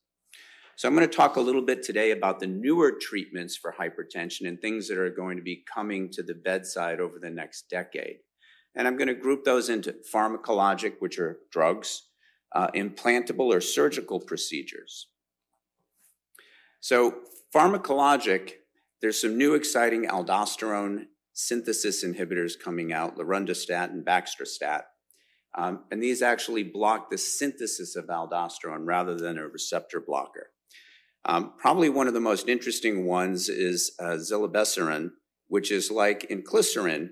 So 0.78 0.86
I'm 0.86 0.94
going 0.94 1.08
to 1.08 1.16
talk 1.16 1.34
a 1.34 1.40
little 1.40 1.60
bit 1.60 1.82
today 1.82 2.12
about 2.12 2.38
the 2.38 2.46
newer 2.46 2.92
treatments 2.92 3.56
for 3.56 3.74
hypertension 3.76 4.46
and 4.46 4.60
things 4.60 4.86
that 4.86 4.96
are 4.96 5.10
going 5.10 5.36
to 5.36 5.42
be 5.42 5.64
coming 5.74 6.08
to 6.12 6.22
the 6.22 6.36
bedside 6.36 7.00
over 7.00 7.18
the 7.18 7.30
next 7.30 7.68
decade. 7.68 8.18
And 8.76 8.86
I'm 8.86 8.96
going 8.96 9.08
to 9.08 9.14
group 9.14 9.42
those 9.42 9.70
into 9.70 9.96
pharmacologic, 10.14 11.00
which 11.00 11.18
are 11.18 11.40
drugs, 11.50 12.04
uh, 12.54 12.68
implantable 12.76 13.52
or 13.52 13.60
surgical 13.60 14.20
procedures. 14.20 15.08
So 16.78 17.22
pharmacologic, 17.52 18.52
there's 19.02 19.20
some 19.20 19.36
new 19.36 19.54
exciting 19.54 20.04
aldosterone 20.04 21.06
synthesis 21.32 22.04
inhibitors 22.04 22.52
coming 22.56 22.92
out, 22.92 23.18
lorundrostat 23.18 23.90
and 23.90 24.06
baxdrostat. 24.06 24.82
Um, 25.56 25.86
and 25.90 26.00
these 26.00 26.22
actually 26.22 26.62
block 26.62 27.10
the 27.10 27.18
synthesis 27.18 27.96
of 27.96 28.06
aldosterone 28.06 28.86
rather 28.86 29.16
than 29.16 29.38
a 29.38 29.48
receptor 29.48 30.00
blocker. 30.00 30.50
Um, 31.24 31.52
probably 31.58 31.88
one 31.88 32.08
of 32.08 32.14
the 32.14 32.20
most 32.20 32.48
interesting 32.48 33.06
ones 33.06 33.48
is 33.48 33.92
uh, 33.98 34.16
zilebesiran, 34.16 35.10
which 35.48 35.70
is 35.70 35.90
like 35.90 36.28
inclisiran. 36.30 37.10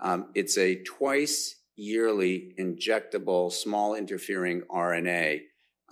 Um, 0.00 0.30
it's 0.34 0.56
a 0.58 0.82
twice 0.82 1.56
yearly 1.74 2.54
injectable 2.58 3.52
small 3.52 3.94
interfering 3.94 4.62
RNA 4.70 5.40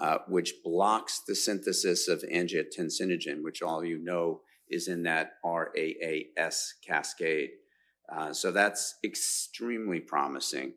uh, 0.00 0.18
which 0.28 0.54
blocks 0.64 1.20
the 1.20 1.34
synthesis 1.34 2.08
of 2.08 2.22
angiotensinogen, 2.22 3.42
which 3.42 3.62
all 3.62 3.84
you 3.84 3.98
know 3.98 4.40
is 4.68 4.88
in 4.88 5.04
that 5.04 5.34
RAAS 5.44 6.74
cascade. 6.84 7.50
Uh, 8.12 8.32
so 8.32 8.50
that's 8.50 8.96
extremely 9.04 10.00
promising. 10.00 10.72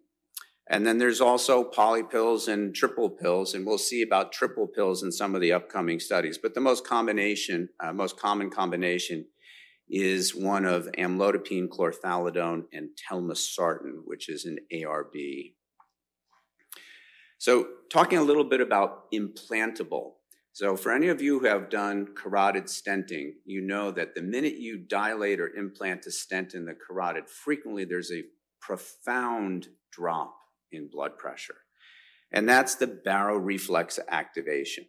And 0.70 0.86
then 0.86 0.98
there's 0.98 1.22
also 1.22 1.64
poly 1.64 2.04
pills 2.04 2.50
and 2.50 2.76
triple 2.76 3.10
pills, 3.10 3.54
and 3.54 3.66
we'll 3.66 3.78
see 3.78 4.02
about 4.02 4.34
triple 4.34 4.68
pills 4.68 5.02
in 5.02 5.12
some 5.12 5.34
of 5.34 5.40
the 5.40 5.54
upcoming 5.54 6.00
studies. 6.00 6.38
But 6.38 6.56
the 6.56 6.62
most 6.62 6.86
combination, 6.86 7.70
uh, 7.80 7.94
most 7.94 8.20
common 8.20 8.50
combination 8.50 9.26
is 9.90 10.36
one 10.36 10.66
of 10.66 10.90
amlodipine, 10.98 11.70
chlorthalidone, 11.70 12.64
and 12.74 12.90
telmisartan, 13.10 14.02
which 14.04 14.28
is 14.28 14.44
an 14.44 14.58
ARB. 14.74 15.54
So 17.38 17.68
talking 17.90 18.18
a 18.18 18.24
little 18.24 18.44
bit 18.44 18.60
about 18.60 19.10
implantable. 19.14 20.14
So 20.52 20.76
for 20.76 20.92
any 20.92 21.08
of 21.08 21.22
you 21.22 21.40
who 21.40 21.46
have 21.46 21.70
done 21.70 22.08
carotid 22.16 22.66
stenting, 22.66 23.34
you 23.46 23.62
know 23.62 23.92
that 23.92 24.16
the 24.16 24.24
minute 24.24 24.56
you 24.58 24.78
dilate 24.78 25.40
or 25.40 25.56
implant 25.56 26.08
a 26.08 26.12
stent 26.12 26.56
in 26.56 26.66
the 26.66 26.74
carotid, 26.74 27.30
frequently 27.30 27.86
there's 27.86 28.12
a 28.12 28.24
profound 28.60 29.68
drop 29.92 30.37
in 30.72 30.90
blood 30.92 31.18
pressure. 31.18 31.58
And 32.32 32.48
that's 32.48 32.76
the 32.76 32.88
baroreflex 32.88 34.00
activation. 34.10 34.86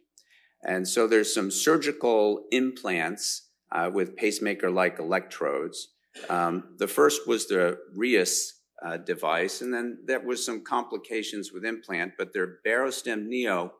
And 0.63 0.87
so 0.87 1.07
there's 1.07 1.33
some 1.33 1.51
surgical 1.51 2.45
implants 2.51 3.49
uh, 3.71 3.89
with 3.93 4.17
pacemaker-like 4.17 4.99
electrodes. 4.99 5.89
Um, 6.29 6.75
the 6.77 6.87
first 6.87 7.27
was 7.27 7.47
the 7.47 7.77
Rheos 7.97 8.51
uh, 8.83 8.97
device, 8.97 9.61
and 9.61 9.73
then 9.73 9.99
there 10.05 10.19
was 10.19 10.45
some 10.45 10.63
complications 10.63 11.51
with 11.53 11.65
implant, 11.65 12.13
but 12.17 12.33
their 12.33 12.57
Barostim 12.65 13.27
Neo 13.27 13.73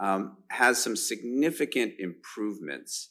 um, 0.00 0.38
has 0.50 0.82
some 0.82 0.96
significant 0.96 1.94
improvements. 1.98 3.10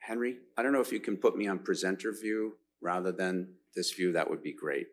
Henry, 0.00 0.36
I 0.56 0.62
don't 0.62 0.72
know 0.72 0.80
if 0.80 0.92
you 0.92 1.00
can 1.00 1.16
put 1.16 1.36
me 1.36 1.48
on 1.48 1.60
presenter 1.60 2.12
view 2.12 2.54
rather 2.80 3.10
than 3.10 3.54
this 3.74 3.92
view, 3.92 4.12
that 4.12 4.30
would 4.30 4.42
be 4.42 4.52
great. 4.52 4.86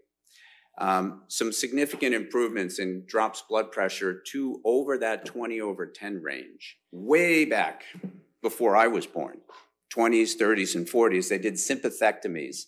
Um, 0.81 1.21
some 1.27 1.51
significant 1.51 2.15
improvements 2.15 2.79
in 2.79 3.03
drops 3.05 3.43
blood 3.47 3.71
pressure 3.71 4.19
to 4.31 4.59
over 4.65 4.97
that 4.97 5.25
20 5.25 5.61
over 5.61 5.85
10 5.85 6.23
range. 6.23 6.79
Way 6.91 7.45
back 7.45 7.83
before 8.41 8.75
I 8.75 8.87
was 8.87 9.05
born, 9.05 9.41
20s, 9.95 10.35
30s, 10.35 10.73
and 10.73 10.87
40s, 10.87 11.29
they 11.29 11.37
did 11.37 11.53
sympathectomies, 11.53 12.65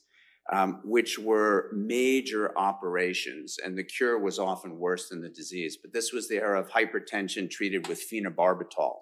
um, 0.52 0.82
which 0.86 1.18
were 1.18 1.72
major 1.74 2.56
operations, 2.56 3.58
and 3.66 3.76
the 3.76 3.84
cure 3.84 4.20
was 4.20 4.38
often 4.38 4.78
worse 4.78 5.10
than 5.10 5.22
the 5.22 5.30
disease. 5.30 5.76
But 5.82 5.92
this 5.92 6.14
was 6.14 6.30
the 6.30 6.38
era 6.38 6.60
of 6.60 6.70
hypertension 6.70 7.50
treated 7.50 7.88
with 7.88 8.08
phenobarbital. 8.08 8.94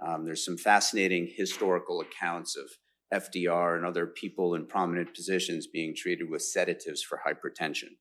Um, 0.00 0.24
there's 0.24 0.44
some 0.44 0.58
fascinating 0.58 1.28
historical 1.34 2.02
accounts 2.02 2.56
of 2.56 2.70
FDR 3.12 3.76
and 3.76 3.84
other 3.84 4.06
people 4.06 4.54
in 4.54 4.66
prominent 4.66 5.12
positions 5.12 5.66
being 5.66 5.92
treated 5.96 6.30
with 6.30 6.42
sedatives 6.42 7.02
for 7.02 7.20
hypertension. 7.26 7.96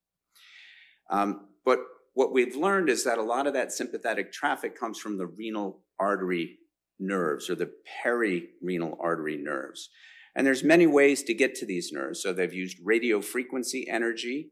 Um, 1.14 1.48
but 1.64 1.80
what 2.16 2.34
we've 2.34 2.56
learned 2.56 2.90
is 2.90 3.04
that 3.04 3.20
a 3.20 3.24
lot 3.24 3.46
of 3.46 3.54
that 3.54 3.72
sympathetic 3.72 4.32
traffic 4.32 4.78
comes 4.78 5.00
from 5.00 5.18
the 5.18 5.28
renal 5.28 5.84
artery 6.00 6.58
nerves 7.00 7.50
or 7.50 7.56
the 7.56 7.72
perirenal 8.04 8.98
artery 9.00 9.38
nerves. 9.38 9.90
And 10.36 10.46
there's 10.46 10.64
many 10.64 10.88
ways 10.88 11.22
to 11.24 11.34
get 11.36 11.54
to 11.56 11.66
these 11.66 11.92
nerves. 11.92 12.22
So 12.22 12.34
they've 12.34 12.54
used 12.54 12.78
radio 12.84 13.22
frequency 13.22 13.88
energy 13.88 14.52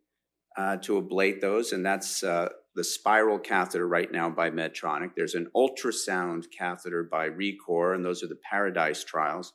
uh, 0.55 0.77
to 0.77 1.01
ablate 1.01 1.41
those, 1.41 1.71
and 1.71 1.83
that's 1.83 2.23
uh, 2.23 2.49
the 2.75 2.83
spiral 2.83 3.39
catheter 3.39 3.87
right 3.87 4.11
now 4.11 4.29
by 4.29 4.51
Medtronic. 4.51 5.11
There's 5.15 5.33
an 5.33 5.47
ultrasound 5.55 6.45
catheter 6.55 7.07
by 7.09 7.29
Recor, 7.29 7.95
and 7.95 8.05
those 8.05 8.21
are 8.21 8.27
the 8.27 8.39
Paradise 8.49 9.03
trials. 9.03 9.53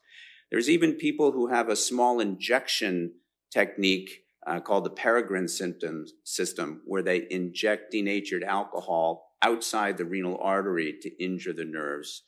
There's 0.50 0.70
even 0.70 0.94
people 0.94 1.32
who 1.32 1.48
have 1.48 1.68
a 1.68 1.76
small 1.76 2.18
injection 2.18 3.12
technique 3.52 4.25
uh, 4.46 4.60
called 4.60 4.84
the 4.84 4.90
Peregrine 4.90 5.48
symptom 5.48 6.06
system, 6.24 6.82
where 6.84 7.02
they 7.02 7.26
inject 7.30 7.90
denatured 7.90 8.44
alcohol 8.44 9.32
outside 9.42 9.98
the 9.98 10.04
renal 10.04 10.38
artery 10.40 10.96
to 11.02 11.22
injure 11.22 11.52
the 11.52 11.64
nerves. 11.64 12.22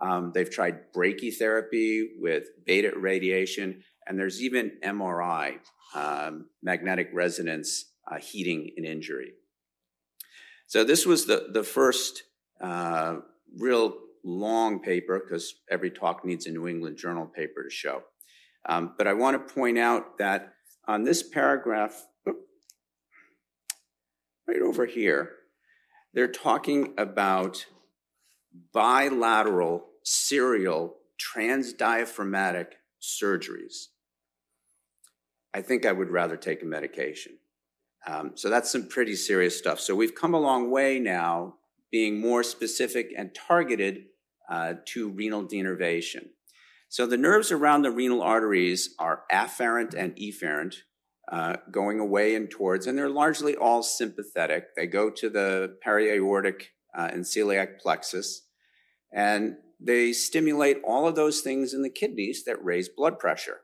Um, 0.00 0.32
they've 0.34 0.50
tried 0.50 0.92
brachytherapy 0.92 2.06
with 2.18 2.44
beta 2.66 2.92
radiation, 2.96 3.82
and 4.06 4.18
there's 4.18 4.42
even 4.42 4.72
MRI, 4.84 5.58
um, 5.94 6.46
magnetic 6.62 7.10
resonance 7.12 7.92
uh, 8.10 8.18
heating 8.18 8.70
an 8.76 8.84
injury. 8.84 9.32
So 10.66 10.84
this 10.84 11.06
was 11.06 11.26
the, 11.26 11.48
the 11.52 11.62
first 11.62 12.24
uh, 12.60 13.16
real 13.58 13.94
long 14.24 14.80
paper, 14.80 15.20
because 15.20 15.54
every 15.70 15.90
talk 15.90 16.24
needs 16.24 16.46
a 16.46 16.50
New 16.50 16.68
England 16.68 16.98
Journal 16.98 17.26
paper 17.26 17.62
to 17.62 17.70
show. 17.70 18.02
Um, 18.66 18.94
but 18.96 19.06
I 19.06 19.12
want 19.12 19.46
to 19.46 19.54
point 19.54 19.78
out 19.78 20.18
that 20.18 20.53
on 20.86 21.04
this 21.04 21.22
paragraph, 21.22 22.06
right 24.46 24.62
over 24.62 24.86
here, 24.86 25.30
they're 26.12 26.28
talking 26.28 26.94
about 26.98 27.66
bilateral 28.72 29.86
serial 30.02 30.96
transdiaphragmatic 31.18 32.66
surgeries. 33.02 33.86
I 35.52 35.62
think 35.62 35.86
I 35.86 35.92
would 35.92 36.10
rather 36.10 36.36
take 36.36 36.62
a 36.62 36.66
medication. 36.66 37.38
Um, 38.06 38.32
so 38.34 38.50
that's 38.50 38.70
some 38.70 38.88
pretty 38.88 39.16
serious 39.16 39.56
stuff. 39.56 39.80
So 39.80 39.94
we've 39.94 40.14
come 40.14 40.34
a 40.34 40.40
long 40.40 40.70
way 40.70 40.98
now 40.98 41.54
being 41.90 42.20
more 42.20 42.42
specific 42.42 43.12
and 43.16 43.34
targeted 43.34 44.06
uh, 44.50 44.74
to 44.86 45.08
renal 45.08 45.44
denervation. 45.44 46.28
So 46.94 47.06
the 47.06 47.16
nerves 47.16 47.50
around 47.50 47.82
the 47.82 47.90
renal 47.90 48.22
arteries 48.22 48.94
are 49.00 49.24
afferent 49.32 49.94
and 49.94 50.14
efferent, 50.14 50.76
uh, 51.26 51.56
going 51.68 51.98
away 51.98 52.36
and 52.36 52.48
towards, 52.48 52.86
and 52.86 52.96
they're 52.96 53.08
largely 53.08 53.56
all 53.56 53.82
sympathetic. 53.82 54.76
They 54.76 54.86
go 54.86 55.10
to 55.10 55.28
the 55.28 55.76
periaortic 55.84 56.66
uh, 56.96 57.08
and 57.12 57.24
celiac 57.24 57.80
plexus, 57.80 58.42
and 59.12 59.56
they 59.80 60.12
stimulate 60.12 60.82
all 60.84 61.08
of 61.08 61.16
those 61.16 61.40
things 61.40 61.74
in 61.74 61.82
the 61.82 61.90
kidneys 61.90 62.44
that 62.44 62.64
raise 62.64 62.88
blood 62.88 63.18
pressure. 63.18 63.62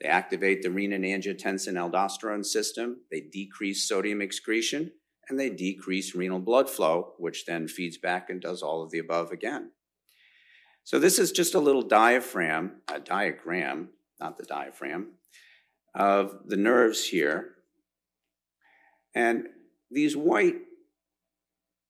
They 0.00 0.08
activate 0.08 0.62
the 0.62 0.70
renin-angiotensin-aldosterone 0.70 2.44
system, 2.44 3.02
they 3.12 3.20
decrease 3.20 3.86
sodium 3.86 4.20
excretion, 4.20 4.90
and 5.28 5.38
they 5.38 5.50
decrease 5.50 6.16
renal 6.16 6.40
blood 6.40 6.68
flow, 6.68 7.12
which 7.16 7.46
then 7.46 7.68
feeds 7.68 7.96
back 7.96 8.28
and 8.28 8.40
does 8.40 8.60
all 8.60 8.82
of 8.82 8.90
the 8.90 8.98
above 8.98 9.30
again. 9.30 9.70
So 10.84 10.98
this 10.98 11.18
is 11.18 11.32
just 11.32 11.54
a 11.54 11.60
little 11.60 11.82
diaphragm, 11.82 12.82
a 12.92 12.98
diagram, 12.98 13.90
not 14.20 14.36
the 14.36 14.44
diaphragm, 14.44 15.12
of 15.94 16.40
the 16.46 16.56
nerves 16.56 17.06
here. 17.06 17.50
And 19.14 19.46
these 19.90 20.16
white 20.16 20.56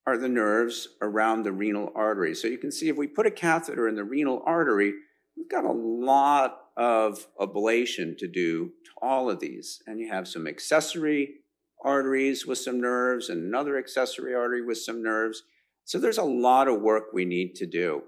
are 0.06 0.18
the 0.18 0.28
nerves 0.28 0.88
around 1.00 1.42
the 1.42 1.52
renal 1.52 1.92
artery. 1.94 2.34
So 2.34 2.48
you 2.48 2.58
can 2.58 2.72
see 2.72 2.88
if 2.88 2.96
we 2.96 3.06
put 3.06 3.26
a 3.26 3.30
catheter 3.30 3.88
in 3.88 3.94
the 3.94 4.04
renal 4.04 4.42
artery, 4.44 4.92
we've 5.36 5.48
got 5.48 5.64
a 5.64 5.72
lot 5.72 6.58
of 6.76 7.26
ablation 7.40 8.18
to 8.18 8.26
do 8.26 8.72
to 8.84 8.90
all 9.00 9.30
of 9.30 9.40
these. 9.40 9.80
And 9.86 10.00
you 10.00 10.10
have 10.10 10.26
some 10.26 10.46
accessory 10.46 11.36
arteries 11.84 12.46
with 12.46 12.58
some 12.58 12.80
nerves 12.80 13.28
and 13.28 13.42
another 13.42 13.78
accessory 13.78 14.34
artery 14.34 14.64
with 14.64 14.78
some 14.78 15.02
nerves. 15.02 15.44
So 15.84 15.98
there's 15.98 16.18
a 16.18 16.24
lot 16.24 16.68
of 16.68 16.80
work 16.80 17.06
we 17.12 17.24
need 17.24 17.54
to 17.56 17.66
do 17.66 18.02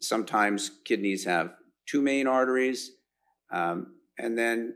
sometimes 0.00 0.70
kidneys 0.84 1.24
have 1.24 1.54
two 1.86 2.02
main 2.02 2.26
arteries. 2.26 2.92
Um, 3.50 3.94
and 4.18 4.36
then 4.36 4.74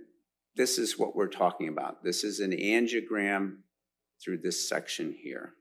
this 0.56 0.78
is 0.78 0.98
what 0.98 1.16
we're 1.16 1.28
talking 1.28 1.68
about. 1.68 2.02
This 2.04 2.24
is 2.24 2.40
an 2.40 2.52
angiogram 2.52 3.58
through 4.22 4.38
this 4.38 4.68
section 4.68 5.14
here. 5.22 5.54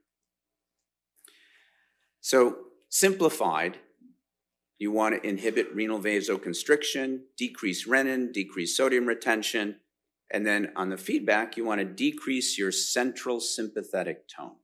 So, 2.22 2.58
simplified, 2.90 3.78
you 4.78 4.92
want 4.92 5.16
to 5.16 5.28
inhibit 5.28 5.74
renal 5.74 6.00
vasoconstriction, 6.00 7.20
decrease 7.38 7.88
renin, 7.88 8.34
decrease 8.34 8.76
sodium 8.76 9.06
retention, 9.06 9.78
and 10.32 10.46
then 10.46 10.72
on 10.76 10.90
the 10.90 10.98
feedback, 10.98 11.58
you 11.58 11.66
want 11.66 11.80
to 11.80 11.86
decrease 11.86 12.58
your 12.58 12.72
central 12.72 13.40
sympathetic 13.40 14.28
tone. 14.28 14.56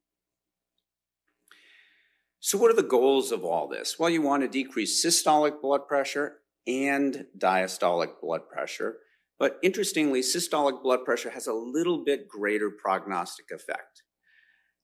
So, 2.46 2.60
what 2.60 2.70
are 2.70 2.76
the 2.76 2.84
goals 2.84 3.32
of 3.32 3.43
all 3.43 3.68
this? 3.68 3.98
Well, 3.98 4.12
you 4.12 4.22
want 4.22 4.43
to 4.43 4.48
decrease 4.48 5.04
systolic 5.04 5.64
blood 5.64 5.88
pressure 5.88 6.41
and 6.68 7.26
diastolic 7.36 8.22
blood 8.22 8.48
pressure. 8.48 8.98
But 9.39 9.58
interestingly, 9.64 10.22
systolic 10.22 10.84
blood 10.84 11.06
pressure 11.06 11.32
has 11.32 11.48
a 11.48 11.54
little 11.54 12.04
bit 12.06 12.28
greater 12.28 12.70
prognostic 12.70 13.50
effect. 13.50 14.04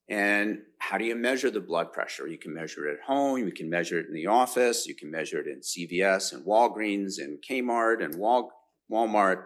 And 0.09 0.63
how 0.79 0.97
do 0.97 1.05
you 1.05 1.13
measure 1.13 1.51
the 1.51 1.59
blood 1.59 1.93
pressure? 1.93 2.27
You 2.27 2.39
can 2.39 2.51
measure 2.51 2.87
it 2.87 2.93
at 2.93 3.05
home, 3.05 3.37
you 3.37 3.51
can 3.51 3.69
measure 3.69 3.99
it 3.99 4.07
in 4.07 4.15
the 4.15 4.25
office, 4.25 4.87
you 4.87 4.95
can 4.95 5.11
measure 5.11 5.39
it 5.39 5.45
in 5.45 5.61
CVS 5.61 6.33
and 6.33 6.43
Walgreens 6.43 7.19
and 7.19 7.37
Kmart 7.47 8.03
and 8.03 8.15
Wal- 8.15 8.51
Walmart. 8.91 9.43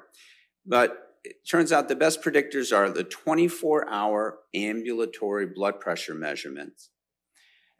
But 0.66 1.18
it 1.26 1.45
turns 1.45 1.74
out 1.74 1.89
the 1.89 1.97
best 1.97 2.24
predictors 2.24 2.74
are 2.74 2.89
the 2.89 3.03
24 3.03 3.89
hour 3.89 4.38
ambulatory 4.53 5.47
blood 5.47 5.82
pressure 5.82 6.16
measurements 6.16 6.91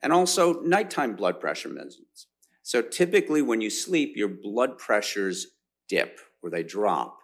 and 0.04 0.14
also 0.14 0.62
nighttime 0.62 1.16
blood 1.16 1.40
pressure 1.40 1.70
measurements. 1.70 2.28
So 2.64 2.82
typically 2.82 3.42
when 3.42 3.62
you 3.62 3.70
sleep, 3.70 4.14
your 4.16 4.28
blood 4.28 4.78
pressures 4.78 5.48
dip 5.88 6.20
or 6.42 6.50
they 6.50 6.64
drop. 6.64 7.20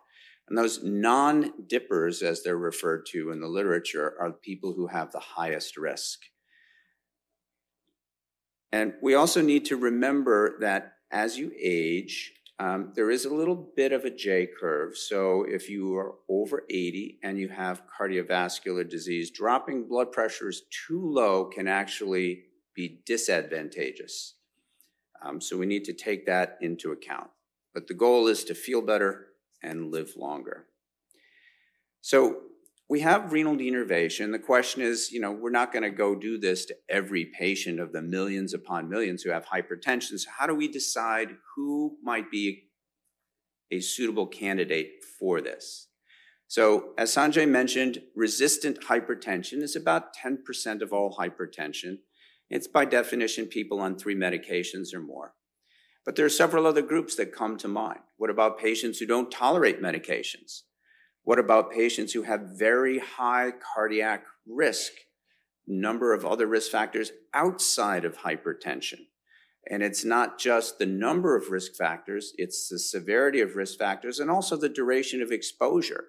And 0.48 0.58
those 0.58 0.84
non-dippers, 0.84 2.22
as 2.22 2.44
they're 2.44 2.58
referred 2.58 3.06
to 3.08 3.32
in 3.32 3.40
the 3.40 3.48
literature, 3.48 4.16
are 4.20 4.32
people 4.32 4.74
who 4.74 4.88
have 4.88 5.12
the 5.12 5.20
highest 5.20 5.78
risk. 5.78 6.20
And 8.72 8.94
we 9.02 9.16
also 9.16 9.42
need 9.42 9.66
to 9.66 9.78
remember 9.78 10.58
that 10.60 10.94
as 11.12 11.38
you 11.38 11.52
age, 11.60 12.34
um, 12.60 12.92
there 12.96 13.10
is 13.10 13.26
a 13.26 13.34
little 13.34 13.72
bit 13.76 13.92
of 13.92 14.06
a 14.06 14.12
J 14.12 14.48
curve. 14.60 14.96
So 14.96 15.46
if 15.48 15.70
you 15.70 15.96
are 15.96 16.16
over 16.30 16.64
80 16.70 17.20
and 17.24 17.40
you 17.40 17.50
have 17.50 17.84
cardiovascular 17.88 18.88
disease, 18.88 19.32
dropping 19.32 19.88
blood 19.88 20.12
pressures 20.12 20.64
too 20.88 21.02
low 21.02 21.46
can 21.46 21.68
actually 21.68 22.44
be 22.76 23.02
disadvantageous. 23.06 24.36
Um, 25.24 25.40
so 25.42 25.58
we 25.58 25.66
need 25.66 25.84
to 25.86 25.94
take 25.94 26.26
that 26.26 26.58
into 26.62 26.92
account. 26.92 27.30
But 27.74 27.88
the 27.88 27.94
goal 27.94 28.28
is 28.28 28.44
to 28.46 28.56
feel 28.56 28.82
better 28.82 29.28
and 29.64 29.92
live 29.92 30.14
longer. 30.18 30.66
So 32.02 32.42
we 32.90 33.00
have 33.02 33.32
renal 33.32 33.56
denervation. 33.56 34.32
The 34.32 34.40
question 34.40 34.82
is, 34.82 35.12
you 35.12 35.22
know, 35.22 35.32
we're 35.32 35.50
not 35.50 35.72
going 35.72 35.84
to 35.84 35.92
go 35.92 36.16
do 36.16 36.38
this 36.38 36.66
to 36.66 36.76
every 36.90 37.26
patient 37.26 37.80
of 37.80 37.94
the 37.94 38.02
millions 38.02 38.54
upon 38.54 38.90
millions 38.90 39.22
who 39.22 39.30
have 39.30 39.46
hypertension. 39.46 40.20
So 40.20 40.30
how 40.38 40.48
do 40.48 40.56
we 40.56 40.68
decide 40.68 41.30
who 41.56 41.98
might 42.04 42.30
be 42.30 42.64
a 43.72 43.80
suitable 43.80 44.28
candidate 44.28 45.06
for 45.18 45.40
this? 45.40 45.88
So 46.50 46.92
as 46.98 47.16
Sanjay 47.16 47.48
mentioned, 47.48 48.02
resistant 48.14 48.82
hypertension 48.82 49.62
is 49.62 49.78
about 49.78 50.14
10% 50.14 50.82
of 50.82 50.92
all 50.92 51.16
hypertension. 51.16 52.00
It's 52.52 52.68
by 52.68 52.84
definition 52.84 53.46
people 53.46 53.80
on 53.80 53.98
three 53.98 54.16
medications 54.16 54.94
or 54.94 55.00
more. 55.00 55.36
But 56.06 56.18
there 56.18 56.26
are 56.26 56.30
several 56.30 56.68
other 56.68 56.82
groups 56.82 57.16
that 57.16 57.34
come 57.34 57.58
to 57.58 57.70
mind. 57.70 58.02
What 58.18 58.30
about 58.30 58.60
patients 58.60 59.00
who 59.00 59.06
don't 59.06 59.32
tolerate 59.32 59.82
medications? 59.82 60.64
What 61.24 61.40
about 61.40 61.72
patients 61.72 62.12
who 62.12 62.24
have 62.24 62.58
very 62.58 63.00
high 63.00 63.52
cardiac 63.74 64.26
risk? 64.46 64.92
Number 65.66 66.14
of 66.14 66.26
other 66.26 66.46
risk 66.46 66.72
factors 66.72 67.14
outside 67.34 68.04
of 68.04 68.18
hypertension. 68.18 69.06
And 69.70 69.82
it's 69.82 70.04
not 70.04 70.38
just 70.38 70.78
the 70.78 70.86
number 70.86 71.38
of 71.38 71.52
risk 71.52 71.76
factors, 71.76 72.34
it's 72.36 72.68
the 72.68 72.80
severity 72.80 73.40
of 73.40 73.56
risk 73.56 73.78
factors 73.78 74.20
and 74.20 74.30
also 74.30 74.58
the 74.58 74.68
duration 74.68 75.22
of 75.22 75.32
exposure. 75.32 76.06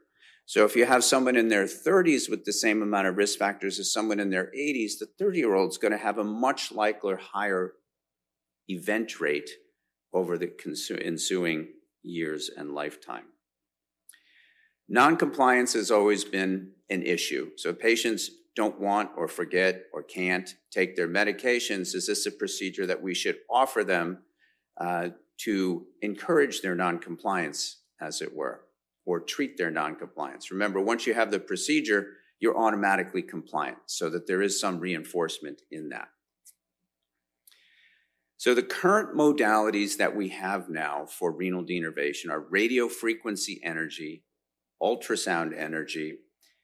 So 0.46 0.64
if 0.64 0.76
you 0.76 0.84
have 0.84 1.04
someone 1.04 1.36
in 1.36 1.48
their 1.48 1.64
30s 1.64 2.28
with 2.28 2.44
the 2.44 2.52
same 2.52 2.82
amount 2.82 3.06
of 3.06 3.16
risk 3.16 3.38
factors 3.38 3.78
as 3.78 3.92
someone 3.92 4.20
in 4.20 4.30
their 4.30 4.50
80s, 4.56 4.98
the 4.98 5.08
30 5.18 5.38
year 5.38 5.54
old 5.54 5.70
is 5.70 5.78
going 5.78 5.92
to 5.92 5.98
have 5.98 6.18
a 6.18 6.24
much 6.24 6.72
likelier 6.72 7.16
higher 7.16 7.72
event 8.68 9.20
rate 9.20 9.50
over 10.12 10.36
the 10.36 10.52
ensuing 11.02 11.68
years 12.02 12.50
and 12.56 12.74
lifetime. 12.74 13.24
Noncompliance 14.88 15.72
has 15.72 15.90
always 15.90 16.24
been 16.24 16.72
an 16.90 17.02
issue. 17.02 17.50
So 17.56 17.72
patients 17.72 18.30
don't 18.54 18.80
want 18.80 19.10
or 19.16 19.28
forget 19.28 19.84
or 19.94 20.02
can't 20.02 20.54
take 20.70 20.96
their 20.96 21.08
medications. 21.08 21.94
Is 21.94 22.06
this 22.06 22.26
a 22.26 22.30
procedure 22.30 22.86
that 22.86 23.02
we 23.02 23.14
should 23.14 23.38
offer 23.48 23.84
them 23.84 24.18
uh, 24.78 25.10
to 25.38 25.86
encourage 26.02 26.60
their 26.60 26.74
noncompliance, 26.74 27.78
as 28.00 28.20
it 28.20 28.34
were, 28.34 28.62
or 29.04 29.20
treat 29.20 29.56
their 29.56 29.70
noncompliance? 29.70 30.50
Remember, 30.50 30.80
once 30.80 31.06
you 31.06 31.14
have 31.14 31.30
the 31.30 31.40
procedure, 31.40 32.14
you're 32.40 32.58
automatically 32.58 33.22
compliant, 33.22 33.78
so 33.86 34.10
that 34.10 34.26
there 34.26 34.42
is 34.42 34.60
some 34.60 34.80
reinforcement 34.80 35.62
in 35.70 35.90
that. 35.90 36.08
So 38.36 38.54
the 38.54 38.62
current 38.64 39.16
modalities 39.16 39.98
that 39.98 40.16
we 40.16 40.30
have 40.30 40.68
now 40.68 41.06
for 41.06 41.30
renal 41.30 41.62
denervation 41.62 42.28
are 42.28 42.40
radio 42.40 42.88
frequency 42.88 43.60
energy, 43.62 44.24
ultrasound 44.82 45.56
energy. 45.56 46.18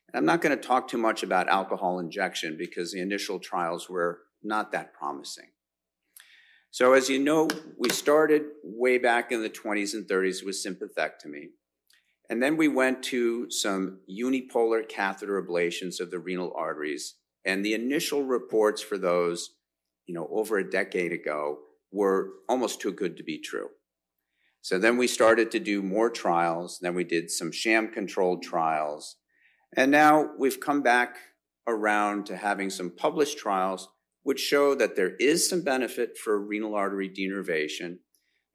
And 0.09 0.18
I'm 0.18 0.24
not 0.24 0.41
going 0.41 0.59
to 0.59 0.61
talk 0.61 0.89
too 0.89 0.99
much 0.99 1.22
about 1.22 1.49
alcohol 1.49 2.01
injection 2.01 2.57
because 2.59 2.91
the 2.91 3.01
initial 3.01 3.39
trials 3.39 3.89
were 3.89 4.22
not 4.43 4.72
that 4.72 4.93
promising. 4.93 5.51
So 6.72 6.95
as 6.95 7.09
you 7.09 7.20
know, 7.20 7.49
we 7.78 7.91
started 7.91 8.43
way 8.64 8.99
back 8.99 9.30
in 9.30 9.43
the 9.43 9.49
20s 9.49 9.95
and 9.95 10.07
30s 10.07 10.45
with 10.45 10.57
sympathectomy. 10.57 11.51
And 12.30 12.42
then 12.42 12.56
we 12.56 12.68
went 12.68 13.02
to 13.04 13.50
some 13.50 14.00
unipolar 14.10 14.86
catheter 14.86 15.42
ablations 15.42 16.00
of 16.00 16.10
the 16.10 16.18
renal 16.18 16.52
arteries. 16.54 17.14
And 17.44 17.64
the 17.64 17.74
initial 17.74 18.22
reports 18.22 18.82
for 18.82 18.98
those, 18.98 19.54
you 20.06 20.14
know, 20.14 20.28
over 20.30 20.58
a 20.58 20.70
decade 20.70 21.12
ago 21.12 21.60
were 21.90 22.30
almost 22.48 22.80
too 22.80 22.92
good 22.92 23.16
to 23.16 23.22
be 23.22 23.38
true. 23.38 23.68
So 24.60 24.78
then 24.78 24.98
we 24.98 25.06
started 25.06 25.50
to 25.52 25.60
do 25.60 25.82
more 25.82 26.10
trials. 26.10 26.78
Then 26.80 26.94
we 26.94 27.04
did 27.04 27.30
some 27.30 27.50
sham 27.52 27.88
controlled 27.88 28.42
trials. 28.42 29.16
And 29.76 29.90
now 29.90 30.30
we've 30.38 30.60
come 30.60 30.82
back 30.82 31.16
around 31.66 32.26
to 32.26 32.36
having 32.36 32.70
some 32.70 32.90
published 32.90 33.38
trials 33.38 33.88
which 34.22 34.40
show 34.40 34.74
that 34.74 34.94
there 34.94 35.16
is 35.16 35.48
some 35.48 35.62
benefit 35.62 36.18
for 36.18 36.38
renal 36.38 36.74
artery 36.74 37.08
denervation. 37.08 37.98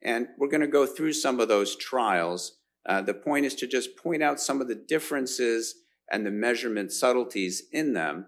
And 0.02 0.28
we're 0.38 0.48
going 0.48 0.60
to 0.60 0.68
go 0.68 0.86
through 0.86 1.14
some 1.14 1.40
of 1.40 1.48
those 1.48 1.74
trials. 1.74 2.58
Uh, 2.86 3.00
the 3.00 3.14
point 3.14 3.46
is 3.46 3.54
to 3.54 3.66
just 3.66 3.96
point 3.96 4.22
out 4.22 4.40
some 4.40 4.60
of 4.60 4.68
the 4.68 4.74
differences 4.74 5.74
and 6.10 6.26
the 6.26 6.30
measurement 6.30 6.92
subtleties 6.92 7.62
in 7.72 7.94
them. 7.94 8.26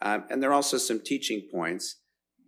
Um, 0.00 0.24
and 0.30 0.42
there 0.42 0.50
are 0.50 0.54
also 0.54 0.78
some 0.78 1.00
teaching 1.00 1.48
points. 1.50 1.96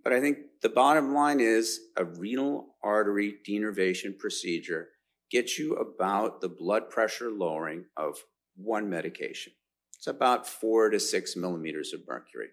But 0.03 0.13
I 0.13 0.21
think 0.21 0.39
the 0.63 0.69
bottom 0.69 1.15
line 1.15 1.41
is 1.41 1.81
a 1.97 2.05
renal 2.05 2.77
artery 2.83 3.35
denervation 3.47 4.19
procedure 4.19 4.89
gets 5.31 5.59
you 5.59 5.75
about 5.75 6.41
the 6.41 6.49
blood 6.49 6.89
pressure 6.89 7.31
lowering 7.31 7.85
of 7.97 8.25
one 8.57 8.89
medication. 8.89 9.53
It's 9.97 10.07
about 10.07 10.47
four 10.47 10.89
to 10.91 10.99
six 10.99 11.37
millimeters 11.37 11.93
of 11.93 12.01
mercury. 12.09 12.49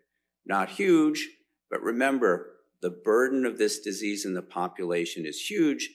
Not 0.46 0.70
huge, 0.70 1.28
but 1.72 1.82
remember, 1.82 2.54
the 2.82 2.90
burden 2.90 3.46
of 3.46 3.58
this 3.58 3.80
disease 3.80 4.26
in 4.26 4.34
the 4.34 4.42
population 4.42 5.26
is 5.26 5.50
huge, 5.50 5.90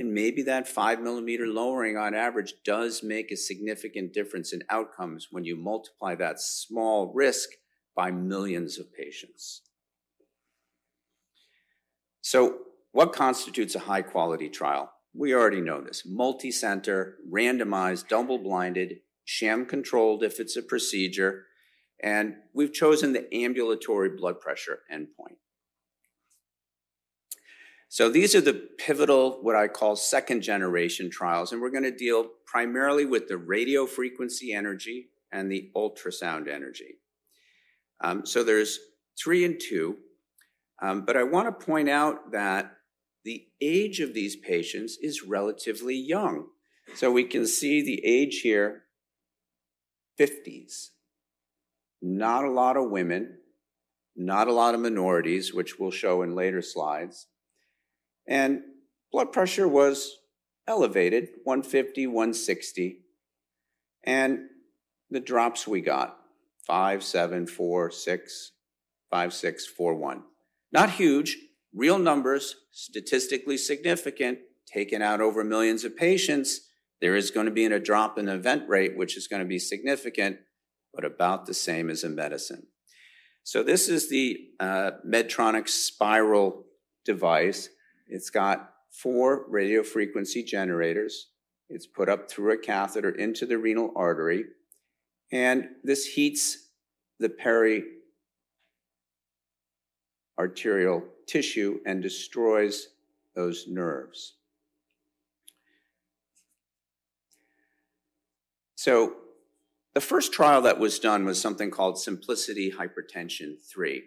and 0.00 0.14
maybe 0.14 0.42
that 0.44 0.66
five 0.66 1.02
millimeter 1.02 1.46
lowering 1.46 1.98
on 1.98 2.14
average 2.14 2.54
does 2.64 3.02
make 3.02 3.30
a 3.30 3.36
significant 3.36 4.14
difference 4.14 4.54
in 4.54 4.62
outcomes 4.70 5.28
when 5.30 5.44
you 5.44 5.54
multiply 5.56 6.14
that 6.14 6.40
small 6.40 7.12
risk 7.14 7.50
by 7.94 8.10
millions 8.10 8.78
of 8.78 8.94
patients. 8.94 9.60
So, 12.22 12.60
what 12.92 13.12
constitutes 13.12 13.74
a 13.74 13.80
high 13.80 14.00
quality 14.00 14.48
trial? 14.48 14.90
We 15.12 15.34
already 15.34 15.60
know 15.60 15.82
this 15.82 16.04
multi 16.06 16.50
center, 16.50 17.16
randomized, 17.30 18.08
double 18.08 18.38
blinded, 18.38 19.00
sham 19.26 19.66
controlled 19.66 20.22
if 20.24 20.40
it's 20.40 20.56
a 20.56 20.62
procedure, 20.62 21.44
and 22.02 22.36
we've 22.54 22.72
chosen 22.72 23.12
the 23.12 23.32
ambulatory 23.34 24.16
blood 24.16 24.40
pressure 24.40 24.80
endpoint. 24.90 25.39
So 27.92 28.08
these 28.08 28.36
are 28.36 28.40
the 28.40 28.68
pivotal, 28.78 29.40
what 29.42 29.56
I 29.56 29.66
call 29.66 29.96
second 29.96 30.42
generation 30.42 31.10
trials, 31.10 31.50
and 31.50 31.60
we're 31.60 31.72
going 31.72 31.82
to 31.82 31.90
deal 31.90 32.28
primarily 32.46 33.04
with 33.04 33.26
the 33.26 33.36
radio 33.36 33.84
frequency 33.84 34.52
energy 34.52 35.08
and 35.32 35.50
the 35.50 35.72
ultrasound 35.74 36.46
energy. 36.46 37.00
Um, 38.00 38.24
so 38.24 38.44
there's 38.44 38.78
three 39.18 39.44
and 39.44 39.60
two. 39.60 39.96
Um, 40.80 41.04
but 41.04 41.16
I 41.16 41.24
want 41.24 41.48
to 41.48 41.66
point 41.66 41.88
out 41.88 42.30
that 42.30 42.76
the 43.24 43.48
age 43.60 43.98
of 43.98 44.14
these 44.14 44.36
patients 44.36 44.96
is 45.02 45.24
relatively 45.24 45.96
young. 45.96 46.46
So 46.94 47.10
we 47.10 47.24
can 47.24 47.44
see 47.44 47.82
the 47.82 48.00
age 48.06 48.42
here 48.42 48.84
50s. 50.16 50.90
Not 52.00 52.44
a 52.44 52.52
lot 52.52 52.76
of 52.76 52.88
women, 52.88 53.38
not 54.14 54.46
a 54.46 54.52
lot 54.52 54.76
of 54.76 54.80
minorities, 54.80 55.52
which 55.52 55.80
we'll 55.80 55.90
show 55.90 56.22
in 56.22 56.36
later 56.36 56.62
slides. 56.62 57.26
And 58.30 58.62
blood 59.12 59.32
pressure 59.32 59.68
was 59.68 60.16
elevated 60.66 61.30
150, 61.44 62.06
160. 62.06 63.00
And 64.04 64.38
the 65.10 65.20
drops 65.20 65.66
we 65.66 65.80
got 65.80 66.16
5, 66.66 67.02
7, 67.02 67.46
4, 67.48 67.90
6, 67.90 68.52
5, 69.10 69.34
6, 69.34 69.66
4, 69.66 69.94
1. 69.94 70.22
Not 70.72 70.90
huge, 70.90 71.36
real 71.74 71.98
numbers, 71.98 72.54
statistically 72.70 73.58
significant, 73.58 74.38
taken 74.72 75.02
out 75.02 75.20
over 75.20 75.42
millions 75.42 75.84
of 75.84 75.96
patients. 75.96 76.60
There 77.00 77.16
is 77.16 77.32
going 77.32 77.46
to 77.46 77.52
be 77.52 77.64
a 77.66 77.80
drop 77.80 78.16
in 78.16 78.28
event 78.28 78.68
rate, 78.68 78.96
which 78.96 79.16
is 79.16 79.26
going 79.26 79.42
to 79.42 79.48
be 79.48 79.58
significant, 79.58 80.38
but 80.94 81.04
about 81.04 81.46
the 81.46 81.54
same 81.54 81.90
as 81.90 82.04
in 82.04 82.14
medicine. 82.14 82.68
So 83.42 83.64
this 83.64 83.88
is 83.88 84.08
the 84.08 84.38
uh, 84.60 84.92
Medtronic 85.04 85.68
spiral 85.68 86.66
device. 87.04 87.68
It's 88.10 88.30
got 88.30 88.72
four 88.90 89.46
radio 89.48 89.82
frequency 89.82 90.42
generators. 90.42 91.28
It's 91.68 91.86
put 91.86 92.08
up 92.08 92.28
through 92.28 92.52
a 92.52 92.58
catheter 92.58 93.10
into 93.10 93.46
the 93.46 93.56
renal 93.56 93.92
artery. 93.94 94.44
And 95.30 95.68
this 95.84 96.04
heats 96.04 96.70
the 97.20 97.28
peri 97.28 97.84
arterial 100.38 101.04
tissue 101.26 101.78
and 101.86 102.02
destroys 102.02 102.88
those 103.36 103.66
nerves. 103.68 104.34
So, 108.74 109.16
the 109.92 110.00
first 110.00 110.32
trial 110.32 110.62
that 110.62 110.78
was 110.78 110.98
done 110.98 111.24
was 111.24 111.40
something 111.40 111.70
called 111.70 111.96
Symplicity 111.96 112.72
Hypertension 112.74 113.60
3. 113.60 114.02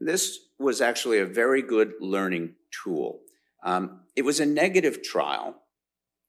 This 0.00 0.38
was 0.58 0.80
actually 0.80 1.18
a 1.18 1.26
very 1.26 1.60
good 1.60 1.92
learning 2.00 2.54
tool. 2.84 3.20
Um, 3.64 4.00
it 4.16 4.22
was 4.22 4.40
a 4.40 4.46
negative 4.46 5.02
trial, 5.02 5.56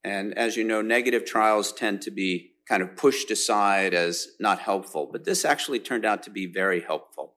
and 0.04 0.38
as 0.38 0.56
you 0.56 0.64
know, 0.64 0.82
negative 0.82 1.26
trials 1.26 1.72
tend 1.72 2.02
to 2.04 2.12
be 2.12 2.52
kind 2.68 2.82
of 2.82 2.96
pushed 2.96 3.32
aside 3.32 3.94
as 3.94 4.30
not 4.40 4.60
helpful, 4.60 5.10
but 5.12 5.26
this 5.26 5.44
actually 5.44 5.80
turned 5.80 6.06
out 6.06 6.24
to 6.24 6.30
be 6.30 6.46
very 6.46 6.82
helpful. 6.82 7.36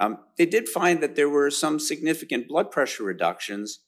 Um, 0.00 0.18
they 0.38 0.46
did 0.46 0.68
find 0.68 1.02
that 1.02 1.16
there 1.16 1.28
were 1.28 1.50
some 1.50 1.78
significant 1.78 2.48
blood 2.48 2.70
pressure 2.70 3.04
reductions, 3.04 3.80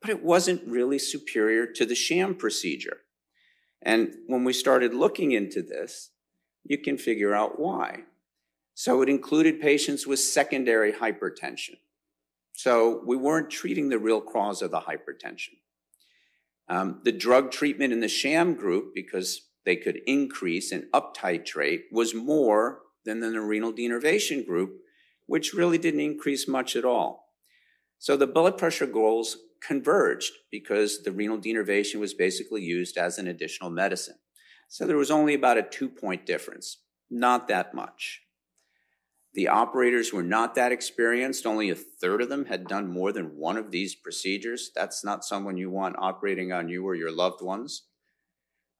but 0.00 0.10
it 0.10 0.22
wasn't 0.22 0.66
really 0.66 0.98
superior 0.98 1.66
to 1.66 1.86
the 1.86 1.94
sham 1.94 2.34
procedure. 2.34 2.98
And 3.82 4.14
when 4.26 4.44
we 4.44 4.52
started 4.52 4.94
looking 4.94 5.32
into 5.32 5.62
this, 5.62 6.10
you 6.64 6.78
can 6.78 6.96
figure 6.98 7.34
out 7.34 7.58
why. 7.58 8.04
So 8.74 9.02
it 9.02 9.08
included 9.08 9.60
patients 9.60 10.06
with 10.06 10.18
secondary 10.18 10.92
hypertension. 10.92 11.76
So 12.52 13.02
we 13.06 13.16
weren't 13.16 13.50
treating 13.50 13.88
the 13.88 13.98
real 13.98 14.20
cause 14.20 14.62
of 14.62 14.70
the 14.70 14.80
hypertension. 14.80 15.56
Um, 16.68 17.00
the 17.04 17.12
drug 17.12 17.50
treatment 17.50 17.92
in 17.92 18.00
the 18.00 18.08
sham 18.08 18.54
group, 18.54 18.94
because 18.94 19.48
they 19.64 19.76
could 19.76 20.00
increase 20.06 20.72
and 20.72 20.84
uptitrate, 20.92 21.82
was 21.90 22.14
more 22.14 22.80
than 23.04 23.20
the 23.20 23.40
renal 23.40 23.72
denervation 23.72 24.46
group, 24.46 24.80
which 25.26 25.54
really 25.54 25.78
didn't 25.78 26.00
increase 26.00 26.46
much 26.46 26.76
at 26.76 26.84
all. 26.84 27.30
So 27.98 28.16
the 28.16 28.26
blood 28.26 28.58
pressure 28.58 28.86
goals 28.86 29.36
converged 29.60 30.32
because 30.50 31.02
the 31.02 31.12
renal 31.12 31.38
denervation 31.38 32.00
was 32.00 32.14
basically 32.14 32.62
used 32.62 32.96
as 32.96 33.18
an 33.18 33.28
additional 33.28 33.70
medicine. 33.70 34.16
So 34.68 34.86
there 34.86 34.96
was 34.96 35.10
only 35.10 35.34
about 35.34 35.58
a 35.58 35.62
two 35.62 35.88
point 35.88 36.26
difference, 36.26 36.78
not 37.10 37.48
that 37.48 37.74
much. 37.74 38.22
The 39.34 39.48
operators 39.48 40.12
were 40.12 40.22
not 40.22 40.54
that 40.56 40.72
experienced. 40.72 41.46
Only 41.46 41.70
a 41.70 41.74
third 41.74 42.20
of 42.20 42.28
them 42.28 42.46
had 42.46 42.66
done 42.66 42.92
more 42.92 43.12
than 43.12 43.38
one 43.38 43.56
of 43.56 43.70
these 43.70 43.94
procedures. 43.94 44.70
That's 44.74 45.04
not 45.04 45.24
someone 45.24 45.56
you 45.56 45.70
want 45.70 45.96
operating 45.98 46.52
on 46.52 46.68
you 46.68 46.86
or 46.86 46.94
your 46.94 47.10
loved 47.10 47.40
ones. 47.40 47.84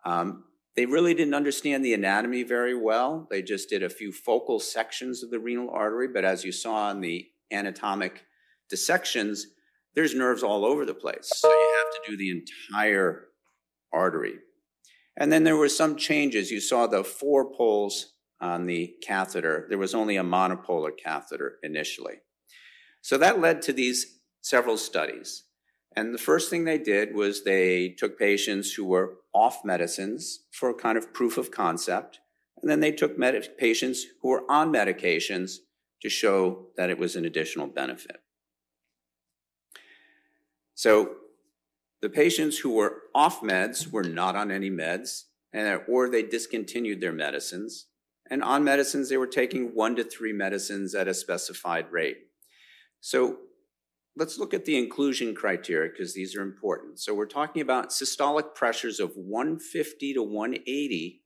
Um, 0.05 0.45
they 0.77 0.87
really 0.87 1.15
didn't 1.15 1.35
understand 1.35 1.85
the 1.85 1.95
anatomy 1.95 2.43
very 2.43 2.75
well. 2.75 3.27
They 3.31 3.43
just 3.43 3.69
did 3.69 3.83
a 3.83 3.91
few 3.91 4.13
focal 4.13 4.59
sections 4.59 5.23
of 5.23 5.31
the 5.31 5.39
renal 5.39 5.71
artery, 5.71 6.09
but 6.09 6.25
as 6.25 6.45
you 6.45 6.53
saw 6.53 6.91
in 6.91 7.01
the 7.01 7.29
anatomic 7.51 8.25
dissections, 8.69 9.47
there's 9.95 10.15
nerves 10.15 10.43
all 10.43 10.65
over 10.65 10.87
the 10.87 10.95
place. 10.95 11.31
So 11.35 11.49
you 11.49 11.85
have 11.85 12.05
to 12.05 12.11
do 12.11 12.17
the 12.17 12.31
entire 12.31 13.29
artery. 13.93 14.35
And 15.19 15.31
then 15.31 15.45
there 15.45 15.57
were 15.57 15.69
some 15.69 15.97
changes. 15.97 16.51
You 16.51 16.61
saw 16.61 16.87
the 16.87 17.05
four 17.05 17.53
poles 17.55 18.12
on 18.43 18.67
the 18.67 18.95
catheter. 19.03 19.67
There 19.69 19.79
was 19.79 19.95
only 19.95 20.17
a 20.17 20.25
monopolar 20.25 20.91
catheter 20.97 21.59
initially. 21.63 22.17
So 23.01 23.17
that 23.19 23.41
led 23.41 23.63
to 23.63 23.73
these 23.73 24.19
several 24.43 24.77
studies. 24.77 25.45
And 25.95 26.13
the 26.13 26.19
first 26.19 26.51
thing 26.51 26.65
they 26.65 26.79
did 26.79 27.15
was 27.15 27.45
they 27.45 27.91
took 27.91 28.19
patients 28.19 28.73
who 28.73 28.85
were 28.85 29.19
off 29.33 29.65
medicines 29.65 30.41
for 30.51 30.71
a 30.71 30.75
kind 30.75 30.99
of 30.99 31.15
proof 31.15 31.39
of 31.39 31.51
concept. 31.51 32.21
And 32.61 32.71
then 32.71 32.81
they 32.81 32.93
took 32.93 33.19
med- 33.19 33.57
patients 33.59 34.05
who 34.21 34.29
were 34.29 34.51
on 34.51 34.73
medications 34.73 35.59
to 36.01 36.09
show 36.09 36.67
that 36.77 36.91
it 36.91 36.99
was 36.99 37.17
an 37.17 37.25
additional 37.25 37.67
benefit. 37.67 38.23
So 40.75 41.17
the 42.01 42.09
patients 42.09 42.59
who 42.59 42.75
were 42.75 43.03
off 43.15 43.41
meds 43.41 43.91
were 43.91 44.03
not 44.03 44.35
on 44.35 44.51
any 44.51 44.71
meds, 44.71 45.25
and, 45.53 45.83
or 45.87 46.09
they 46.09 46.23
discontinued 46.23 47.01
their 47.01 47.13
medicines. 47.13 47.87
And 48.33 48.43
on 48.43 48.65
medicines, 48.65 49.11
they 49.11 49.19
were 49.19 49.27
taking 49.27 49.75
one 49.75 49.95
to 49.97 50.05
three 50.05 50.33
medicines 50.33 50.95
at 50.95 51.07
a 51.07 51.13
specified 51.13 51.93
rate. 51.93 52.17
So 53.03 53.37
let's 54.17 54.39
look 54.39 54.55
at 54.55 54.65
the 54.65 54.79
inclusion 54.79 55.35
criteria 55.35 55.91
because 55.91 56.15
these 56.15 56.35
are 56.35 56.41
important. 56.41 56.99
So 56.99 57.13
we're 57.13 57.27
talking 57.27 57.61
about 57.61 57.91
systolic 57.91 58.55
pressures 58.55 59.01
of 59.01 59.13
150 59.17 60.15
to 60.15 60.23
180. 60.23 61.23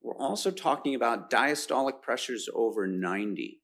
We're 0.00 0.16
also 0.16 0.52
talking 0.52 0.94
about 0.94 1.28
diastolic 1.28 2.02
pressures 2.02 2.48
over 2.54 2.86
90. 2.86 3.60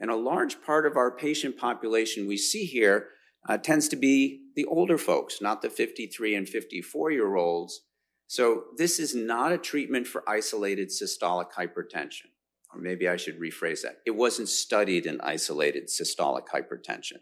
And 0.00 0.10
a 0.10 0.16
large 0.16 0.60
part 0.60 0.86
of 0.86 0.96
our 0.96 1.12
patient 1.12 1.56
population 1.56 2.26
we 2.26 2.36
see 2.36 2.64
here 2.64 3.10
uh, 3.48 3.58
tends 3.58 3.86
to 3.90 3.96
be 3.96 4.40
the 4.56 4.64
older 4.64 4.98
folks, 4.98 5.40
not 5.40 5.62
the 5.62 5.70
53 5.70 6.34
and 6.34 6.48
54 6.48 7.12
year 7.12 7.36
olds. 7.36 7.82
So 8.28 8.64
this 8.76 8.98
is 9.00 9.14
not 9.14 9.52
a 9.52 9.58
treatment 9.58 10.06
for 10.06 10.22
isolated 10.28 10.90
systolic 10.90 11.52
hypertension. 11.52 12.26
Or 12.72 12.78
maybe 12.78 13.08
I 13.08 13.16
should 13.16 13.40
rephrase 13.40 13.82
that. 13.82 14.00
It 14.04 14.10
wasn't 14.10 14.50
studied 14.50 15.06
in 15.06 15.18
isolated 15.22 15.88
systolic 15.88 16.46
hypertension. 16.46 17.20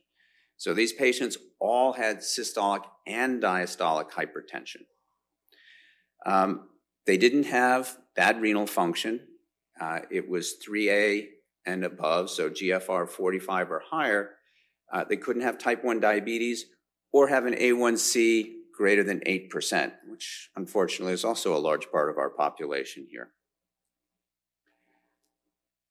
So 0.56 0.74
these 0.74 0.92
patients 0.92 1.38
all 1.60 1.92
had 1.92 2.18
systolic 2.18 2.82
and 3.06 3.40
diastolic 3.40 4.10
hypertension. 4.10 4.82
Um, 6.24 6.68
they 7.06 7.16
didn't 7.16 7.44
have 7.44 7.96
bad 8.16 8.40
renal 8.40 8.66
function. 8.66 9.20
Uh, 9.80 10.00
it 10.10 10.28
was 10.28 10.56
3A 10.66 11.28
and 11.66 11.84
above, 11.84 12.30
so 12.30 12.50
GFR 12.50 13.08
45 13.08 13.70
or 13.70 13.82
higher. 13.90 14.30
Uh, 14.92 15.04
they 15.08 15.16
couldn't 15.16 15.42
have 15.42 15.56
type 15.56 15.84
1 15.84 16.00
diabetes 16.00 16.66
or 17.12 17.28
have 17.28 17.46
an 17.46 17.54
A1C 17.54 18.55
greater 18.76 19.02
than 19.02 19.20
8%, 19.20 19.92
which 20.06 20.50
unfortunately 20.54 21.14
is 21.14 21.24
also 21.24 21.56
a 21.56 21.58
large 21.58 21.90
part 21.90 22.10
of 22.10 22.18
our 22.18 22.30
population 22.30 23.06
here. 23.10 23.30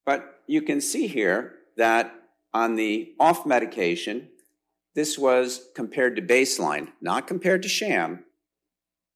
But 0.06 0.42
you 0.46 0.62
can 0.62 0.80
see 0.82 1.08
here 1.08 1.56
that 1.78 2.14
on 2.54 2.76
the 2.76 3.14
off 3.20 3.46
medication, 3.46 4.30
this 4.94 5.18
was 5.18 5.68
compared 5.76 6.16
to 6.16 6.22
baseline, 6.22 6.90
not 7.02 7.28
compared 7.28 7.64
to 7.64 7.70
sham. 7.70 8.24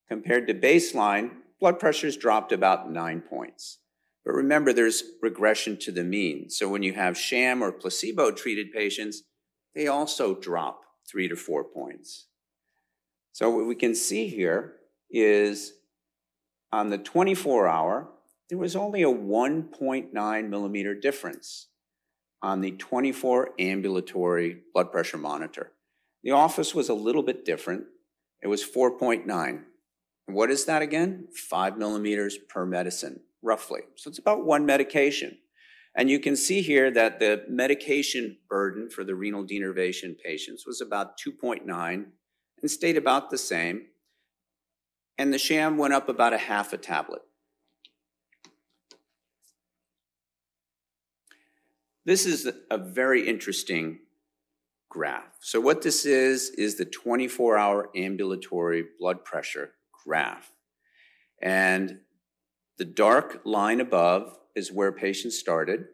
Compared 0.10 0.48
to 0.48 0.54
baseline, 0.56 1.32
blood 1.60 1.80
pressures 1.80 2.18
dropped 2.18 2.52
about 2.52 2.92
nine 2.92 3.22
points. 3.22 3.78
But 4.26 4.34
remember, 4.34 4.74
there's 4.74 5.04
regression 5.22 5.78
to 5.78 5.92
the 5.92 6.04
mean. 6.04 6.50
So 6.50 6.68
when 6.68 6.84
you 6.84 6.94
have 6.94 7.18
sham 7.18 7.64
or 7.64 7.72
placebo 7.72 8.32
treated 8.32 8.74
patients, 8.74 9.24
they 9.76 9.88
also 9.88 10.36
drop 10.36 10.82
three 11.10 11.28
to 11.28 11.36
four 11.36 11.64
points. 11.64 12.29
So 13.32 13.50
what 13.50 13.66
we 13.68 13.76
can 13.76 13.96
see 13.96 14.28
here 14.28 14.76
is 15.10 15.74
on 16.72 16.90
the 16.90 16.98
24 16.98 17.68
hour, 17.68 18.10
there 18.50 18.58
was 18.58 18.76
only 18.76 19.04
a 19.04 19.08
1.9 19.08 20.50
millimeter 20.50 20.96
difference 20.96 21.68
on 22.42 22.62
the 22.62 22.72
24 22.72 23.52
ambulatory 23.60 24.62
blood 24.74 24.92
pressure 24.92 25.18
monitor. 25.18 25.72
The 26.24 26.32
office 26.32 26.74
was 26.74 26.90
a 26.90 26.94
little 26.94 27.24
bit 27.24 27.46
different. 27.46 27.86
It 28.42 28.48
was 28.48 28.64
4.9. 28.64 29.64
What 30.28 30.52
is 30.52 30.66
that 30.66 30.82
again? 30.82 31.28
Five 31.34 31.78
millimeters 31.78 32.38
per 32.38 32.66
medicine, 32.66 33.22
roughly. 33.42 33.82
So 33.96 34.10
it's 34.10 34.20
about 34.20 34.46
one 34.46 34.66
medication. 34.66 35.38
And 35.96 36.10
you 36.10 36.20
can 36.20 36.36
see 36.36 36.62
here 36.62 36.92
that 36.92 37.20
the 37.20 37.44
medication 37.50 38.38
burden 38.48 38.90
for 38.90 39.04
the 39.04 39.16
renal 39.16 39.44
denervation 39.44 40.18
patients 40.18 40.66
was 40.66 40.82
about 40.82 41.20
2.9 41.20 42.06
and 42.62 42.70
stayed 42.70 42.98
about 42.98 43.30
the 43.30 43.38
same. 43.38 43.88
And 45.18 45.34
the 45.34 45.38
sham 45.38 45.78
went 45.78 45.94
up 45.94 46.08
about 46.08 46.34
a 46.34 46.38
half 46.38 46.72
a 46.74 46.78
tablet. 46.78 47.22
This 52.06 52.26
is 52.26 52.50
a 52.72 52.78
very 52.78 53.28
interesting 53.28 54.00
graph. 54.90 55.38
So, 55.42 55.62
what 55.62 55.82
this 55.82 56.06
is, 56.06 56.50
is 56.52 56.76
the 56.76 56.86
24 56.86 57.58
hour 57.58 57.90
ambulatory 57.96 58.86
blood 59.00 59.24
pressure 59.24 59.74
graph. 60.04 60.52
And 61.42 62.00
the 62.78 62.86
dark 62.86 63.42
line 63.46 63.80
above 63.80 64.38
is 64.56 64.72
where 64.72 64.92
patients 64.92 65.38
started, 65.38 65.86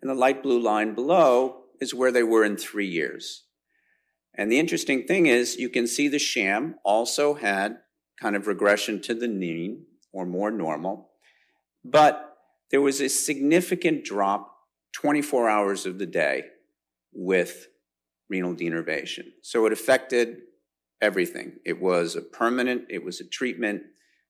and 0.00 0.10
the 0.10 0.14
light 0.14 0.42
blue 0.42 0.60
line 0.60 0.94
below 0.94 1.64
is 1.80 1.94
where 1.94 2.12
they 2.12 2.22
were 2.22 2.44
in 2.44 2.56
three 2.56 2.86
years. 2.86 3.45
And 4.36 4.52
the 4.52 4.58
interesting 4.58 5.06
thing 5.06 5.26
is, 5.26 5.56
you 5.56 5.68
can 5.68 5.86
see 5.86 6.08
the 6.08 6.18
sham 6.18 6.76
also 6.84 7.34
had 7.34 7.78
kind 8.20 8.36
of 8.36 8.46
regression 8.46 9.00
to 9.02 9.14
the 9.14 9.28
mean 9.28 9.86
or 10.12 10.26
more 10.26 10.50
normal, 10.50 11.10
but 11.84 12.36
there 12.70 12.80
was 12.80 13.00
a 13.00 13.08
significant 13.08 14.04
drop 14.04 14.52
24 14.94 15.48
hours 15.48 15.86
of 15.86 15.98
the 15.98 16.06
day 16.06 16.44
with 17.12 17.68
renal 18.28 18.54
denervation. 18.54 19.24
So 19.42 19.66
it 19.66 19.72
affected 19.72 20.38
everything. 21.00 21.56
It 21.64 21.80
was 21.80 22.16
a 22.16 22.22
permanent, 22.22 22.84
it 22.88 23.04
was 23.04 23.20
a 23.20 23.28
treatment. 23.28 23.82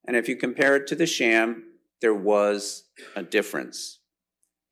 And 0.07 0.17
if 0.17 0.29
you 0.29 0.37
compare 0.37 0.77
it 0.77 0.87
to 0.89 0.97
the 0.97 1.07
sham, 1.07 1.65
there 2.01 2.15
was 2.15 2.85
a 3.15 3.23
difference. 3.23 4.01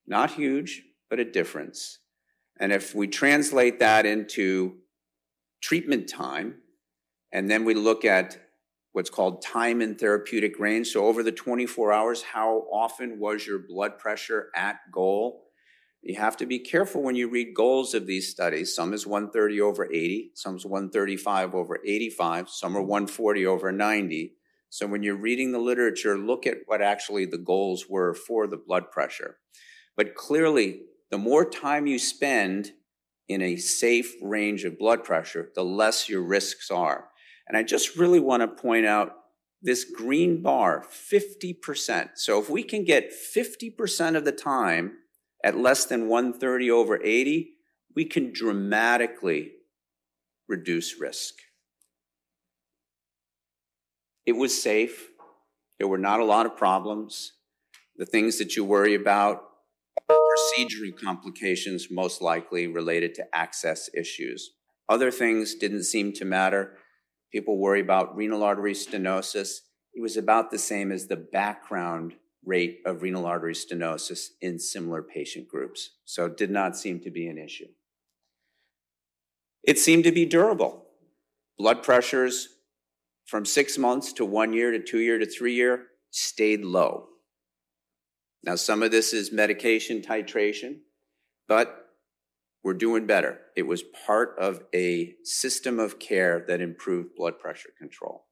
Not 0.06 0.32
huge, 0.32 0.82
but 1.08 1.18
a 1.18 1.24
difference. 1.24 2.00
And 2.60 2.72
if 2.72 2.94
we 2.94 3.06
translate 3.06 3.78
that 3.80 4.06
into 4.06 4.76
treatment 5.64 6.06
time, 6.06 6.56
and 7.32 7.50
then 7.50 7.64
we 7.64 7.72
look 7.72 8.04
at 8.04 8.36
what's 8.92 9.08
called 9.08 9.40
time 9.40 9.80
in 9.80 9.94
therapeutic 9.94 10.58
range. 10.58 10.88
So 10.88 11.06
over 11.06 11.22
the 11.22 11.32
24 11.32 11.90
hours, 11.90 12.22
how 12.22 12.66
often 12.70 13.18
was 13.18 13.46
your 13.46 13.58
blood 13.58 13.98
pressure 13.98 14.50
at 14.54 14.76
goal? 14.92 15.46
You 16.02 16.16
have 16.16 16.36
to 16.36 16.46
be 16.46 16.58
careful 16.58 17.02
when 17.02 17.16
you 17.16 17.30
read 17.30 17.54
goals 17.54 17.94
of 17.94 18.06
these 18.06 18.30
studies. 18.30 18.74
Some 18.74 18.92
is 18.92 19.06
130 19.06 19.62
over 19.62 19.86
80, 19.86 20.32
some 20.34 20.56
is 20.56 20.66
135 20.66 21.54
over 21.54 21.80
85, 21.82 22.50
some 22.50 22.76
are 22.76 22.82
140 22.82 23.46
over 23.46 23.72
90. 23.72 24.34
So 24.68 24.86
when 24.86 25.02
you're 25.02 25.16
reading 25.16 25.52
the 25.52 25.58
literature, 25.58 26.18
look 26.18 26.46
at 26.46 26.58
what 26.66 26.82
actually 26.82 27.24
the 27.24 27.38
goals 27.38 27.86
were 27.88 28.12
for 28.12 28.46
the 28.46 28.58
blood 28.58 28.90
pressure. 28.90 29.38
But 29.96 30.14
clearly, 30.14 30.82
the 31.10 31.16
more 31.16 31.48
time 31.48 31.86
you 31.86 31.98
spend 31.98 32.72
in 33.28 33.42
a 33.42 33.56
safe 33.56 34.14
range 34.22 34.64
of 34.64 34.78
blood 34.78 35.04
pressure, 35.04 35.50
the 35.54 35.64
less 35.64 36.08
your 36.08 36.22
risks 36.22 36.70
are. 36.70 37.08
And 37.48 37.56
I 37.56 37.62
just 37.62 37.96
really 37.96 38.20
want 38.20 38.42
to 38.42 38.62
point 38.62 38.86
out 38.86 39.12
this 39.62 39.84
green 39.84 40.42
bar 40.42 40.84
50%. 40.90 42.10
So 42.16 42.40
if 42.40 42.50
we 42.50 42.62
can 42.62 42.84
get 42.84 43.12
50% 43.12 44.16
of 44.16 44.24
the 44.24 44.32
time 44.32 44.98
at 45.42 45.56
less 45.56 45.86
than 45.86 46.08
130 46.08 46.70
over 46.70 47.02
80, 47.02 47.50
we 47.94 48.04
can 48.04 48.32
dramatically 48.32 49.52
reduce 50.48 51.00
risk. 51.00 51.34
It 54.26 54.32
was 54.32 54.60
safe. 54.60 55.08
There 55.78 55.88
were 55.88 55.98
not 55.98 56.20
a 56.20 56.24
lot 56.24 56.46
of 56.46 56.56
problems. 56.56 57.32
The 57.96 58.06
things 58.06 58.38
that 58.38 58.56
you 58.56 58.64
worry 58.64 58.94
about, 58.94 59.42
procedural 60.34 60.98
complications, 60.98 61.88
most 61.90 62.20
likely 62.20 62.66
related 62.66 63.14
to 63.14 63.24
access 63.34 63.88
issues. 63.94 64.50
Other 64.88 65.10
things 65.10 65.54
didn't 65.54 65.84
seem 65.84 66.12
to 66.14 66.24
matter. 66.24 66.76
People 67.32 67.58
worry 67.58 67.80
about 67.80 68.16
renal 68.16 68.42
artery 68.42 68.74
stenosis. 68.74 69.60
It 69.94 70.02
was 70.02 70.16
about 70.16 70.50
the 70.50 70.58
same 70.58 70.92
as 70.92 71.06
the 71.06 71.16
background 71.16 72.14
rate 72.44 72.80
of 72.84 73.02
renal 73.02 73.26
artery 73.26 73.54
stenosis 73.54 74.28
in 74.40 74.58
similar 74.58 75.02
patient 75.02 75.48
groups. 75.48 75.90
So 76.04 76.26
it 76.26 76.36
did 76.36 76.50
not 76.50 76.76
seem 76.76 77.00
to 77.00 77.10
be 77.10 77.26
an 77.28 77.38
issue. 77.38 77.68
It 79.62 79.78
seemed 79.78 80.04
to 80.04 80.12
be 80.12 80.26
durable. 80.26 80.84
Blood 81.56 81.82
pressures 81.82 82.48
from 83.26 83.46
six 83.46 83.78
months 83.78 84.12
to 84.14 84.24
one 84.24 84.52
year 84.52 84.70
to 84.72 84.78
two 84.78 84.98
year 84.98 85.18
to 85.18 85.26
three 85.26 85.54
year 85.54 85.86
stayed 86.10 86.62
low. 86.62 87.08
Now, 88.44 88.56
some 88.56 88.82
of 88.82 88.90
this 88.90 89.14
is 89.14 89.32
medication 89.32 90.02
titration, 90.02 90.80
but 91.48 91.86
we're 92.62 92.74
doing 92.74 93.06
better. 93.06 93.40
It 93.56 93.62
was 93.62 93.82
part 94.06 94.36
of 94.38 94.62
a 94.74 95.14
system 95.24 95.78
of 95.78 95.98
care 95.98 96.44
that 96.46 96.60
improved 96.60 97.14
blood 97.16 97.38
pressure 97.38 97.70
control. 97.78 98.26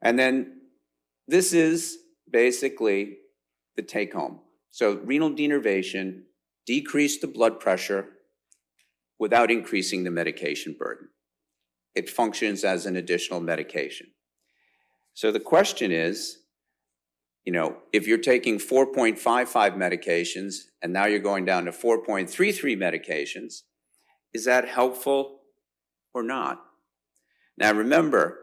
And 0.00 0.16
then 0.16 0.60
this 1.26 1.52
is 1.52 1.98
basically 2.30 3.18
the 3.74 3.82
take 3.82 4.12
home. 4.12 4.38
So, 4.70 5.00
renal 5.04 5.30
denervation 5.30 6.22
decreased 6.64 7.22
the 7.22 7.26
blood 7.26 7.58
pressure 7.58 8.06
without 9.18 9.50
increasing 9.50 10.04
the 10.04 10.10
medication 10.10 10.76
burden. 10.78 11.08
It 11.96 12.08
functions 12.08 12.62
as 12.62 12.86
an 12.86 12.94
additional 12.94 13.40
medication. 13.40 14.08
So, 15.14 15.32
the 15.32 15.40
question 15.40 15.90
is 15.90 16.42
you 17.46 17.52
know, 17.52 17.76
if 17.92 18.08
you're 18.08 18.18
taking 18.18 18.58
4.55 18.58 19.76
medications 19.76 20.64
and 20.82 20.92
now 20.92 21.06
you're 21.06 21.20
going 21.20 21.44
down 21.44 21.64
to 21.66 21.70
4.33 21.70 22.76
medications, 22.76 23.62
is 24.34 24.44
that 24.46 24.68
helpful 24.68 25.42
or 26.12 26.24
not? 26.24 26.60
Now, 27.56 27.72
remember, 27.72 28.40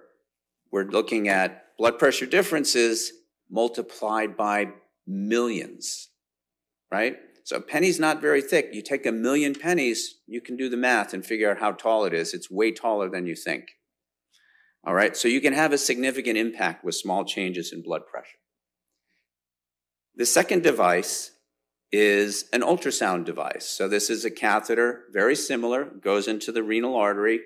we're 0.71 0.85
looking 0.85 1.27
at 1.27 1.65
blood 1.77 1.99
pressure 1.99 2.25
differences 2.25 3.11
multiplied 3.51 4.37
by 4.37 4.69
millions, 5.05 6.07
right? 6.89 7.17
So 7.43 7.57
a 7.57 7.61
penny's 7.61 7.99
not 7.99 8.21
very 8.21 8.41
thick. 8.41 8.69
You 8.71 8.81
take 8.81 9.05
a 9.05 9.11
million 9.11 9.53
pennies, 9.53 10.15
you 10.27 10.39
can 10.39 10.55
do 10.55 10.69
the 10.69 10.77
math 10.77 11.13
and 11.13 11.25
figure 11.25 11.51
out 11.51 11.59
how 11.59 11.73
tall 11.73 12.05
it 12.05 12.13
is. 12.13 12.33
It's 12.33 12.49
way 12.49 12.71
taller 12.71 13.09
than 13.09 13.25
you 13.25 13.35
think. 13.35 13.65
All 14.85 14.93
right, 14.93 15.15
so 15.15 15.27
you 15.27 15.41
can 15.41 15.53
have 15.53 15.73
a 15.73 15.77
significant 15.77 16.37
impact 16.37 16.85
with 16.85 16.95
small 16.95 17.25
changes 17.25 17.73
in 17.73 17.83
blood 17.83 18.07
pressure. 18.09 18.37
The 20.15 20.25
second 20.25 20.63
device 20.63 21.31
is 21.91 22.49
an 22.53 22.61
ultrasound 22.61 23.25
device. 23.25 23.65
So 23.67 23.87
this 23.87 24.09
is 24.09 24.25
a 24.25 24.31
catheter, 24.31 25.03
very 25.11 25.35
similar, 25.35 25.85
goes 25.85 26.27
into 26.27 26.51
the 26.51 26.63
renal 26.63 26.95
artery, 26.95 27.41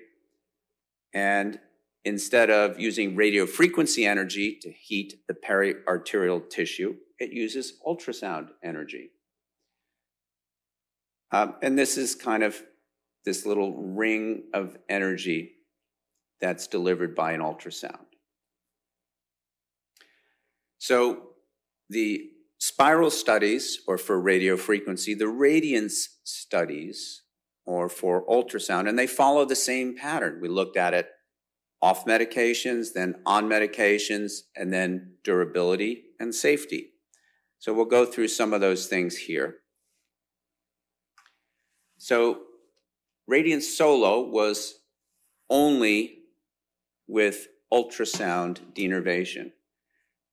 and 1.12 1.58
instead 2.04 2.50
of 2.50 2.78
using 2.80 3.16
radio 3.16 3.46
frequency 3.46 4.06
energy 4.06 4.58
to 4.62 4.70
heat 4.70 5.14
the 5.28 5.34
periarterial 5.34 6.48
tissue, 6.48 6.96
it 7.18 7.32
uses 7.32 7.74
ultrasound 7.86 8.48
energy. 8.62 9.10
Um, 11.30 11.56
and 11.62 11.78
this 11.78 11.98
is 11.98 12.14
kind 12.14 12.42
of 12.42 12.62
this 13.24 13.44
little 13.44 13.76
ring 13.76 14.44
of 14.54 14.78
energy 14.88 15.52
that's 16.40 16.66
delivered 16.66 17.14
by 17.14 17.32
an 17.32 17.40
ultrasound. 17.40 17.98
So 20.78 21.24
the 21.90 22.30
spiral 22.58 23.10
studies, 23.10 23.80
or 23.86 23.96
for 23.96 24.20
radio 24.20 24.56
frequency, 24.56 25.14
the 25.14 25.28
radiance 25.28 26.18
studies, 26.24 27.22
or 27.64 27.88
for 27.88 28.26
ultrasound, 28.26 28.88
and 28.88 28.98
they 28.98 29.06
follow 29.06 29.44
the 29.44 29.56
same 29.56 29.96
pattern. 29.96 30.40
We 30.40 30.48
looked 30.48 30.76
at 30.76 30.94
it 30.94 31.08
off 31.80 32.04
medications, 32.04 32.92
then 32.94 33.16
on 33.24 33.48
medications, 33.48 34.40
and 34.56 34.72
then 34.72 35.14
durability 35.22 36.04
and 36.18 36.34
safety. 36.34 36.90
So 37.58 37.72
we'll 37.72 37.84
go 37.84 38.04
through 38.04 38.28
some 38.28 38.52
of 38.52 38.60
those 38.60 38.86
things 38.86 39.16
here. 39.16 39.58
So 41.98 42.42
Radiance 43.26 43.68
Solo 43.68 44.28
was 44.28 44.80
only 45.50 46.20
with 47.06 47.48
ultrasound 47.72 48.60
denervation. 48.74 49.52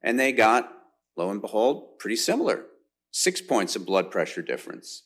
And 0.02 0.20
they 0.20 0.32
got, 0.32 0.72
lo 1.18 1.30
and 1.30 1.42
behold, 1.42 2.00
pretty 2.00 2.16
similar 2.16 2.66
six 3.12 3.42
points 3.42 3.76
of 3.76 3.86
blood 3.86 4.12
pressure 4.12 4.42
difference. 4.42 5.04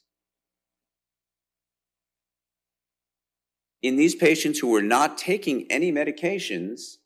in 3.81 3.95
these 3.95 4.15
patients 4.15 4.59
who 4.59 4.67
were 4.67 4.81
not 4.81 5.17
taking 5.17 5.65
any 5.71 5.91
medications, 5.91 6.97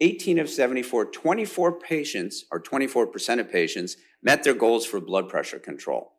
18 0.00 0.38
of 0.38 0.48
74, 0.48 1.06
24 1.06 1.80
patients, 1.80 2.44
or 2.50 2.60
24% 2.60 3.40
of 3.40 3.50
patients, 3.50 3.96
met 4.22 4.44
their 4.44 4.54
goals 4.54 4.86
for 4.86 5.00
blood 5.00 5.28
pressure 5.28 5.58
control. 5.58 6.12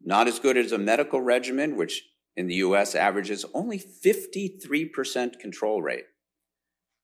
Not 0.00 0.28
as 0.28 0.38
good 0.38 0.56
as 0.56 0.72
a 0.72 0.78
medical 0.78 1.20
regimen, 1.20 1.76
which 1.76 2.04
in 2.36 2.46
the 2.46 2.54
US 2.56 2.94
averages 2.94 3.44
only 3.52 3.78
53% 3.78 5.38
control 5.38 5.82
rate, 5.82 6.06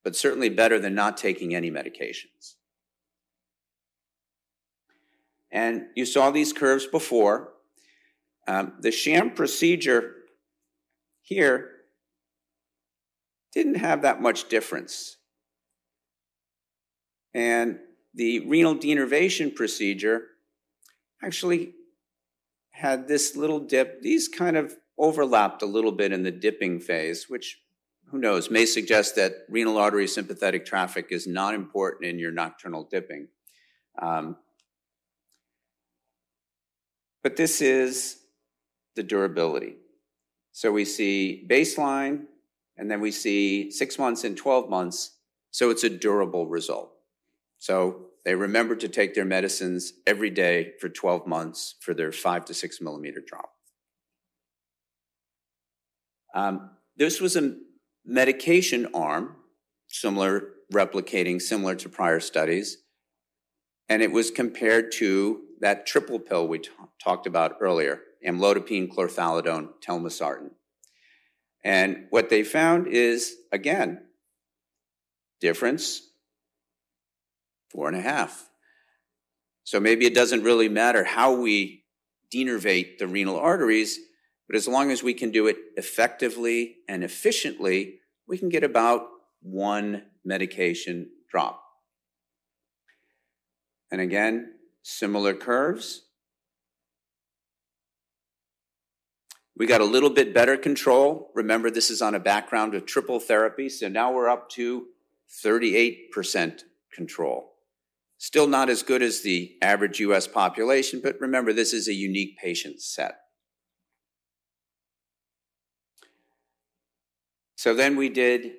but 0.04 0.16
certainly 0.16 0.48
better 0.48 0.78
than 0.78 0.94
not 0.94 1.16
taking 1.16 1.54
any 1.54 1.70
medications. 1.70 2.54
And 5.50 5.86
you 5.94 6.04
saw 6.04 6.30
these 6.30 6.52
curves 6.52 6.86
before. 6.86 7.52
Um, 8.48 8.74
the 8.80 8.90
sham 8.90 9.30
procedure 9.30 10.14
here 11.22 11.70
didn't 13.52 13.76
have 13.76 14.02
that 14.02 14.20
much 14.20 14.48
difference. 14.48 15.16
And 17.34 17.78
the 18.14 18.40
renal 18.40 18.74
denervation 18.74 19.54
procedure 19.54 20.22
actually 21.22 21.72
had 22.70 23.08
this 23.08 23.36
little 23.36 23.60
dip. 23.60 24.02
These 24.02 24.28
kind 24.28 24.56
of 24.56 24.76
overlapped 24.98 25.62
a 25.62 25.66
little 25.66 25.92
bit 25.92 26.12
in 26.12 26.22
the 26.22 26.30
dipping 26.30 26.80
phase, 26.80 27.26
which 27.28 27.58
who 28.10 28.18
knows, 28.18 28.50
may 28.50 28.66
suggest 28.66 29.16
that 29.16 29.32
renal 29.48 29.78
artery 29.78 30.06
sympathetic 30.06 30.64
traffic 30.64 31.08
is 31.10 31.26
not 31.26 31.54
important 31.54 32.08
in 32.08 32.18
your 32.18 32.30
nocturnal 32.30 32.86
dipping. 32.90 33.28
Um, 34.00 34.36
but 37.26 37.34
this 37.34 37.60
is 37.60 38.18
the 38.94 39.02
durability. 39.02 39.74
So 40.52 40.70
we 40.70 40.84
see 40.84 41.44
baseline, 41.50 42.26
and 42.76 42.88
then 42.88 43.00
we 43.00 43.10
see 43.10 43.72
six 43.72 43.98
months 43.98 44.22
and 44.22 44.36
12 44.36 44.70
months. 44.70 45.16
So 45.50 45.70
it's 45.70 45.82
a 45.82 45.90
durable 45.90 46.46
result. 46.46 46.92
So 47.58 48.10
they 48.24 48.36
remember 48.36 48.76
to 48.76 48.86
take 48.86 49.16
their 49.16 49.24
medicines 49.24 49.94
every 50.06 50.30
day 50.30 50.74
for 50.80 50.88
12 50.88 51.26
months 51.26 51.74
for 51.80 51.94
their 51.94 52.12
five 52.12 52.44
to 52.44 52.54
six 52.54 52.80
millimeter 52.80 53.20
drop. 53.26 53.50
Um, 56.32 56.70
this 56.96 57.20
was 57.20 57.34
a 57.34 57.56
medication 58.04 58.86
arm, 58.94 59.34
similar, 59.88 60.50
replicating 60.72 61.42
similar 61.42 61.74
to 61.74 61.88
prior 61.88 62.20
studies, 62.20 62.84
and 63.88 64.00
it 64.00 64.12
was 64.12 64.30
compared 64.30 64.92
to 64.92 65.40
that 65.60 65.86
triple 65.86 66.18
pill 66.18 66.46
we 66.46 66.58
t- 66.60 66.70
talked 67.02 67.26
about 67.26 67.56
earlier 67.60 68.02
amlodipine, 68.26 68.88
chlorthalidone, 68.92 69.68
telmisartan. 69.86 70.50
And 71.64 72.06
what 72.10 72.28
they 72.28 72.42
found 72.42 72.86
is, 72.88 73.34
again, 73.52 74.02
difference, 75.40 76.02
four 77.70 77.88
and 77.88 77.96
a 77.96 78.00
half. 78.00 78.48
So 79.64 79.80
maybe 79.80 80.06
it 80.06 80.14
doesn't 80.14 80.44
really 80.44 80.68
matter 80.68 81.04
how 81.04 81.34
we 81.34 81.84
denervate 82.32 82.98
the 82.98 83.06
renal 83.06 83.38
arteries, 83.38 83.98
but 84.46 84.56
as 84.56 84.68
long 84.68 84.90
as 84.90 85.02
we 85.02 85.14
can 85.14 85.30
do 85.30 85.46
it 85.48 85.56
effectively 85.76 86.76
and 86.88 87.02
efficiently, 87.02 88.00
we 88.28 88.38
can 88.38 88.48
get 88.48 88.64
about 88.64 89.08
one 89.42 90.04
medication 90.24 91.10
drop. 91.30 91.62
And 93.90 94.00
again, 94.00 94.52
similar 94.86 95.34
curves. 95.34 96.02
We 99.56 99.66
got 99.66 99.80
a 99.80 99.84
little 99.84 100.10
bit 100.10 100.32
better 100.32 100.56
control. 100.56 101.32
Remember, 101.34 101.72
this 101.72 101.90
is 101.90 102.00
on 102.00 102.14
a 102.14 102.20
background 102.20 102.72
of 102.74 102.86
triple 102.86 103.18
therapy, 103.18 103.68
so 103.68 103.88
now 103.88 104.12
we're 104.12 104.28
up 104.28 104.48
to 104.50 104.86
38% 105.44 106.62
control. 106.92 107.54
Still 108.18 108.46
not 108.46 108.70
as 108.70 108.84
good 108.84 109.02
as 109.02 109.22
the 109.22 109.56
average 109.60 109.98
US 109.98 110.28
population, 110.28 111.00
but 111.02 111.20
remember, 111.20 111.52
this 111.52 111.72
is 111.72 111.88
a 111.88 111.92
unique 111.92 112.38
patient 112.38 112.80
set. 112.80 113.16
So 117.56 117.74
then 117.74 117.96
we 117.96 118.08
did 118.08 118.52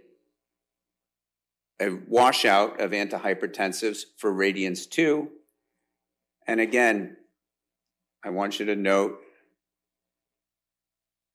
a 1.80 1.92
washout 2.08 2.82
of 2.82 2.92
antihypertensives 2.92 4.02
for 4.18 4.34
Radiance 4.34 4.86
2. 4.88 5.30
And 6.48 6.62
again, 6.62 7.18
I 8.24 8.30
want 8.30 8.60
you 8.60 8.66
to 8.68 8.76
note 8.76 9.20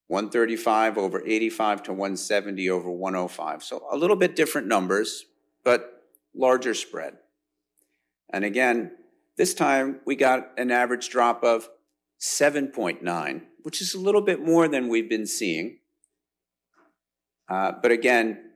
135 0.09 0.99
over 0.99 1.23
85 1.25 1.85
to 1.85 1.93
170 1.93 2.71
over 2.71 2.91
105. 2.91 3.63
So 3.63 3.87
a 3.91 3.97
little 3.97 4.17
bit 4.17 4.37
different 4.37 4.67
numbers, 4.67 5.25
but 5.65 6.03
larger 6.35 6.75
spread. 6.75 7.19
And 8.33 8.45
again, 8.45 8.93
this 9.37 9.55
time 9.55 10.01
we 10.07 10.17
got 10.17 10.51
an 10.59 10.71
average 10.71 11.09
drop 11.09 11.45
of 11.45 11.69
7.9, 12.21 13.43
which 13.63 13.81
is 13.81 13.95
a 13.95 13.99
little 13.99 14.21
bit 14.21 14.41
more 14.41 14.69
than 14.69 14.89
we've 14.89 15.09
been 15.09 15.27
seeing. 15.27 15.79
Uh, 17.49 17.73
but 17.83 17.91
again, 17.91 18.53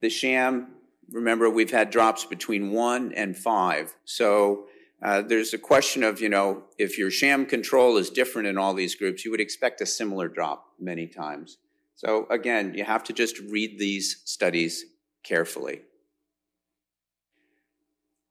the 0.00 0.10
sham, 0.10 0.68
remember, 1.10 1.48
we've 1.48 1.70
had 1.70 1.90
drops 1.90 2.24
between 2.24 2.72
one 2.72 3.12
and 3.14 3.36
five. 3.36 3.94
So 4.04 4.66
uh, 5.02 5.22
there's 5.22 5.54
a 5.54 5.58
question 5.58 6.02
of, 6.02 6.20
you 6.20 6.28
know, 6.28 6.64
if 6.78 6.98
your 6.98 7.10
sham 7.10 7.46
control 7.46 7.96
is 7.96 8.10
different 8.10 8.48
in 8.48 8.58
all 8.58 8.74
these 8.74 8.94
groups, 8.94 9.24
you 9.24 9.30
would 9.30 9.40
expect 9.40 9.80
a 9.80 9.86
similar 9.86 10.28
drop 10.28 10.72
many 10.78 11.06
times. 11.06 11.58
So 11.94 12.26
again, 12.30 12.74
you 12.74 12.84
have 12.84 13.04
to 13.04 13.12
just 13.12 13.38
read 13.38 13.78
these 13.78 14.22
studies 14.24 14.84
carefully. 15.22 15.82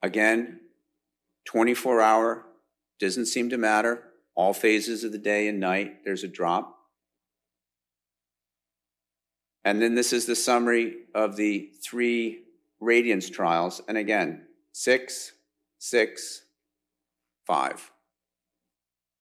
Again, 0.02 0.60
24 1.46 2.00
hour 2.00 2.46
doesn't 3.00 3.26
seem 3.26 3.50
to 3.50 3.58
matter. 3.58 4.04
All 4.34 4.52
phases 4.52 5.04
of 5.04 5.12
the 5.12 5.18
day 5.18 5.48
and 5.48 5.58
night, 5.58 6.04
there's 6.04 6.22
a 6.22 6.28
drop. 6.28 6.76
And 9.64 9.82
then 9.82 9.94
this 9.94 10.12
is 10.12 10.26
the 10.26 10.36
summary 10.36 10.94
of 11.14 11.36
the 11.36 11.70
three 11.82 12.44
radiance 12.80 13.28
trials. 13.28 13.80
And 13.88 13.98
again, 13.98 14.46
six, 14.72 15.32
six, 15.78 16.42
five. 17.46 17.90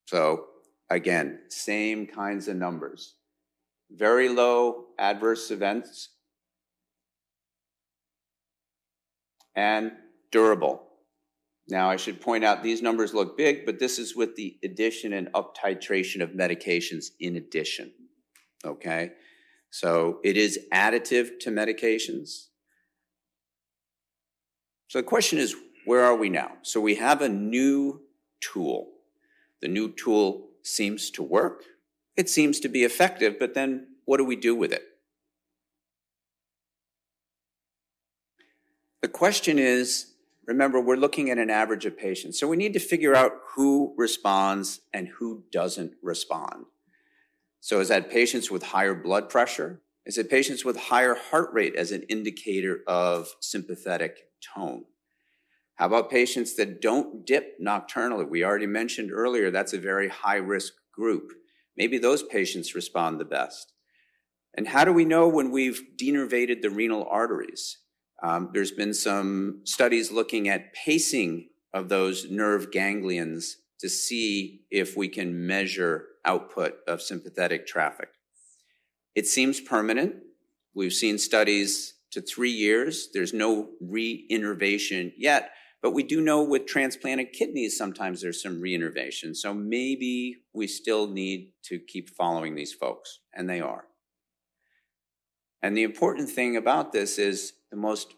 So 0.07 0.45
again, 0.89 1.39
same 1.49 2.07
kinds 2.07 2.47
of 2.47 2.55
numbers. 2.55 3.15
Very 3.91 4.29
low 4.29 4.85
adverse 4.99 5.51
events 5.51 6.09
and 9.55 9.91
durable. 10.31 10.83
Now, 11.69 11.89
I 11.89 11.97
should 11.97 12.21
point 12.21 12.45
out 12.45 12.63
these 12.63 12.81
numbers 12.81 13.13
look 13.13 13.37
big, 13.37 13.65
but 13.65 13.79
this 13.79 13.99
is 13.99 14.15
with 14.15 14.35
the 14.35 14.57
addition 14.63 15.13
and 15.13 15.29
up 15.33 15.57
titration 15.57 16.21
of 16.21 16.29
medications 16.29 17.07
in 17.19 17.35
addition. 17.35 17.91
Okay? 18.63 19.11
So 19.69 20.19
it 20.23 20.37
is 20.37 20.59
additive 20.73 21.39
to 21.39 21.49
medications. 21.49 22.47
So 24.87 24.99
the 24.99 25.03
question 25.03 25.37
is, 25.37 25.55
where 25.85 26.03
are 26.03 26.15
we 26.15 26.29
now? 26.29 26.53
So 26.61 26.79
we 26.81 26.95
have 26.95 27.21
a 27.21 27.29
new 27.29 28.01
tool. 28.41 28.89
The 29.61 29.67
new 29.67 29.91
tool 29.91 30.49
seems 30.63 31.09
to 31.11 31.23
work. 31.23 31.63
It 32.15 32.29
seems 32.29 32.59
to 32.61 32.69
be 32.69 32.83
effective, 32.83 33.37
but 33.39 33.53
then 33.53 33.87
what 34.05 34.17
do 34.17 34.25
we 34.25 34.35
do 34.35 34.55
with 34.55 34.71
it? 34.71 34.83
The 39.01 39.07
question 39.07 39.59
is 39.59 40.13
remember, 40.45 40.79
we're 40.79 40.95
looking 40.95 41.29
at 41.29 41.37
an 41.37 41.49
average 41.49 41.85
of 41.85 41.97
patients. 41.97 42.39
So 42.39 42.47
we 42.47 42.57
need 42.57 42.73
to 42.73 42.79
figure 42.79 43.13
out 43.13 43.33
who 43.55 43.93
responds 43.97 44.81
and 44.93 45.09
who 45.09 45.43
doesn't 45.51 45.93
respond. 46.01 46.65
So 47.59 47.79
is 47.81 47.89
that 47.89 48.09
patients 48.09 48.49
with 48.49 48.63
higher 48.63 48.95
blood 48.95 49.29
pressure? 49.29 49.81
Is 50.07 50.17
it 50.17 50.29
patients 50.29 50.63
with 50.63 50.77
higher 50.77 51.15
heart 51.15 51.49
rate 51.51 51.75
as 51.75 51.91
an 51.91 52.03
indicator 52.03 52.79
of 52.87 53.27
sympathetic 53.41 54.29
tone? 54.55 54.85
How 55.75 55.87
about 55.87 56.09
patients 56.09 56.55
that 56.55 56.81
don't 56.81 57.25
dip 57.25 57.59
nocturnally? 57.59 58.23
We 58.23 58.45
already 58.45 58.67
mentioned 58.67 59.11
earlier 59.11 59.51
that's 59.51 59.73
a 59.73 59.77
very 59.77 60.07
high 60.07 60.37
risk 60.37 60.71
group. 60.93 61.33
Maybe 61.75 61.97
those 61.97 62.23
patients 62.23 62.73
respond 62.73 63.19
the 63.19 63.25
best. 63.25 63.73
And 64.55 64.69
how 64.69 64.85
do 64.85 64.93
we 64.93 65.03
know 65.03 65.27
when 65.27 65.51
we've 65.51 65.83
denervated 66.01 66.61
the 66.61 66.69
renal 66.69 67.05
arteries? 67.11 67.79
Um, 68.23 68.51
there's 68.53 68.71
been 68.71 68.93
some 68.93 69.59
studies 69.65 70.09
looking 70.09 70.47
at 70.47 70.73
pacing 70.73 71.49
of 71.73 71.89
those 71.89 72.31
nerve 72.31 72.71
ganglions 72.71 73.55
to 73.81 73.89
see 73.89 74.61
if 74.71 74.95
we 74.95 75.09
can 75.09 75.45
measure 75.45 76.05
output 76.23 76.75
of 76.87 77.01
sympathetic 77.01 77.67
traffic. 77.67 78.07
It 79.17 79.25
seems 79.25 79.59
permanent. 79.59 80.13
We've 80.75 80.93
seen 80.93 81.17
studies 81.17 81.95
to 82.11 82.21
three 82.21 82.51
years. 82.51 83.09
There's 83.11 83.33
no 83.33 83.69
reinnervation 83.83 85.11
yet, 85.17 85.53
but 85.81 85.95
we 85.95 86.03
do 86.03 86.21
know 86.21 86.43
with 86.43 86.67
transplanted 86.67 87.33
kidneys, 87.33 87.75
sometimes 87.75 88.21
there's 88.21 88.43
some 88.43 88.61
reinnervation. 88.61 89.35
So 89.35 89.55
maybe 89.55 90.43
we 90.53 90.67
still 90.67 91.07
need 91.07 91.53
to 91.63 91.79
keep 91.79 92.11
following 92.11 92.53
these 92.53 92.73
folks, 92.73 93.21
and 93.33 93.49
they 93.49 93.59
are. 93.59 93.85
And 95.63 95.75
the 95.75 95.81
important 95.81 96.29
thing 96.29 96.55
about 96.55 96.93
this 96.93 97.17
is 97.17 97.53
the 97.71 97.75
most 97.75 98.13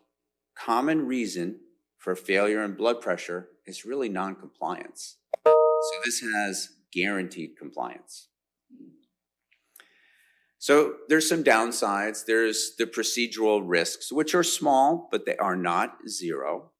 common 0.53 1.07
reason 1.07 1.61
for 1.97 2.13
failure 2.13 2.61
in 2.61 2.73
blood 2.73 2.99
pressure 2.99 3.47
is 3.65 3.85
really 3.85 4.09
noncompliance. 4.09 5.15
So 5.45 6.01
this 6.03 6.21
has 6.35 6.71
guaranteed 6.91 7.55
compliance. 7.57 8.28
So 10.59 10.95
there's 11.07 11.27
some 11.27 11.43
downsides. 11.43 12.25
There's 12.25 12.75
the 12.77 12.85
procedural 12.85 13.63
risks, 13.63 14.11
which 14.11 14.35
are 14.35 14.43
small, 14.43 15.07
but 15.09 15.25
they 15.25 15.37
are 15.37 15.55
not 15.55 15.97
zero. 16.07 16.71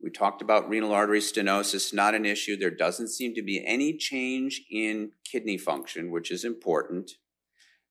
We 0.00 0.10
talked 0.10 0.40
about 0.40 0.68
renal 0.68 0.92
artery 0.92 1.18
stenosis, 1.18 1.92
not 1.92 2.14
an 2.14 2.24
issue. 2.24 2.56
There 2.56 2.70
doesn't 2.70 3.08
seem 3.08 3.34
to 3.34 3.42
be 3.42 3.64
any 3.66 3.96
change 3.96 4.62
in 4.70 5.12
kidney 5.24 5.58
function, 5.58 6.12
which 6.12 6.30
is 6.30 6.44
important. 6.44 7.12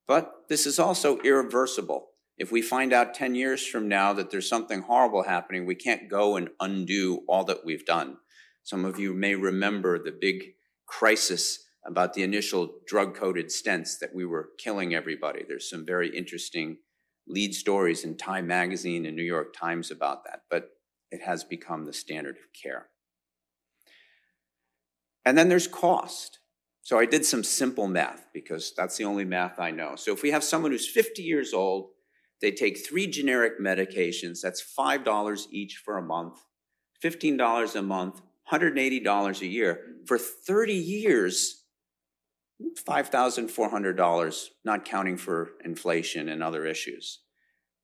But 0.08 0.32
this 0.48 0.66
is 0.66 0.80
also 0.80 1.20
irreversible. 1.20 2.08
If 2.38 2.52
we 2.52 2.62
find 2.62 2.94
out 2.94 3.14
10 3.14 3.36
years 3.36 3.66
from 3.66 3.89
now 3.89 4.14
that 4.14 4.32
there's 4.32 4.48
something 4.48 4.84
horrible 4.84 5.24
happening, 5.24 5.66
we 5.66 5.76
can't 5.76 6.10
go 6.10 6.38
and 6.38 6.50
undo 6.60 7.24
all 7.28 7.44
that 7.46 7.66
we've 7.66 7.86
done. 7.86 8.18
Some 8.64 8.86
of 8.86 8.98
you 8.98 9.14
may 9.14 9.36
remember 9.36 10.02
the 10.02 10.12
big 10.12 10.54
crisis 10.86 11.66
about 11.86 12.14
the 12.14 12.24
initial 12.24 12.76
drug 12.88 13.16
coated 13.16 13.48
stents 13.48 14.00
that 14.00 14.16
we 14.16 14.26
were 14.26 14.50
killing 14.58 14.94
everybody. 14.94 15.44
There's 15.48 15.70
some 15.70 15.86
very 15.86 16.16
interesting 16.16 16.78
lead 17.28 17.54
stories 17.54 18.04
in 18.04 18.18
Time 18.18 18.48
Magazine 18.48 19.06
and 19.06 19.16
New 19.16 19.24
York 19.24 19.54
Times 19.54 19.92
about 19.92 20.24
that, 20.26 20.42
but 20.50 20.70
it 21.12 21.22
has 21.22 21.44
become 21.44 21.86
the 21.86 21.94
standard 21.94 22.38
of 22.38 22.62
care. 22.62 22.88
And 25.26 25.38
then 25.38 25.50
there's 25.50 25.68
cost. 25.68 26.40
So 26.82 27.00
I 27.00 27.06
did 27.06 27.26
some 27.26 27.44
simple 27.44 27.88
math 27.88 28.28
because 28.34 28.74
that's 28.76 28.98
the 28.98 29.06
only 29.06 29.24
math 29.24 29.58
I 29.58 29.72
know. 29.72 29.96
So 29.96 30.12
if 30.12 30.22
we 30.22 30.32
have 30.32 30.44
someone 30.44 30.72
who's 30.72 30.90
50 30.90 31.22
years 31.22 31.54
old, 31.54 31.92
they 32.42 32.52
take 32.52 32.86
three 32.86 33.08
generic 33.08 33.60
medications, 33.60 34.42
that's 34.42 34.62
$5 34.78 35.42
each 35.50 35.82
for 35.86 35.98
a 35.98 36.02
month, 36.02 36.40
$15 37.02 37.76
a 37.76 37.82
month, 37.82 38.22
$180 38.52 39.42
a 39.42 39.48
year. 39.48 39.80
For 40.06 40.18
30 40.18 40.74
years, 40.74 41.62
$5,400, 42.62 44.45
not 44.64 44.86
counting 44.86 45.18
for 45.18 45.51
inflation 45.64 46.30
and 46.30 46.43
other 46.43 46.66
issues. 46.66 47.20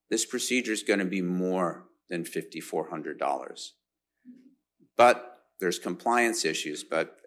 This 0.10 0.26
procedure 0.26 0.72
is 0.72 0.84
going 0.84 1.00
to 1.00 1.06
be 1.06 1.22
more 1.22 1.86
than 2.10 2.24
$5,400. 2.24 3.70
But 4.98 5.38
there's 5.60 5.80
compliance 5.80 6.46
issues, 6.46 6.84
but 6.84 7.18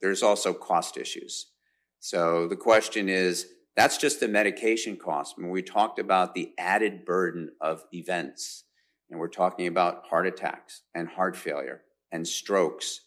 there's 0.00 0.22
also 0.22 0.52
cost 0.52 0.96
issues. 0.96 1.52
So 2.00 2.48
the 2.48 2.56
question 2.56 3.08
is, 3.08 3.46
that's 3.76 3.96
just 3.96 4.20
the 4.20 4.28
medication 4.28 4.96
cost. 4.96 5.38
When 5.38 5.50
we 5.50 5.62
talked 5.62 5.98
about 5.98 6.34
the 6.34 6.52
added 6.58 7.04
burden 7.04 7.50
of 7.60 7.84
events, 7.92 8.64
and 9.10 9.20
we're 9.20 9.28
talking 9.28 9.66
about 9.66 10.06
heart 10.08 10.26
attacks 10.26 10.82
and 10.94 11.08
heart 11.08 11.36
failure 11.36 11.82
and 12.10 12.26
strokes 12.26 13.00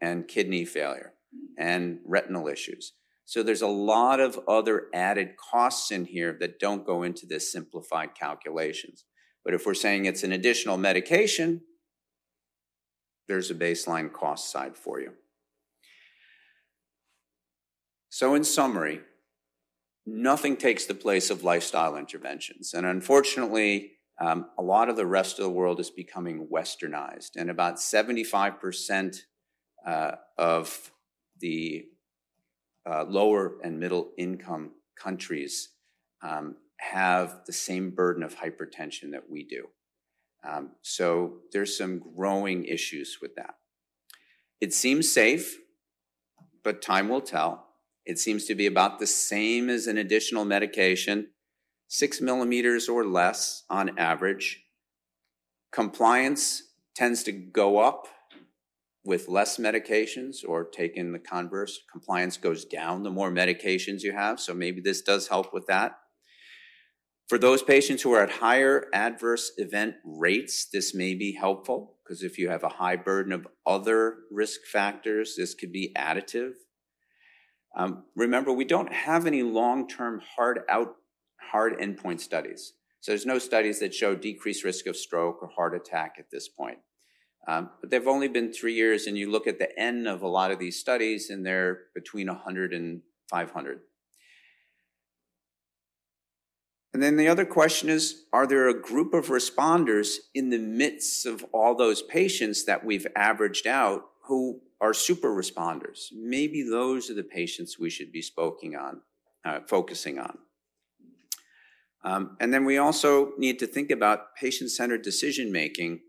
and 0.00 0.26
kidney 0.26 0.64
failure 0.64 1.14
and 1.56 2.00
retinal 2.04 2.48
issues. 2.48 2.92
So 3.24 3.42
there's 3.42 3.62
a 3.62 3.68
lot 3.68 4.20
of 4.20 4.38
other 4.48 4.88
added 4.92 5.36
costs 5.36 5.90
in 5.90 6.04
here 6.04 6.36
that 6.40 6.58
don't 6.58 6.86
go 6.86 7.02
into 7.02 7.26
this 7.26 7.52
simplified 7.52 8.14
calculations. 8.14 9.04
But 9.44 9.54
if 9.54 9.66
we're 9.66 9.74
saying 9.74 10.04
it's 10.04 10.22
an 10.22 10.32
additional 10.32 10.76
medication, 10.76 11.62
there's 13.28 13.50
a 13.50 13.54
baseline 13.54 14.12
cost 14.12 14.50
side 14.50 14.76
for 14.76 15.00
you. 15.00 15.12
So, 18.08 18.34
in 18.34 18.44
summary, 18.44 19.00
nothing 20.04 20.56
takes 20.56 20.84
the 20.84 20.94
place 20.94 21.30
of 21.30 21.44
lifestyle 21.44 21.96
interventions. 21.96 22.74
And 22.74 22.84
unfortunately, 22.84 23.92
um, 24.20 24.50
a 24.58 24.62
lot 24.62 24.88
of 24.88 24.96
the 24.96 25.06
rest 25.06 25.38
of 25.38 25.44
the 25.44 25.50
world 25.50 25.80
is 25.80 25.90
becoming 25.90 26.48
westernized, 26.52 27.30
and 27.36 27.50
about 27.50 27.76
75% 27.76 29.22
uh, 29.86 30.12
of 30.36 30.92
the 31.40 31.86
uh, 32.88 33.04
lower 33.04 33.58
and 33.62 33.78
middle 33.78 34.10
income 34.16 34.72
countries 34.96 35.70
um, 36.22 36.56
have 36.78 37.40
the 37.46 37.52
same 37.52 37.90
burden 37.90 38.22
of 38.22 38.36
hypertension 38.36 39.12
that 39.12 39.30
we 39.30 39.44
do. 39.44 39.68
Um, 40.44 40.72
so 40.82 41.38
there's 41.52 41.76
some 41.76 42.02
growing 42.16 42.64
issues 42.64 43.18
with 43.22 43.36
that. 43.36 43.54
It 44.60 44.74
seems 44.74 45.10
safe, 45.10 45.58
but 46.64 46.82
time 46.82 47.08
will 47.08 47.20
tell. 47.20 47.68
It 48.04 48.18
seems 48.18 48.46
to 48.46 48.54
be 48.54 48.66
about 48.66 48.98
the 48.98 49.06
same 49.06 49.70
as 49.70 49.86
an 49.86 49.98
additional 49.98 50.44
medication, 50.44 51.28
six 51.86 52.20
millimeters 52.20 52.88
or 52.88 53.04
less 53.04 53.64
on 53.70 53.96
average. 53.98 54.64
Compliance 55.70 56.62
tends 56.94 57.22
to 57.24 57.32
go 57.32 57.78
up 57.78 58.08
with 59.04 59.28
less 59.28 59.56
medications, 59.56 60.36
or 60.46 60.64
taking 60.64 61.12
the 61.12 61.18
converse, 61.18 61.80
compliance 61.90 62.36
goes 62.36 62.64
down 62.64 63.02
the 63.02 63.10
more 63.10 63.32
medications 63.32 64.02
you 64.02 64.12
have. 64.12 64.38
So 64.38 64.54
maybe 64.54 64.80
this 64.80 65.02
does 65.02 65.28
help 65.28 65.52
with 65.52 65.66
that. 65.66 65.98
For 67.28 67.38
those 67.38 67.62
patients 67.62 68.02
who 68.02 68.12
are 68.12 68.22
at 68.22 68.30
higher 68.30 68.86
adverse 68.92 69.52
event 69.56 69.94
rates, 70.04 70.66
this 70.70 70.94
may 70.94 71.14
be 71.14 71.32
helpful 71.32 71.96
because 72.04 72.22
if 72.22 72.38
you 72.38 72.50
have 72.50 72.62
a 72.62 72.68
high 72.68 72.96
burden 72.96 73.32
of 73.32 73.48
other 73.66 74.18
risk 74.30 74.60
factors, 74.70 75.34
this 75.36 75.54
could 75.54 75.72
be 75.72 75.92
additive. 75.96 76.52
Um, 77.76 78.04
remember, 78.14 78.52
we 78.52 78.66
don't 78.66 78.92
have 78.92 79.26
any 79.26 79.42
long-term 79.42 80.20
hard 80.36 80.60
out 80.68 80.96
hard 81.50 81.78
endpoint 81.78 82.20
studies. 82.20 82.74
So 83.00 83.12
there's 83.12 83.26
no 83.26 83.38
studies 83.38 83.80
that 83.80 83.94
show 83.94 84.14
decreased 84.14 84.62
risk 84.62 84.86
of 84.86 84.96
stroke 84.96 85.42
or 85.42 85.48
heart 85.48 85.74
attack 85.74 86.16
at 86.18 86.30
this 86.30 86.48
point. 86.48 86.78
Um, 87.46 87.70
but 87.80 87.90
they've 87.90 88.06
only 88.06 88.28
been 88.28 88.52
three 88.52 88.74
years, 88.74 89.06
and 89.06 89.18
you 89.18 89.30
look 89.30 89.46
at 89.46 89.58
the 89.58 89.76
end 89.78 90.06
of 90.06 90.22
a 90.22 90.28
lot 90.28 90.52
of 90.52 90.58
these 90.58 90.78
studies, 90.78 91.28
and 91.28 91.44
they're 91.44 91.80
between 91.94 92.28
100 92.28 92.72
and 92.72 93.02
500. 93.28 93.80
And 96.94 97.02
then 97.02 97.16
the 97.16 97.28
other 97.28 97.44
question 97.44 97.88
is 97.88 98.24
Are 98.32 98.46
there 98.46 98.68
a 98.68 98.80
group 98.80 99.14
of 99.14 99.28
responders 99.28 100.16
in 100.34 100.50
the 100.50 100.58
midst 100.58 101.26
of 101.26 101.44
all 101.52 101.74
those 101.74 102.02
patients 102.02 102.64
that 102.64 102.84
we've 102.84 103.06
averaged 103.16 103.66
out 103.66 104.04
who 104.24 104.60
are 104.80 104.94
super 104.94 105.30
responders? 105.30 106.12
Maybe 106.12 106.62
those 106.62 107.10
are 107.10 107.14
the 107.14 107.24
patients 107.24 107.78
we 107.78 107.90
should 107.90 108.12
be 108.12 108.22
on, 108.76 109.00
uh, 109.44 109.60
focusing 109.66 110.18
on. 110.18 110.38
Um, 112.04 112.36
and 112.40 112.52
then 112.52 112.64
we 112.64 112.78
also 112.78 113.32
need 113.38 113.58
to 113.60 113.66
think 113.66 113.90
about 113.90 114.34
patient 114.36 114.70
centered 114.70 115.02
decision 115.02 115.50
making. 115.50 116.00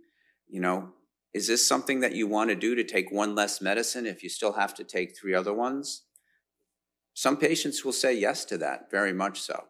You 0.49 0.59
know, 0.59 0.89
is 1.33 1.47
this 1.47 1.65
something 1.65 1.99
that 2.01 2.15
you 2.15 2.27
want 2.27 2.49
to 2.49 2.55
do 2.55 2.75
to 2.75 2.83
take 2.83 3.11
one 3.11 3.33
less 3.35 3.61
medicine 3.61 4.05
if 4.05 4.23
you 4.23 4.29
still 4.29 4.53
have 4.53 4.73
to 4.75 4.83
take 4.83 5.17
three 5.17 5.33
other 5.33 5.53
ones? 5.53 6.03
Some 7.13 7.37
patients 7.37 7.83
will 7.83 7.93
say 7.93 8.13
yes 8.13 8.45
to 8.45 8.57
that, 8.59 8.89
very 8.91 9.13
much 9.13 9.41
so. 9.41 9.65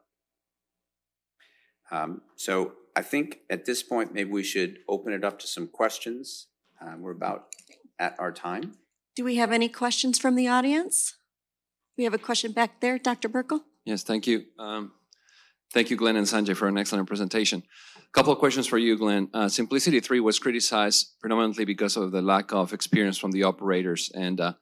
Um, 1.91 2.21
so 2.35 2.73
I 2.95 3.01
think 3.01 3.39
at 3.49 3.65
this 3.65 3.83
point, 3.83 4.13
maybe 4.13 4.31
we 4.31 4.43
should 4.43 4.79
open 4.87 5.13
it 5.13 5.23
up 5.23 5.39
to 5.39 5.47
some 5.47 5.67
questions. 5.67 6.47
Uh, 6.81 6.95
we're 6.97 7.11
about 7.11 7.47
at 7.99 8.15
our 8.19 8.31
time. 8.31 8.73
Do 9.15 9.23
we 9.23 9.35
have 9.35 9.51
any 9.51 9.69
questions 9.69 10.17
from 10.17 10.35
the 10.35 10.47
audience? 10.47 11.15
We 11.97 12.03
have 12.05 12.13
a 12.13 12.17
question 12.17 12.51
back 12.51 12.81
there, 12.81 12.97
Dr. 12.97 13.29
Burkle. 13.29 13.61
Yes, 13.85 14.03
thank 14.03 14.25
you. 14.25 14.45
Um, 14.57 14.93
thank 15.73 15.89
you, 15.89 15.97
Glen 15.97 16.15
and 16.15 16.27
Sanjay, 16.27 16.55
for 16.55 16.67
an 16.67 16.77
excellent 16.77 17.07
presentation. 17.07 17.63
A 17.97 18.11
couple 18.13 18.31
of 18.31 18.39
questions 18.39 18.67
for 18.67 18.77
you, 18.77 18.97
Glen. 18.97 19.29
Uh, 19.33 19.45
Symplicity 19.45 20.03
3 20.03 20.19
was 20.19 20.39
criticized 20.39 21.19
predominantly 21.19 21.65
because 21.65 21.97
of 21.97 22.11
the 22.11 22.21
lack 22.21 22.53
of 22.53 22.71
experience 22.71 23.17
from 23.17 23.31
the 23.31 23.43
operators. 23.43 24.11
And 24.13 24.39
uh, 24.39 24.53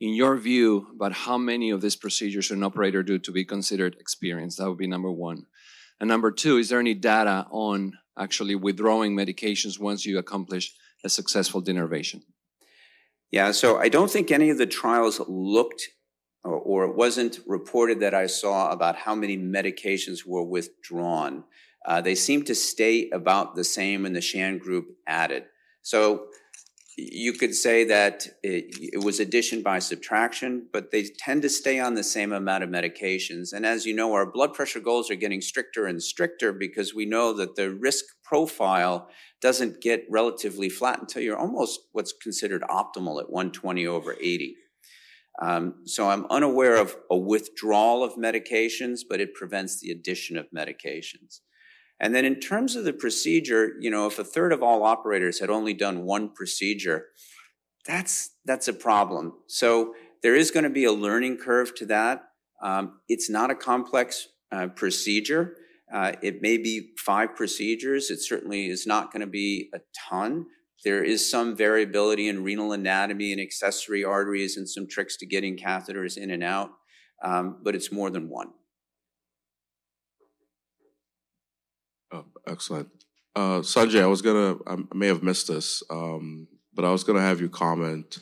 in 0.00 0.14
your 0.14 0.36
view, 0.36 0.88
about 0.94 1.12
how 1.12 1.38
many 1.38 1.70
of 1.70 1.80
these 1.80 1.96
procedures 1.96 2.46
should 2.46 2.58
an 2.58 2.64
operator 2.64 3.02
do 3.02 3.18
to 3.18 3.32
be 3.32 3.44
considered 3.44 3.96
experienced? 4.00 4.58
That 4.58 4.68
would 4.68 4.78
be 4.78 4.86
number 4.86 5.10
one. 5.10 5.46
And 6.00 6.08
number 6.08 6.30
two, 6.30 6.58
is 6.58 6.68
there 6.68 6.80
any 6.80 6.94
data 6.94 7.46
on 7.50 7.98
actually 8.18 8.54
withdrawing 8.54 9.16
medications 9.16 9.78
once 9.78 10.04
you 10.04 10.18
accomplish 10.18 10.74
a 11.04 11.08
successful 11.08 11.62
denervation? 11.62 12.22
Yeah, 13.30 13.52
so 13.52 13.78
I 13.78 13.88
don't 13.88 14.10
think 14.10 14.30
any 14.30 14.50
of 14.50 14.58
the 14.58 14.66
trials 14.66 15.20
looked 15.28 15.82
or, 16.44 16.54
or 16.54 16.84
it 16.84 16.96
wasn't 16.96 17.40
reported 17.46 18.00
that 18.00 18.14
I 18.14 18.26
saw 18.26 18.70
about 18.70 18.96
how 18.96 19.14
many 19.14 19.36
medications 19.36 20.26
were 20.26 20.44
withdrawn. 20.44 21.44
Uh, 21.86 22.00
they 22.00 22.14
seem 22.14 22.44
to 22.44 22.54
stay 22.54 23.08
about 23.10 23.54
the 23.54 23.64
same 23.64 24.04
in 24.06 24.12
the 24.12 24.20
sham 24.20 24.58
group 24.58 24.86
added. 25.06 25.44
So 25.82 26.28
you 26.98 27.32
could 27.32 27.54
say 27.54 27.84
that 27.84 28.26
it, 28.42 28.74
it, 28.94 29.04
was 29.04 29.20
addition 29.20 29.62
by 29.62 29.78
subtraction, 29.78 30.66
but 30.72 30.90
they 30.90 31.04
tend 31.04 31.42
to 31.42 31.48
stay 31.48 31.78
on 31.78 31.94
the 31.94 32.02
same 32.02 32.32
amount 32.32 32.64
of 32.64 32.70
medications. 32.70 33.52
And 33.52 33.64
as 33.64 33.86
you 33.86 33.94
know, 33.94 34.12
our 34.14 34.26
blood 34.26 34.52
pressure 34.52 34.80
goals 34.80 35.08
are 35.08 35.14
getting 35.14 35.40
stricter 35.40 35.86
and 35.86 36.02
stricter 36.02 36.52
because 36.52 36.94
we 36.94 37.06
know 37.06 37.32
that 37.34 37.54
the 37.54 37.70
risk 37.70 38.04
profile 38.24 39.08
doesn't 39.40 39.80
get 39.80 40.06
relatively 40.10 40.68
flat 40.68 41.00
until 41.00 41.22
you're 41.22 41.38
almost 41.38 41.78
what's 41.92 42.12
considered 42.12 42.62
optimal 42.62 43.20
at 43.20 43.30
120 43.30 43.86
over 43.86 44.16
80. 44.20 44.56
Um, 45.40 45.82
so 45.84 46.08
I'm 46.08 46.26
unaware 46.30 46.76
of 46.76 46.96
a 47.10 47.16
withdrawal 47.16 48.02
of 48.02 48.14
medications, 48.16 49.00
but 49.08 49.20
it 49.20 49.34
prevents 49.34 49.80
the 49.80 49.90
addition 49.90 50.36
of 50.36 50.46
medications. 50.54 51.40
And 52.00 52.14
then 52.14 52.24
in 52.24 52.40
terms 52.40 52.76
of 52.76 52.84
the 52.84 52.92
procedure, 52.92 53.72
you 53.80 53.90
know, 53.90 54.06
if 54.06 54.18
a 54.18 54.24
third 54.24 54.52
of 54.52 54.62
all 54.62 54.82
operators 54.84 55.40
had 55.40 55.50
only 55.50 55.74
done 55.74 56.04
one 56.04 56.30
procedure, 56.32 57.06
that's 57.86 58.30
that's 58.44 58.68
a 58.68 58.72
problem. 58.72 59.32
So 59.46 59.94
there 60.22 60.36
is 60.36 60.50
going 60.50 60.64
to 60.64 60.70
be 60.70 60.84
a 60.84 60.92
learning 60.92 61.38
curve 61.38 61.74
to 61.76 61.86
that. 61.86 62.22
Um, 62.62 63.00
it's 63.08 63.30
not 63.30 63.50
a 63.50 63.54
complex 63.54 64.28
uh, 64.52 64.68
procedure. 64.68 65.56
Uh, 65.92 66.12
it 66.22 66.42
may 66.42 66.58
be 66.58 66.90
five 66.98 67.34
procedures. 67.34 68.10
It 68.10 68.20
certainly 68.20 68.66
is 68.66 68.86
not 68.86 69.12
going 69.12 69.20
to 69.20 69.26
be 69.26 69.70
a 69.74 69.80
ton. 70.08 70.46
There 70.84 71.02
is 71.02 71.28
some 71.28 71.56
variability 71.56 72.28
in 72.28 72.44
renal 72.44 72.72
anatomy 72.72 73.32
and 73.32 73.40
accessory 73.40 74.04
arteries 74.04 74.56
and 74.56 74.68
some 74.68 74.86
tricks 74.86 75.16
to 75.18 75.26
getting 75.26 75.56
catheters 75.56 76.16
in 76.16 76.30
and 76.30 76.42
out, 76.42 76.70
um, 77.24 77.60
but 77.62 77.74
it's 77.74 77.90
more 77.90 78.10
than 78.10 78.28
one. 78.28 78.48
Oh, 82.12 82.26
excellent. 82.46 82.88
Uh, 83.34 83.60
Sanjay, 83.60 84.02
I 84.02 84.06
was 84.06 84.22
gonna, 84.22 84.56
I 84.66 84.76
may 84.94 85.08
have 85.08 85.22
missed 85.22 85.48
this, 85.48 85.82
um, 85.90 86.48
but 86.74 86.84
I 86.84 86.90
was 86.90 87.04
gonna 87.04 87.20
have 87.20 87.40
you 87.40 87.48
comment 87.48 88.18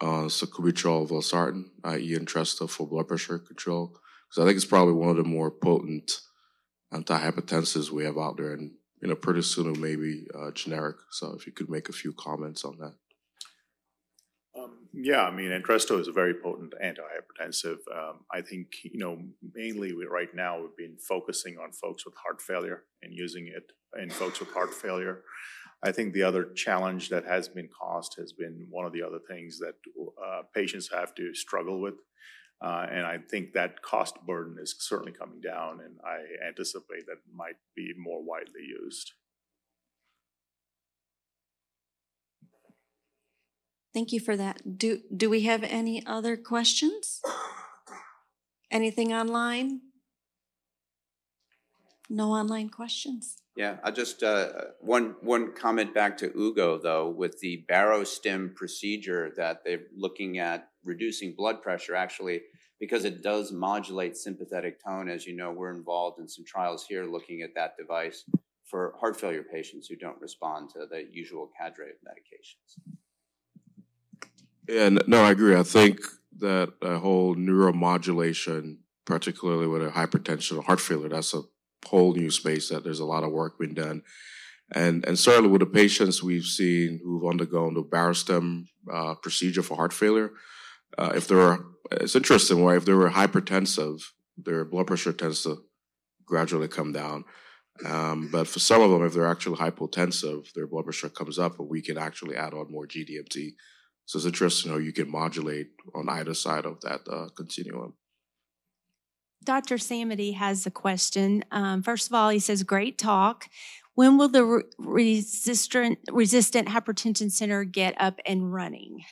on 0.00 0.28
sacubitril 0.28 1.08
valsartan, 1.08 1.64
i.e. 1.84 2.16
Entresto 2.18 2.68
for 2.68 2.86
blood 2.86 3.08
pressure 3.08 3.38
control, 3.38 3.88
because 4.28 4.42
I 4.42 4.46
think 4.46 4.56
it's 4.56 4.64
probably 4.64 4.94
one 4.94 5.10
of 5.10 5.16
the 5.16 5.24
more 5.24 5.50
potent 5.50 6.20
antihypertensives 6.92 7.90
we 7.90 8.04
have 8.04 8.18
out 8.18 8.36
there, 8.36 8.52
and 8.52 8.72
you 9.04 9.10
know, 9.10 9.16
pretty 9.16 9.42
soon 9.42 9.74
it 9.74 9.78
may 9.78 9.96
be 9.96 10.26
uh, 10.34 10.50
generic. 10.52 10.96
So 11.10 11.34
if 11.34 11.46
you 11.46 11.52
could 11.52 11.68
make 11.68 11.90
a 11.90 11.92
few 11.92 12.14
comments 12.14 12.64
on 12.64 12.78
that. 12.78 12.94
Yeah, 14.96 15.22
I 15.22 15.32
mean, 15.32 15.50
Entresto 15.50 15.98
is 15.98 16.06
a 16.06 16.12
very 16.12 16.34
potent 16.34 16.72
antihypertensive. 16.82 17.78
Um, 17.92 18.20
I 18.32 18.40
think, 18.40 18.68
you 18.84 19.00
know, 19.00 19.18
mainly 19.52 19.92
we, 19.92 20.06
right 20.06 20.32
now 20.32 20.60
we've 20.60 20.76
been 20.76 20.96
focusing 20.96 21.58
on 21.58 21.72
folks 21.72 22.04
with 22.06 22.14
heart 22.14 22.40
failure 22.40 22.84
and 23.02 23.12
using 23.12 23.48
it 23.48 23.72
in 24.00 24.08
folks 24.08 24.38
with 24.38 24.52
heart 24.52 24.72
failure. 24.72 25.22
I 25.82 25.90
think 25.90 26.14
the 26.14 26.22
other 26.22 26.44
challenge 26.54 27.08
that 27.08 27.26
has 27.26 27.48
been 27.48 27.68
caused 27.68 28.14
has 28.18 28.32
been 28.32 28.68
one 28.70 28.86
of 28.86 28.92
the 28.92 29.02
other 29.02 29.18
things 29.28 29.58
that 29.58 29.74
uh, 30.24 30.42
patients 30.54 30.88
have 30.94 31.12
to 31.16 31.34
struggle 31.34 31.80
with. 31.80 31.94
Uh, 32.64 32.86
and 32.90 33.04
I 33.04 33.18
think 33.18 33.52
that 33.52 33.82
cost 33.82 34.16
burden 34.26 34.56
is 34.58 34.74
certainly 34.78 35.12
coming 35.12 35.42
down, 35.42 35.80
and 35.84 35.98
I 36.02 36.46
anticipate 36.48 37.04
that 37.08 37.18
might 37.30 37.56
be 37.76 37.92
more 37.98 38.22
widely 38.22 38.62
used. 38.66 39.12
Thank 43.92 44.12
you 44.12 44.18
for 44.18 44.34
that. 44.38 44.78
Do, 44.78 45.00
do 45.14 45.28
we 45.28 45.42
have 45.42 45.62
any 45.62 46.06
other 46.06 46.38
questions? 46.38 47.20
Anything 48.70 49.12
online? 49.12 49.82
No 52.08 52.30
online 52.30 52.70
questions? 52.70 53.42
Yeah, 53.56 53.76
I 53.84 53.90
just, 53.90 54.22
uh, 54.22 54.48
one, 54.80 55.16
one 55.20 55.52
comment 55.52 55.92
back 55.92 56.16
to 56.18 56.32
Ugo, 56.34 56.78
though, 56.78 57.10
with 57.10 57.40
the 57.40 57.66
barostim 57.70 58.54
procedure 58.54 59.34
that 59.36 59.64
they're 59.64 59.82
looking 59.94 60.38
at 60.38 60.70
reducing 60.82 61.34
blood 61.36 61.60
pressure, 61.62 61.94
actually, 61.94 62.40
because 62.84 63.06
it 63.06 63.22
does 63.22 63.50
modulate 63.50 64.14
sympathetic 64.14 64.78
tone. 64.84 65.08
As 65.08 65.26
you 65.26 65.34
know, 65.34 65.50
we're 65.50 65.72
involved 65.72 66.20
in 66.20 66.28
some 66.28 66.44
trials 66.44 66.84
here 66.86 67.06
looking 67.06 67.40
at 67.40 67.54
that 67.54 67.78
device 67.78 68.24
for 68.66 68.92
heart 69.00 69.18
failure 69.18 69.42
patients 69.42 69.88
who 69.88 69.96
don't 69.96 70.20
respond 70.20 70.68
to 70.70 70.80
the 70.90 71.06
usual 71.10 71.50
cadre 71.58 71.86
of 71.86 71.96
medications. 72.06 72.78
And 74.68 75.02
no, 75.06 75.24
I 75.24 75.30
agree. 75.30 75.56
I 75.56 75.62
think 75.62 76.00
that 76.40 76.74
a 76.82 76.98
whole 76.98 77.34
neuromodulation, 77.34 78.76
particularly 79.06 79.66
with 79.66 79.82
a 79.82 79.90
hypertension 79.90 80.58
or 80.58 80.62
heart 80.62 80.80
failure, 80.80 81.08
that's 81.08 81.32
a 81.32 81.40
whole 81.86 82.12
new 82.12 82.30
space 82.30 82.68
that 82.68 82.84
there's 82.84 83.00
a 83.00 83.06
lot 83.06 83.24
of 83.24 83.32
work 83.32 83.58
being 83.58 83.72
done. 83.72 84.02
And, 84.72 85.06
and 85.06 85.18
certainly 85.18 85.48
with 85.48 85.60
the 85.60 85.66
patients 85.66 86.22
we've 86.22 86.44
seen 86.44 87.00
who've 87.02 87.26
undergone 87.26 87.72
the 87.72 87.82
Barostim 87.82 88.66
uh, 88.92 89.14
procedure 89.14 89.62
for 89.62 89.76
heart 89.76 89.94
failure, 89.94 90.32
uh, 90.98 91.12
if 91.14 91.28
they're, 91.28 91.58
it's 91.92 92.16
interesting, 92.16 92.64
right? 92.64 92.76
If 92.76 92.84
they 92.84 92.92
were 92.92 93.10
hypertensive, 93.10 94.02
their 94.36 94.64
blood 94.64 94.86
pressure 94.86 95.12
tends 95.12 95.42
to 95.42 95.58
gradually 96.26 96.68
come 96.68 96.92
down. 96.92 97.24
Um, 97.84 98.28
but 98.30 98.46
for 98.46 98.60
some 98.60 98.82
of 98.82 98.90
them, 98.90 99.04
if 99.04 99.14
they're 99.14 99.26
actually 99.26 99.56
hypotensive, 99.56 100.52
their 100.52 100.66
blood 100.66 100.84
pressure 100.84 101.08
comes 101.08 101.38
up, 101.38 101.58
and 101.58 101.68
we 101.68 101.82
can 101.82 101.98
actually 101.98 102.36
add 102.36 102.54
on 102.54 102.70
more 102.70 102.86
GDMT. 102.86 103.50
So 104.06 104.18
it's 104.18 104.26
interesting 104.26 104.70
how 104.70 104.78
you 104.78 104.92
can 104.92 105.10
modulate 105.10 105.68
on 105.94 106.08
either 106.08 106.34
side 106.34 106.66
of 106.66 106.80
that 106.82 107.00
uh, 107.10 107.28
continuum. 107.36 107.94
Dr. 109.42 109.76
Samity 109.76 110.34
has 110.34 110.66
a 110.66 110.70
question. 110.70 111.44
Um, 111.50 111.82
first 111.82 112.08
of 112.08 112.14
all, 112.14 112.30
he 112.30 112.38
says, 112.38 112.62
"Great 112.62 112.96
talk. 112.96 113.46
When 113.94 114.18
will 114.18 114.28
the 114.28 114.44
re- 114.44 114.62
resistant 114.78 115.98
resistant 116.10 116.68
hypertension 116.68 117.30
center 117.30 117.64
get 117.64 117.94
up 117.98 118.20
and 118.24 118.52
running?" 118.52 119.04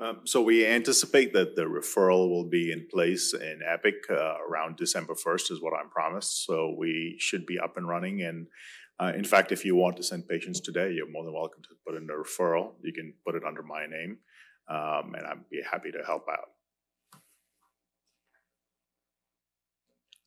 Um, 0.00 0.20
So 0.24 0.42
we 0.42 0.64
anticipate 0.66 1.32
that 1.32 1.56
the 1.56 1.64
referral 1.64 2.28
will 2.30 2.48
be 2.48 2.70
in 2.70 2.86
place 2.90 3.34
in 3.34 3.60
Epic 3.66 3.96
uh, 4.10 4.36
around 4.48 4.76
December 4.76 5.14
1st 5.14 5.50
is 5.50 5.60
what 5.60 5.74
I'm 5.74 5.90
promised. 5.90 6.44
So 6.46 6.74
we 6.78 7.16
should 7.18 7.46
be 7.46 7.58
up 7.58 7.76
and 7.76 7.88
running. 7.88 8.22
And 8.22 8.46
uh, 9.00 9.12
in 9.14 9.24
fact, 9.24 9.52
if 9.52 9.64
you 9.64 9.74
want 9.74 9.96
to 9.96 10.02
send 10.02 10.28
patients 10.28 10.60
today, 10.60 10.92
you're 10.92 11.10
more 11.10 11.24
than 11.24 11.34
welcome 11.34 11.62
to 11.62 11.74
put 11.86 11.96
in 11.96 12.06
the 12.06 12.14
referral. 12.14 12.72
You 12.82 12.92
can 12.92 13.14
put 13.24 13.34
it 13.34 13.44
under 13.44 13.62
my 13.62 13.86
name, 13.86 14.18
um, 14.68 15.14
and 15.14 15.26
I'd 15.26 15.48
be 15.50 15.62
happy 15.68 15.90
to 15.92 16.02
help 16.04 16.26
out. 16.28 16.50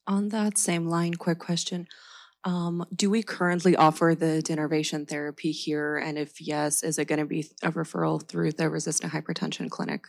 On 0.06 0.30
that 0.30 0.58
same 0.58 0.86
line, 0.88 1.14
quick 1.14 1.38
question. 1.38 1.86
Um, 2.44 2.84
do 2.94 3.08
we 3.08 3.22
currently 3.22 3.76
offer 3.76 4.16
the 4.18 4.42
denervation 4.44 5.08
therapy 5.08 5.52
here? 5.52 5.96
And 5.96 6.18
if 6.18 6.40
yes, 6.40 6.82
is 6.82 6.98
it 6.98 7.06
going 7.06 7.20
to 7.20 7.26
be 7.26 7.46
a 7.62 7.70
referral 7.70 8.26
through 8.26 8.52
the 8.52 8.68
resistant 8.68 9.12
hypertension 9.12 9.70
clinic? 9.70 10.04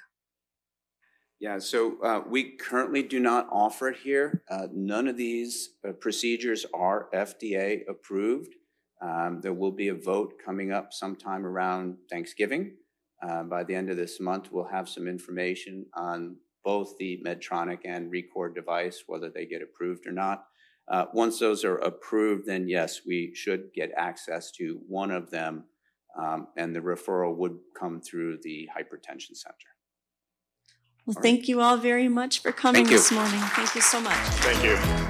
Yeah, 1.39 1.59
so 1.59 2.01
uh, 2.01 2.21
we 2.27 2.51
currently 2.55 3.03
do 3.03 3.19
not 3.19 3.49
offer 3.51 3.89
it 3.89 3.97
here. 3.97 4.43
Uh, 4.49 4.67
none 4.71 5.07
of 5.07 5.17
these 5.17 5.71
uh, 5.87 5.91
procedures 5.91 6.65
are 6.73 7.09
FDA 7.13 7.81
approved. 7.89 8.55
Um, 9.01 9.41
there 9.41 9.53
will 9.53 9.73
be 9.73 9.89
a 9.89 9.93
vote 9.93 10.35
coming 10.43 10.71
up 10.71 10.93
sometime 10.93 11.45
around 11.45 11.97
Thanksgiving. 12.09 12.77
Uh, 13.21 13.43
by 13.43 13.63
the 13.63 13.75
end 13.75 13.89
of 13.89 13.97
this 13.97 14.19
month, 14.19 14.51
we'll 14.51 14.63
have 14.63 14.87
some 14.87 15.07
information 15.07 15.85
on 15.95 16.37
both 16.63 16.97
the 16.97 17.21
Medtronic 17.25 17.79
and 17.83 18.11
Recor 18.11 18.55
device, 18.55 19.03
whether 19.07 19.29
they 19.29 19.45
get 19.45 19.61
approved 19.61 20.07
or 20.07 20.13
not. 20.13 20.45
Uh, 20.89 21.05
once 21.13 21.39
those 21.39 21.63
are 21.63 21.77
approved, 21.77 22.45
then 22.45 22.67
yes, 22.67 23.01
we 23.05 23.31
should 23.33 23.73
get 23.73 23.91
access 23.97 24.51
to 24.51 24.81
one 24.87 25.11
of 25.11 25.31
them, 25.31 25.63
um, 26.19 26.47
and 26.57 26.75
the 26.75 26.79
referral 26.81 27.35
would 27.37 27.57
come 27.79 28.01
through 28.01 28.37
the 28.43 28.67
hypertension 28.77 29.35
center. 29.35 29.55
Well, 31.05 31.15
All 31.17 31.21
right. 31.21 31.23
thank 31.23 31.47
you 31.47 31.61
all 31.61 31.77
very 31.77 32.07
much 32.07 32.39
for 32.39 32.51
coming 32.51 32.85
Thank 32.85 32.91
you. 32.91 32.97
this 32.97 33.11
morning. 33.11 33.39
Thank 33.39 33.75
you 33.75 33.81
so 33.81 33.99
much. 34.01 34.15
Thank 34.15 34.63
you. 34.63 35.02